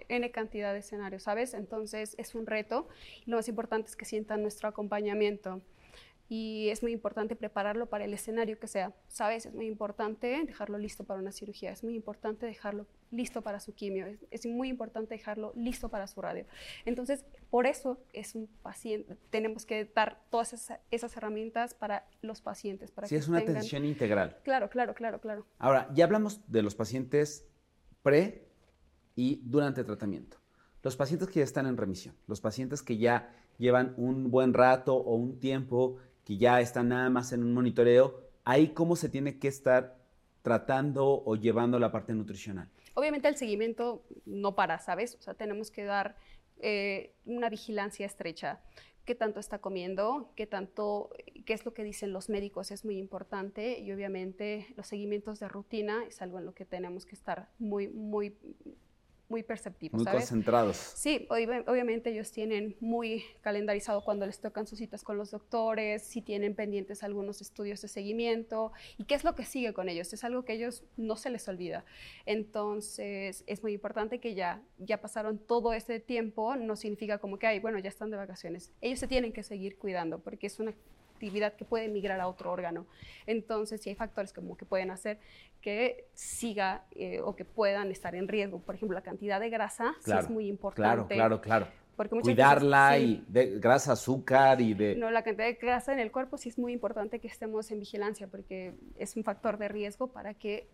N 0.09 0.31
cantidad 0.31 0.73
de 0.73 0.81
escenarios, 0.81 1.25
¿sabes? 1.25 1.55
Entonces 1.55 2.15
es 2.19 2.35
un 2.35 2.47
reto 2.47 2.89
lo 3.27 3.37
más 3.37 3.49
importante 3.49 3.89
es 3.89 3.97
que 3.97 4.05
sientan 4.05 4.43
nuestro 4.43 4.69
acompañamiento. 4.69 5.61
Y 6.31 6.69
es 6.69 6.83
muy 6.83 6.93
importante 6.93 7.37
prepararlo 7.37 7.87
para 7.87 8.05
el 8.05 8.13
escenario 8.13 8.59
que 8.59 8.67
sea, 8.67 8.93
¿sabes? 9.09 9.47
Es 9.47 9.55
muy 9.55 9.67
importante 9.67 10.45
dejarlo 10.45 10.77
listo 10.77 11.05
para 11.05 11.21
una 11.21 11.33
cirugía, 11.33 11.73
es 11.73 11.83
muy 11.83 11.95
importante 11.95 12.45
dejarlo 12.45 12.87
listo 13.11 13.43
para 13.43 13.61
su 13.61 13.75
quimio, 13.75 14.07
es, 14.07 14.19
es 14.31 14.47
muy 14.47 14.69
importante 14.69 15.15
dejarlo 15.15 15.53
listo 15.57 15.89
para 15.89 16.07
su 16.07 16.21
radio. 16.21 16.45
Entonces, 16.85 17.25
por 17.51 17.67
eso 17.67 17.99
es 18.13 18.35
un 18.35 18.47
paciente, 18.63 19.17
tenemos 19.31 19.65
que 19.65 19.85
dar 19.95 20.21
todas 20.31 20.53
esa- 20.53 20.81
esas 20.91 21.17
herramientas 21.17 21.75
para 21.75 22.07
los 22.23 22.41
pacientes. 22.41 22.91
Para 22.91 23.09
Sí, 23.09 23.15
que 23.15 23.19
es 23.21 23.29
una 23.29 23.39
tengan- 23.41 23.57
atención 23.57 23.85
integral. 23.85 24.37
Claro, 24.45 24.69
claro, 24.69 24.95
claro, 24.95 25.21
claro. 25.21 25.47
Ahora, 25.59 25.89
ya 25.95 26.05
hablamos 26.05 26.41
de 26.51 26.63
los 26.63 26.75
pacientes 26.75 27.47
pre 28.03 28.47
y 29.17 29.41
durante 29.45 29.81
el 29.81 29.87
tratamiento. 29.87 30.37
Los 30.83 30.97
pacientes 30.97 31.29
que 31.29 31.41
ya 31.41 31.45
están 31.45 31.67
en 31.67 31.77
remisión, 31.77 32.15
los 32.27 32.41
pacientes 32.41 32.83
que 32.83 32.99
ya 32.99 33.35
llevan 33.59 33.95
un 33.97 34.31
buen 34.31 34.55
rato 34.55 34.95
o 34.95 35.17
un 35.17 35.41
tiempo, 35.41 35.97
que 36.25 36.37
ya 36.37 36.61
están 36.61 36.89
nada 36.91 37.11
más 37.11 37.33
en 37.33 37.43
un 37.43 37.53
monitoreo, 37.55 38.21
ahí 38.45 38.69
cómo 38.69 38.95
se 38.97 39.09
tiene 39.09 39.39
que 39.39 39.49
estar 39.49 39.99
tratando 40.43 41.23
o 41.25 41.35
llevando 41.37 41.79
la 41.79 41.91
parte 41.91 42.15
nutricional. 42.15 42.69
Obviamente 42.99 43.29
el 43.29 43.37
seguimiento 43.37 44.03
no 44.27 44.57
para, 44.57 44.81
¿sabes? 44.81 45.15
O 45.15 45.23
sea, 45.23 45.35
tenemos 45.35 45.71
que 45.71 45.85
dar 45.85 46.17
eh, 46.59 47.15
una 47.27 47.49
vigilancia 47.49 48.05
estrecha. 48.05 48.61
¿Qué 49.05 49.15
tanto 49.15 49.39
está 49.39 49.61
comiendo? 49.61 50.33
¿Qué 50.35 50.49
tanto, 50.49 51.11
qué 51.47 51.53
es 51.53 51.65
lo 51.65 51.73
que 51.75 51.85
dicen 51.85 52.13
los 52.13 52.29
médicos? 52.29 52.73
Es 52.73 52.85
muy 52.85 52.99
importante 52.99 53.79
y 53.79 53.93
obviamente 53.93 54.67
los 54.75 54.89
seguimientos 54.89 55.39
de 55.39 55.47
rutina 55.47 56.03
es 56.09 56.21
algo 56.23 56.41
en 56.41 56.47
lo 56.47 56.55
que 56.55 56.65
tenemos 56.65 57.07
que 57.07 57.15
estar 57.15 57.49
muy, 57.61 57.87
muy, 57.87 58.37
muy 59.29 59.43
perceptivos, 59.43 59.95
Muy 59.99 60.05
¿sabes? 60.05 60.21
concentrados. 60.23 60.77
Sí, 60.77 61.27
obvi- 61.29 61.63
obviamente 61.69 62.11
ellos 62.11 62.33
tienen 62.33 62.77
muy 62.81 63.25
calendarizado 63.43 64.03
cuando 64.03 64.25
les 64.27 64.41
tocan 64.41 64.67
sus 64.67 64.79
citas 64.79 65.03
con 65.05 65.19
los 65.19 65.31
doctores, 65.31 66.03
si 66.03 66.23
tienen 66.23 66.55
pendientes 66.55 67.03
algunos 67.03 67.41
estudios 67.43 67.83
de 67.83 67.89
seguimiento 67.89 68.73
y 68.97 69.05
qué 69.05 69.15
es 69.15 69.25
lo 69.25 69.35
que 69.35 69.45
sigue 69.45 69.75
con 69.75 69.89
ellos. 69.91 70.13
Es 70.13 70.25
algo 70.25 70.45
que 70.45 70.55
ellos 70.55 70.83
no 70.97 71.17
se 71.17 71.29
les 71.31 71.47
olvida. 71.49 71.85
Entonces, 72.25 73.45
es 73.47 73.63
muy 73.63 73.73
importante 73.73 74.21
que 74.21 74.35
ya, 74.35 74.63
ya 74.79 75.01
pasaron 75.01 75.39
todo 75.39 75.73
este 75.75 76.01
tiempo, 76.01 76.57
no 76.57 76.77
significa 76.77 77.19
como 77.19 77.39
que, 77.39 77.47
ay, 77.47 77.61
bueno, 77.61 77.79
ya 77.79 77.89
están 77.89 78.11
de 78.11 78.17
vacaciones. 78.17 78.73
Ellos 78.81 78.99
se 78.99 79.09
tienen 79.09 79.33
que 79.33 79.43
seguir 79.43 79.77
cuidando 79.77 80.21
porque 80.21 80.47
es 80.47 80.59
una 80.59 80.73
actividad 81.19 81.55
que 81.55 81.65
puede 81.65 81.89
migrar 81.89 82.21
a 82.21 82.29
otro 82.29 82.53
órgano. 82.53 82.87
Entonces, 83.27 83.81
sí 83.83 83.91
hay 83.91 83.97
factores 83.97 84.33
como 84.33 84.57
que 84.57 84.65
pueden 84.65 84.91
hacer 84.91 85.19
que 85.61 86.07
siga 86.15 86.85
eh, 86.93 87.21
o 87.21 87.35
que 87.35 87.45
puedan 87.45 87.91
estar 87.91 88.15
en 88.15 88.29
riesgo. 88.29 88.61
Por 88.61 88.77
ejemplo, 88.77 88.95
la 88.95 89.03
cantidad 89.03 89.41
de 89.41 89.51
grasa 89.51 89.95
sí 89.99 90.05
Claro, 90.05 90.21
es 90.23 90.31
muy 90.31 90.45
Claro, 90.45 90.53
importante. 90.53 91.15
claro, 91.15 91.41
claro. 91.41 91.67
Porque 91.97 92.15
muchas 92.15 92.29
Cuidarla 92.29 92.91
veces, 92.91 93.09
sí, 93.09 93.25
y 93.29 93.33
de 93.33 93.59
grasa, 93.59 93.93
azúcar 93.93 94.61
y 94.61 94.73
de... 94.75 94.95
No, 94.95 95.11
la 95.11 95.25
cantidad 95.25 95.47
de 95.47 95.55
grasa 95.55 95.93
en 95.93 95.99
el 95.99 96.13
cuerpo 96.13 96.37
sí 96.39 96.49
es 96.49 96.57
muy 96.57 96.73
importante 96.73 97.19
que 97.19 97.27
estemos 97.27 97.73
en 97.73 97.81
vigilancia 97.81 98.29
porque 98.29 98.75
es 98.97 99.17
un 99.17 99.25
factor 99.25 99.59
de 99.59 99.67
riesgo 99.67 100.07
para 100.07 100.35
que 100.35 100.69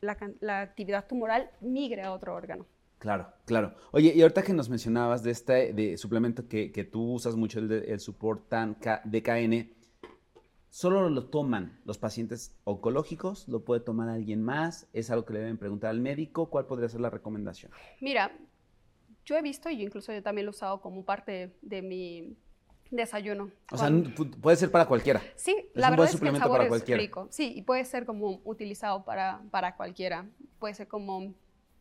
la, 0.00 0.16
la 0.38 0.60
actividad 0.60 1.08
tumoral 1.08 1.50
migre 1.60 2.02
a 2.02 2.12
otro 2.12 2.32
órgano. 2.32 2.64
Claro, 2.98 3.26
claro. 3.44 3.74
Oye, 3.92 4.12
y 4.14 4.22
ahorita 4.22 4.42
que 4.42 4.52
nos 4.52 4.68
mencionabas 4.68 5.22
de 5.22 5.30
este 5.30 5.72
de 5.72 5.96
suplemento 5.96 6.48
que, 6.48 6.72
que 6.72 6.84
tú 6.84 7.12
usas 7.12 7.36
mucho, 7.36 7.58
el, 7.60 7.68
de, 7.68 7.78
el 7.92 8.00
Support 8.00 8.48
TAN 8.48 8.76
DKN, 9.04 9.70
¿solo 10.70 11.08
lo 11.08 11.26
toman 11.26 11.80
los 11.84 11.98
pacientes 11.98 12.56
oncológicos? 12.64 13.48
¿Lo 13.48 13.64
puede 13.64 13.80
tomar 13.80 14.08
alguien 14.08 14.42
más? 14.42 14.88
¿Es 14.92 15.10
algo 15.10 15.24
que 15.24 15.34
le 15.34 15.40
deben 15.40 15.58
preguntar 15.58 15.90
al 15.90 16.00
médico? 16.00 16.50
¿Cuál 16.50 16.66
podría 16.66 16.88
ser 16.88 17.00
la 17.00 17.10
recomendación? 17.10 17.72
Mira, 18.00 18.32
yo 19.24 19.36
he 19.36 19.42
visto, 19.42 19.68
y 19.70 19.82
incluso 19.82 20.12
yo 20.12 20.22
también 20.22 20.46
lo 20.46 20.50
he 20.50 20.54
usado 20.54 20.80
como 20.80 21.04
parte 21.04 21.54
de 21.62 21.82
mi 21.82 22.36
desayuno. 22.90 23.50
O 23.70 23.76
sea, 23.76 23.90
puede 24.40 24.56
ser 24.56 24.70
para 24.70 24.86
cualquiera. 24.86 25.22
Sí, 25.36 25.54
la 25.74 25.90
verdad 25.90 26.06
es 26.06 26.20
que 26.20 26.28
el 26.28 26.36
sabor 26.36 26.62
es 26.62 26.86
rico. 26.86 27.28
Sí, 27.30 27.52
y 27.54 27.62
puede 27.62 27.84
ser 27.84 28.06
como 28.06 28.40
utilizado 28.44 29.04
para, 29.04 29.42
para 29.50 29.76
cualquiera. 29.76 30.26
Puede 30.58 30.74
ser 30.74 30.88
como 30.88 31.34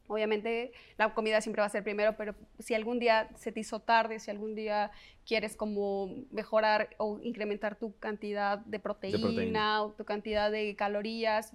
Obviamente 0.07 0.71
la 0.97 1.13
comida 1.13 1.41
siempre 1.41 1.61
va 1.61 1.67
a 1.67 1.69
ser 1.69 1.83
primero, 1.83 2.15
pero 2.17 2.35
si 2.59 2.73
algún 2.73 2.99
día 2.99 3.29
se 3.35 3.51
te 3.51 3.59
hizo 3.59 3.79
tarde, 3.79 4.19
si 4.19 4.31
algún 4.31 4.55
día 4.55 4.91
quieres 5.25 5.55
como 5.55 6.09
mejorar 6.31 6.89
o 6.97 7.19
incrementar 7.21 7.77
tu 7.77 7.97
cantidad 7.97 8.59
de 8.59 8.79
proteína, 8.79 9.83
o 9.83 9.91
tu 9.91 10.05
cantidad 10.05 10.49
de 10.51 10.75
calorías, 10.75 11.53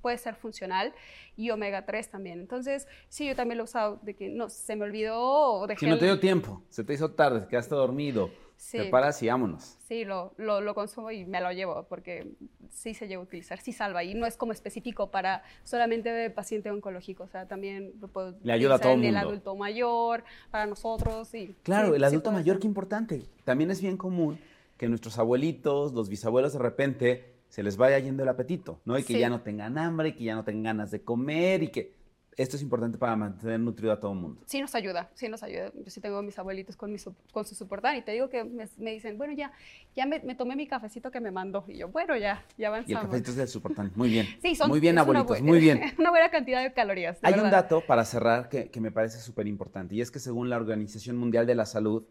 puede 0.00 0.18
ser 0.18 0.36
funcional 0.36 0.94
y 1.36 1.50
omega 1.50 1.84
3 1.84 2.10
también. 2.10 2.40
Entonces, 2.40 2.86
sí, 3.08 3.26
yo 3.26 3.34
también 3.34 3.58
lo 3.58 3.64
he 3.64 3.64
usado 3.64 3.98
de 4.02 4.14
que 4.14 4.28
no, 4.28 4.48
se 4.48 4.76
me 4.76 4.84
olvidó 4.84 5.20
o 5.20 5.66
dejé... 5.66 5.80
Si 5.80 5.90
no 5.90 5.98
te 5.98 6.04
dio 6.04 6.20
tiempo, 6.20 6.62
se 6.68 6.84
te 6.84 6.94
hizo 6.94 7.12
tarde, 7.12 7.46
quedaste 7.48 7.74
dormido, 7.74 8.30
te 8.70 8.86
paras 8.86 9.22
y 9.22 9.28
vámonos. 9.28 9.76
Sí, 9.86 10.04
lo, 10.04 10.32
lo, 10.36 10.60
lo, 10.60 10.74
consumo 10.74 11.10
y 11.10 11.24
me 11.24 11.40
lo 11.40 11.52
llevo 11.52 11.84
porque 11.88 12.26
sí 12.70 12.94
se 12.94 13.06
llega 13.06 13.20
a 13.20 13.24
utilizar, 13.24 13.60
sí 13.60 13.72
salva 13.72 14.02
y 14.04 14.14
no 14.14 14.26
es 14.26 14.36
como 14.36 14.52
específico 14.52 15.10
para 15.10 15.42
solamente 15.64 16.10
de 16.10 16.30
paciente 16.30 16.70
oncológico, 16.70 17.24
o 17.24 17.28
sea, 17.28 17.46
también 17.46 17.92
lo 18.00 18.08
puedo 18.08 18.36
Le 18.42 18.52
ayuda 18.52 18.76
a 18.76 18.78
todo 18.78 18.92
en 18.92 19.04
el 19.04 19.16
adulto 19.16 19.54
mayor, 19.54 20.24
para 20.50 20.66
nosotros. 20.66 21.32
Y, 21.34 21.54
claro, 21.62 21.90
sí, 21.90 21.96
el 21.96 22.04
adulto 22.04 22.30
sí 22.30 22.36
mayor, 22.36 22.58
qué 22.58 22.66
importante. 22.66 23.22
También 23.44 23.70
es 23.70 23.80
bien 23.80 23.96
común 23.96 24.38
que 24.76 24.88
nuestros 24.88 25.18
abuelitos, 25.18 25.92
los 25.92 26.08
bisabuelos 26.08 26.52
de 26.52 26.58
repente 26.58 27.34
se 27.48 27.62
les 27.62 27.76
vaya 27.76 27.98
yendo 27.98 28.22
el 28.22 28.28
apetito, 28.28 28.80
¿no? 28.84 28.98
Y 28.98 29.04
que 29.04 29.18
ya 29.18 29.30
no 29.30 29.40
tengan 29.40 29.78
hambre, 29.78 30.14
que 30.14 30.24
ya 30.24 30.34
no 30.34 30.44
tengan 30.44 30.76
ganas 30.76 30.90
de 30.90 31.02
comer 31.02 31.62
y 31.62 31.68
que 31.68 31.97
esto 32.38 32.54
es 32.54 32.62
importante 32.62 32.98
para 32.98 33.16
mantener 33.16 33.58
nutrido 33.58 33.92
a 33.92 33.98
todo 33.98 34.12
el 34.12 34.18
mundo. 34.20 34.40
Sí 34.46 34.60
nos 34.60 34.72
ayuda, 34.76 35.10
sí 35.14 35.28
nos 35.28 35.42
ayuda. 35.42 35.72
Yo 35.74 35.90
sí 35.90 36.00
tengo 36.00 36.22
mis 36.22 36.38
abuelitos 36.38 36.76
con, 36.76 36.92
mi, 36.92 36.98
con 37.32 37.44
su 37.44 37.56
soportar 37.56 37.96
y 37.96 38.02
te 38.02 38.12
digo 38.12 38.30
que 38.30 38.44
me, 38.44 38.68
me 38.78 38.92
dicen, 38.92 39.18
bueno, 39.18 39.32
ya, 39.32 39.50
ya 39.96 40.06
me, 40.06 40.20
me, 40.20 40.36
tomé 40.36 40.54
mi 40.54 40.68
cafecito 40.68 41.10
que 41.10 41.20
me 41.20 41.32
mandó. 41.32 41.64
Y 41.66 41.78
yo, 41.78 41.88
bueno, 41.88 42.16
ya, 42.16 42.44
ya 42.56 42.68
avanzamos. 42.68 42.88
Y 42.88 42.92
el 42.92 43.00
cafecito 43.00 43.30
es 43.32 43.36
del 43.36 43.48
soportar. 43.48 43.90
Muy 43.96 44.08
bien. 44.08 44.26
Sí, 44.40 44.54
son, 44.54 44.68
muy 44.70 44.78
bien, 44.78 44.96
abuelitos, 44.98 45.42
muy 45.42 45.58
bien. 45.58 45.80
Una 45.98 46.10
buena 46.10 46.30
cantidad 46.30 46.62
de 46.62 46.72
calorías. 46.72 47.20
De 47.20 47.26
Hay 47.26 47.32
verdad. 47.32 47.46
un 47.46 47.50
dato 47.50 47.82
para 47.84 48.04
cerrar 48.04 48.48
que, 48.48 48.70
que 48.70 48.80
me 48.80 48.92
parece 48.92 49.18
súper 49.18 49.48
importante 49.48 49.96
y 49.96 50.00
es 50.00 50.12
que 50.12 50.20
según 50.20 50.48
la 50.48 50.56
Organización 50.56 51.16
Mundial 51.16 51.44
de 51.44 51.56
la 51.56 51.66
Salud, 51.66 52.06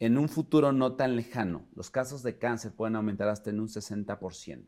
en 0.00 0.18
un 0.18 0.28
futuro 0.28 0.72
no 0.72 0.96
tan 0.96 1.14
lejano, 1.14 1.64
los 1.76 1.90
casos 1.90 2.24
de 2.24 2.38
cáncer 2.38 2.72
pueden 2.72 2.96
aumentar 2.96 3.28
hasta 3.28 3.50
en 3.50 3.60
un 3.60 3.68
60%. 3.68 4.64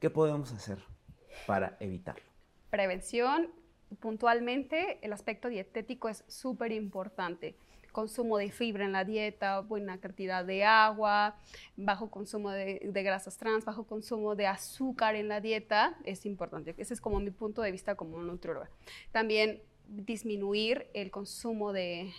¿Qué 0.00 0.10
podemos 0.10 0.52
hacer 0.52 0.78
para 1.46 1.78
evitarlo? 1.80 2.24
Prevención, 2.70 3.48
puntualmente 3.98 4.98
el 5.02 5.12
aspecto 5.12 5.48
dietético 5.48 6.08
es 6.08 6.24
súper 6.28 6.72
importante. 6.72 7.56
Consumo 7.92 8.38
de 8.38 8.52
fibra 8.52 8.84
en 8.84 8.92
la 8.92 9.04
dieta, 9.04 9.60
buena 9.60 9.98
cantidad 9.98 10.44
de 10.44 10.64
agua, 10.64 11.36
bajo 11.76 12.08
consumo 12.08 12.50
de, 12.50 12.78
grasas 12.84 13.36
trans, 13.36 13.64
bajo 13.64 13.84
consumo 13.84 14.36
de 14.36 14.46
azúcar 14.46 15.16
en 15.16 15.26
la 15.26 15.40
dieta 15.40 15.98
es 16.04 16.24
importante. 16.24 16.74
Ese 16.78 16.94
es 16.94 17.00
como 17.00 17.18
mi 17.18 17.32
punto 17.32 17.62
de 17.62 17.72
vista 17.72 17.96
como 17.96 18.22
nutrióloga. 18.22 18.70
También 19.10 19.60
disminuir 19.88 20.86
el 20.94 21.10
consumo 21.10 21.72
de, 21.72 22.12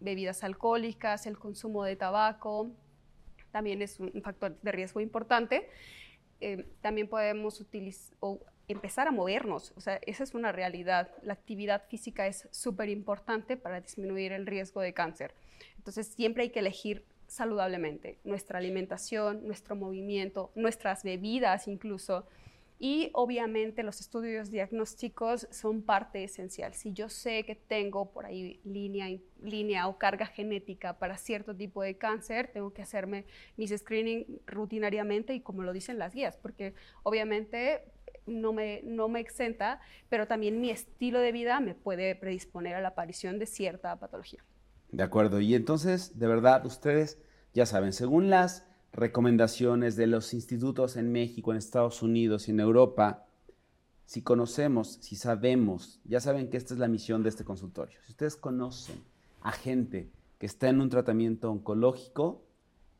bebidas 0.00 0.42
alcohólicas, 0.42 1.26
el 1.26 1.38
consumo 1.38 1.84
de 1.84 1.94
tabaco, 1.94 2.72
también 3.52 3.82
es 3.82 4.00
un 4.00 4.20
factor 4.20 4.58
de 4.60 4.72
riesgo 4.72 5.00
importante. 5.00 5.68
Eh, 6.40 6.66
también 6.80 7.08
podemos 7.08 7.60
utilizar 7.60 8.16
empezar 8.68 9.08
a 9.08 9.10
movernos, 9.10 9.72
o 9.76 9.80
sea, 9.80 9.98
esa 10.06 10.24
es 10.24 10.34
una 10.34 10.52
realidad. 10.52 11.10
La 11.22 11.32
actividad 11.32 11.84
física 11.88 12.26
es 12.26 12.48
súper 12.50 12.88
importante 12.88 13.56
para 13.56 13.80
disminuir 13.80 14.32
el 14.32 14.46
riesgo 14.46 14.80
de 14.80 14.92
cáncer. 14.92 15.34
Entonces, 15.78 16.08
siempre 16.08 16.44
hay 16.44 16.50
que 16.50 16.60
elegir 16.60 17.04
saludablemente 17.26 18.18
nuestra 18.24 18.58
alimentación, 18.58 19.46
nuestro 19.46 19.76
movimiento, 19.76 20.50
nuestras 20.54 21.02
bebidas 21.02 21.68
incluso. 21.68 22.26
Y 22.80 23.10
obviamente 23.12 23.82
los 23.82 24.00
estudios 24.00 24.52
diagnósticos 24.52 25.48
son 25.50 25.82
parte 25.82 26.22
esencial. 26.22 26.74
Si 26.74 26.92
yo 26.92 27.08
sé 27.08 27.44
que 27.44 27.56
tengo 27.56 28.12
por 28.12 28.24
ahí 28.24 28.60
línea, 28.64 29.08
línea 29.42 29.88
o 29.88 29.98
carga 29.98 30.26
genética 30.26 30.96
para 30.96 31.16
cierto 31.16 31.56
tipo 31.56 31.82
de 31.82 31.96
cáncer, 31.98 32.50
tengo 32.52 32.72
que 32.72 32.82
hacerme 32.82 33.24
mis 33.56 33.76
screening 33.76 34.40
rutinariamente 34.46 35.34
y 35.34 35.40
como 35.40 35.64
lo 35.64 35.72
dicen 35.72 35.98
las 35.98 36.14
guías, 36.14 36.36
porque 36.36 36.72
obviamente 37.02 37.82
no 38.28 38.52
me, 38.52 38.82
no 38.84 39.08
me 39.08 39.20
exenta, 39.20 39.80
pero 40.08 40.26
también 40.26 40.60
mi 40.60 40.70
estilo 40.70 41.20
de 41.20 41.32
vida 41.32 41.60
me 41.60 41.74
puede 41.74 42.14
predisponer 42.14 42.74
a 42.74 42.80
la 42.80 42.88
aparición 42.88 43.38
de 43.38 43.46
cierta 43.46 43.98
patología. 43.98 44.44
De 44.90 45.02
acuerdo. 45.02 45.40
Y 45.40 45.54
entonces, 45.54 46.18
de 46.18 46.26
verdad, 46.26 46.64
ustedes 46.64 47.18
ya 47.52 47.66
saben, 47.66 47.92
según 47.92 48.30
las 48.30 48.64
recomendaciones 48.92 49.96
de 49.96 50.06
los 50.06 50.32
institutos 50.34 50.96
en 50.96 51.12
México, 51.12 51.50
en 51.50 51.58
Estados 51.58 52.02
Unidos 52.02 52.48
y 52.48 52.52
en 52.52 52.60
Europa, 52.60 53.26
si 54.06 54.22
conocemos, 54.22 54.98
si 55.02 55.16
sabemos, 55.16 56.00
ya 56.04 56.20
saben 56.20 56.48
que 56.48 56.56
esta 56.56 56.72
es 56.72 56.80
la 56.80 56.88
misión 56.88 57.22
de 57.22 57.28
este 57.28 57.44
consultorio. 57.44 57.98
Si 58.06 58.12
ustedes 58.12 58.36
conocen 58.36 59.04
a 59.42 59.52
gente 59.52 60.10
que 60.38 60.46
está 60.46 60.68
en 60.68 60.80
un 60.80 60.88
tratamiento 60.88 61.50
oncológico, 61.50 62.47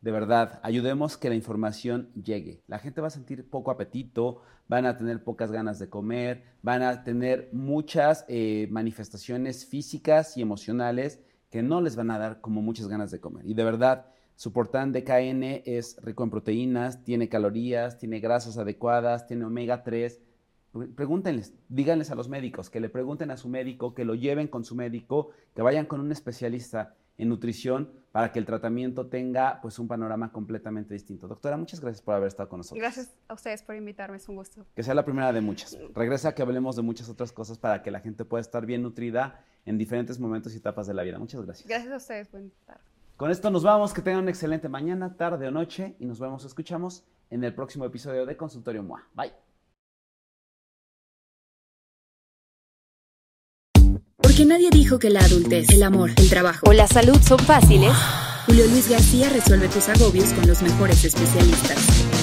de 0.01 0.11
verdad, 0.13 0.61
ayudemos 0.63 1.17
que 1.17 1.29
la 1.29 1.35
información 1.35 2.11
llegue. 2.15 2.63
La 2.69 2.79
gente 2.79 3.01
va 3.01 3.09
a 3.09 3.11
sentir 3.11 3.49
poco 3.49 3.71
apetito, 3.71 4.43
van 4.69 4.87
a 4.87 4.97
tener 4.97 5.25
pocas 5.25 5.51
ganas 5.51 5.79
de 5.79 5.89
comer, 5.89 6.45
van 6.63 6.83
a 6.83 7.03
tener 7.03 7.49
muchas 7.53 8.25
eh, 8.29 8.69
manifestaciones 8.71 9.67
físicas 9.67 10.37
y 10.37 10.43
emocionales 10.43 11.21
que 11.51 11.63
no 11.63 11.81
les 11.81 11.97
van 11.97 12.11
a 12.11 12.19
dar 12.19 12.41
como 12.41 12.63
muchas 12.63 12.87
ganas 12.87 13.11
de 13.11 13.21
comer. 13.21 13.47
Y 13.47 13.55
de 13.55 13.65
verdad, 13.65 14.07
Suportan 14.39 14.93
DKN 14.93 15.63
es 15.65 15.97
rico 16.01 16.23
en 16.23 16.31
proteínas, 16.31 17.03
tiene 17.03 17.29
calorías, 17.29 17.99
tiene 17.99 18.21
grasas 18.21 18.57
adecuadas, 18.57 19.27
tiene 19.27 19.45
omega 19.45 19.83
3. 19.83 20.21
Pregúntenles, 20.95 21.55
díganles 21.69 22.13
a 22.13 22.15
los 22.15 22.29
médicos, 22.29 22.71
que 22.71 22.79
le 22.79 22.89
pregunten 22.89 23.33
a 23.33 23.37
su 23.37 23.49
médico, 23.49 23.95
que 23.95 24.05
lo 24.05 24.15
lleven 24.15 24.47
con 24.47 24.65
su 24.65 24.77
médico, 24.77 25.31
que 25.57 25.63
vayan 25.63 25.87
con 25.87 26.01
un 26.01 26.13
especialista 26.13 26.95
en 27.19 27.29
nutrición 27.29 27.93
para 28.13 28.33
que 28.33 28.39
el 28.39 28.47
tratamiento 28.47 29.07
tenga 29.07 29.61
pues 29.61 29.79
un 29.79 29.87
panorama 29.87 30.33
completamente 30.33 30.95
distinto. 30.95 31.29
Doctora, 31.29 31.57
muchas 31.57 31.81
gracias 31.81 32.01
por 32.01 32.15
haber 32.15 32.29
estado 32.29 32.49
con 32.49 32.61
nosotros. 32.61 32.81
Gracias 32.81 33.15
a 33.29 33.35
ustedes 33.35 33.63
por 33.63 33.75
invitarme, 33.75 34.17
es 34.17 34.29
un 34.29 34.37
gusto. 34.37 34.65
Que 34.75 34.83
sea 34.83 34.95
la 34.95 35.05
primera 35.05 35.33
de 35.33 35.41
muchas. 35.41 35.77
Regresa 35.95 36.35
que 36.35 36.43
hablemos 36.43 36.77
de 36.77 36.83
muchas 36.83 37.09
otras 37.09 37.33
cosas 37.33 37.59
para 37.59 37.83
que 37.83 37.91
la 37.91 38.01
gente 38.01 38.25
pueda 38.25 38.41
estar 38.41 38.65
bien 38.65 38.83
nutrida 38.83 39.45
en 39.67 39.77
diferentes 39.77 40.19
momentos 40.19 40.55
y 40.55 40.57
etapas 40.57 40.87
de 40.87 40.95
la 40.95 41.03
vida. 41.03 41.19
Muchas 41.19 41.45
gracias. 41.45 41.69
Gracias 41.69 41.93
a 41.93 41.97
ustedes 41.97 42.29
por 42.29 42.41
invitarme. 42.41 42.83
Con 43.17 43.31
esto 43.31 43.51
nos 43.51 43.65
vamos, 43.65 43.93
que 43.93 44.01
tengan 44.01 44.23
una 44.23 44.31
excelente 44.31 44.69
mañana, 44.69 45.17
tarde 45.17 45.49
o 45.49 45.51
noche 45.51 45.97
y 45.99 46.07
nos 46.07 46.21
vemos, 46.21 46.45
escuchamos 46.45 47.05
en 47.31 47.43
el 47.43 47.53
próximo 47.53 47.85
episodio 47.85 48.25
de 48.25 48.37
Consultorio 48.37 48.83
MOA. 48.83 49.03
Bye. 49.15 49.48
Porque 54.39 54.51
nadie 54.51 54.71
dijo 54.71 55.01
que 55.01 55.11
la 55.11 55.19
adultez, 55.19 55.69
el 55.71 55.83
amor, 55.83 56.13
el 56.15 56.31
trabajo 56.31 56.71
o 56.71 56.73
la 56.73 56.87
salud 56.87 57.21
son 57.27 57.41
fáciles. 57.41 57.91
Julio 58.47 58.67
Luis 58.69 58.89
García 58.89 59.29
resuelve 59.31 59.67
tus 59.67 59.89
agobios 59.89 60.33
con 60.33 60.47
los 60.47 60.63
mejores 60.63 61.05
especialistas. 61.05 61.77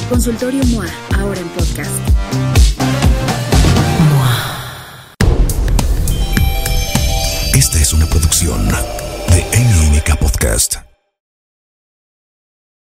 Consultorio 0.07 0.63
MOA, 0.67 0.87
ahora 1.19 1.41
en 1.41 1.49
podcast. 1.49 1.91
Esta 7.53 7.81
es 7.81 7.91
una 7.91 8.05
producción 8.05 8.65
de 8.69 9.43
MMK 9.59 10.17
Podcast. 10.17 10.94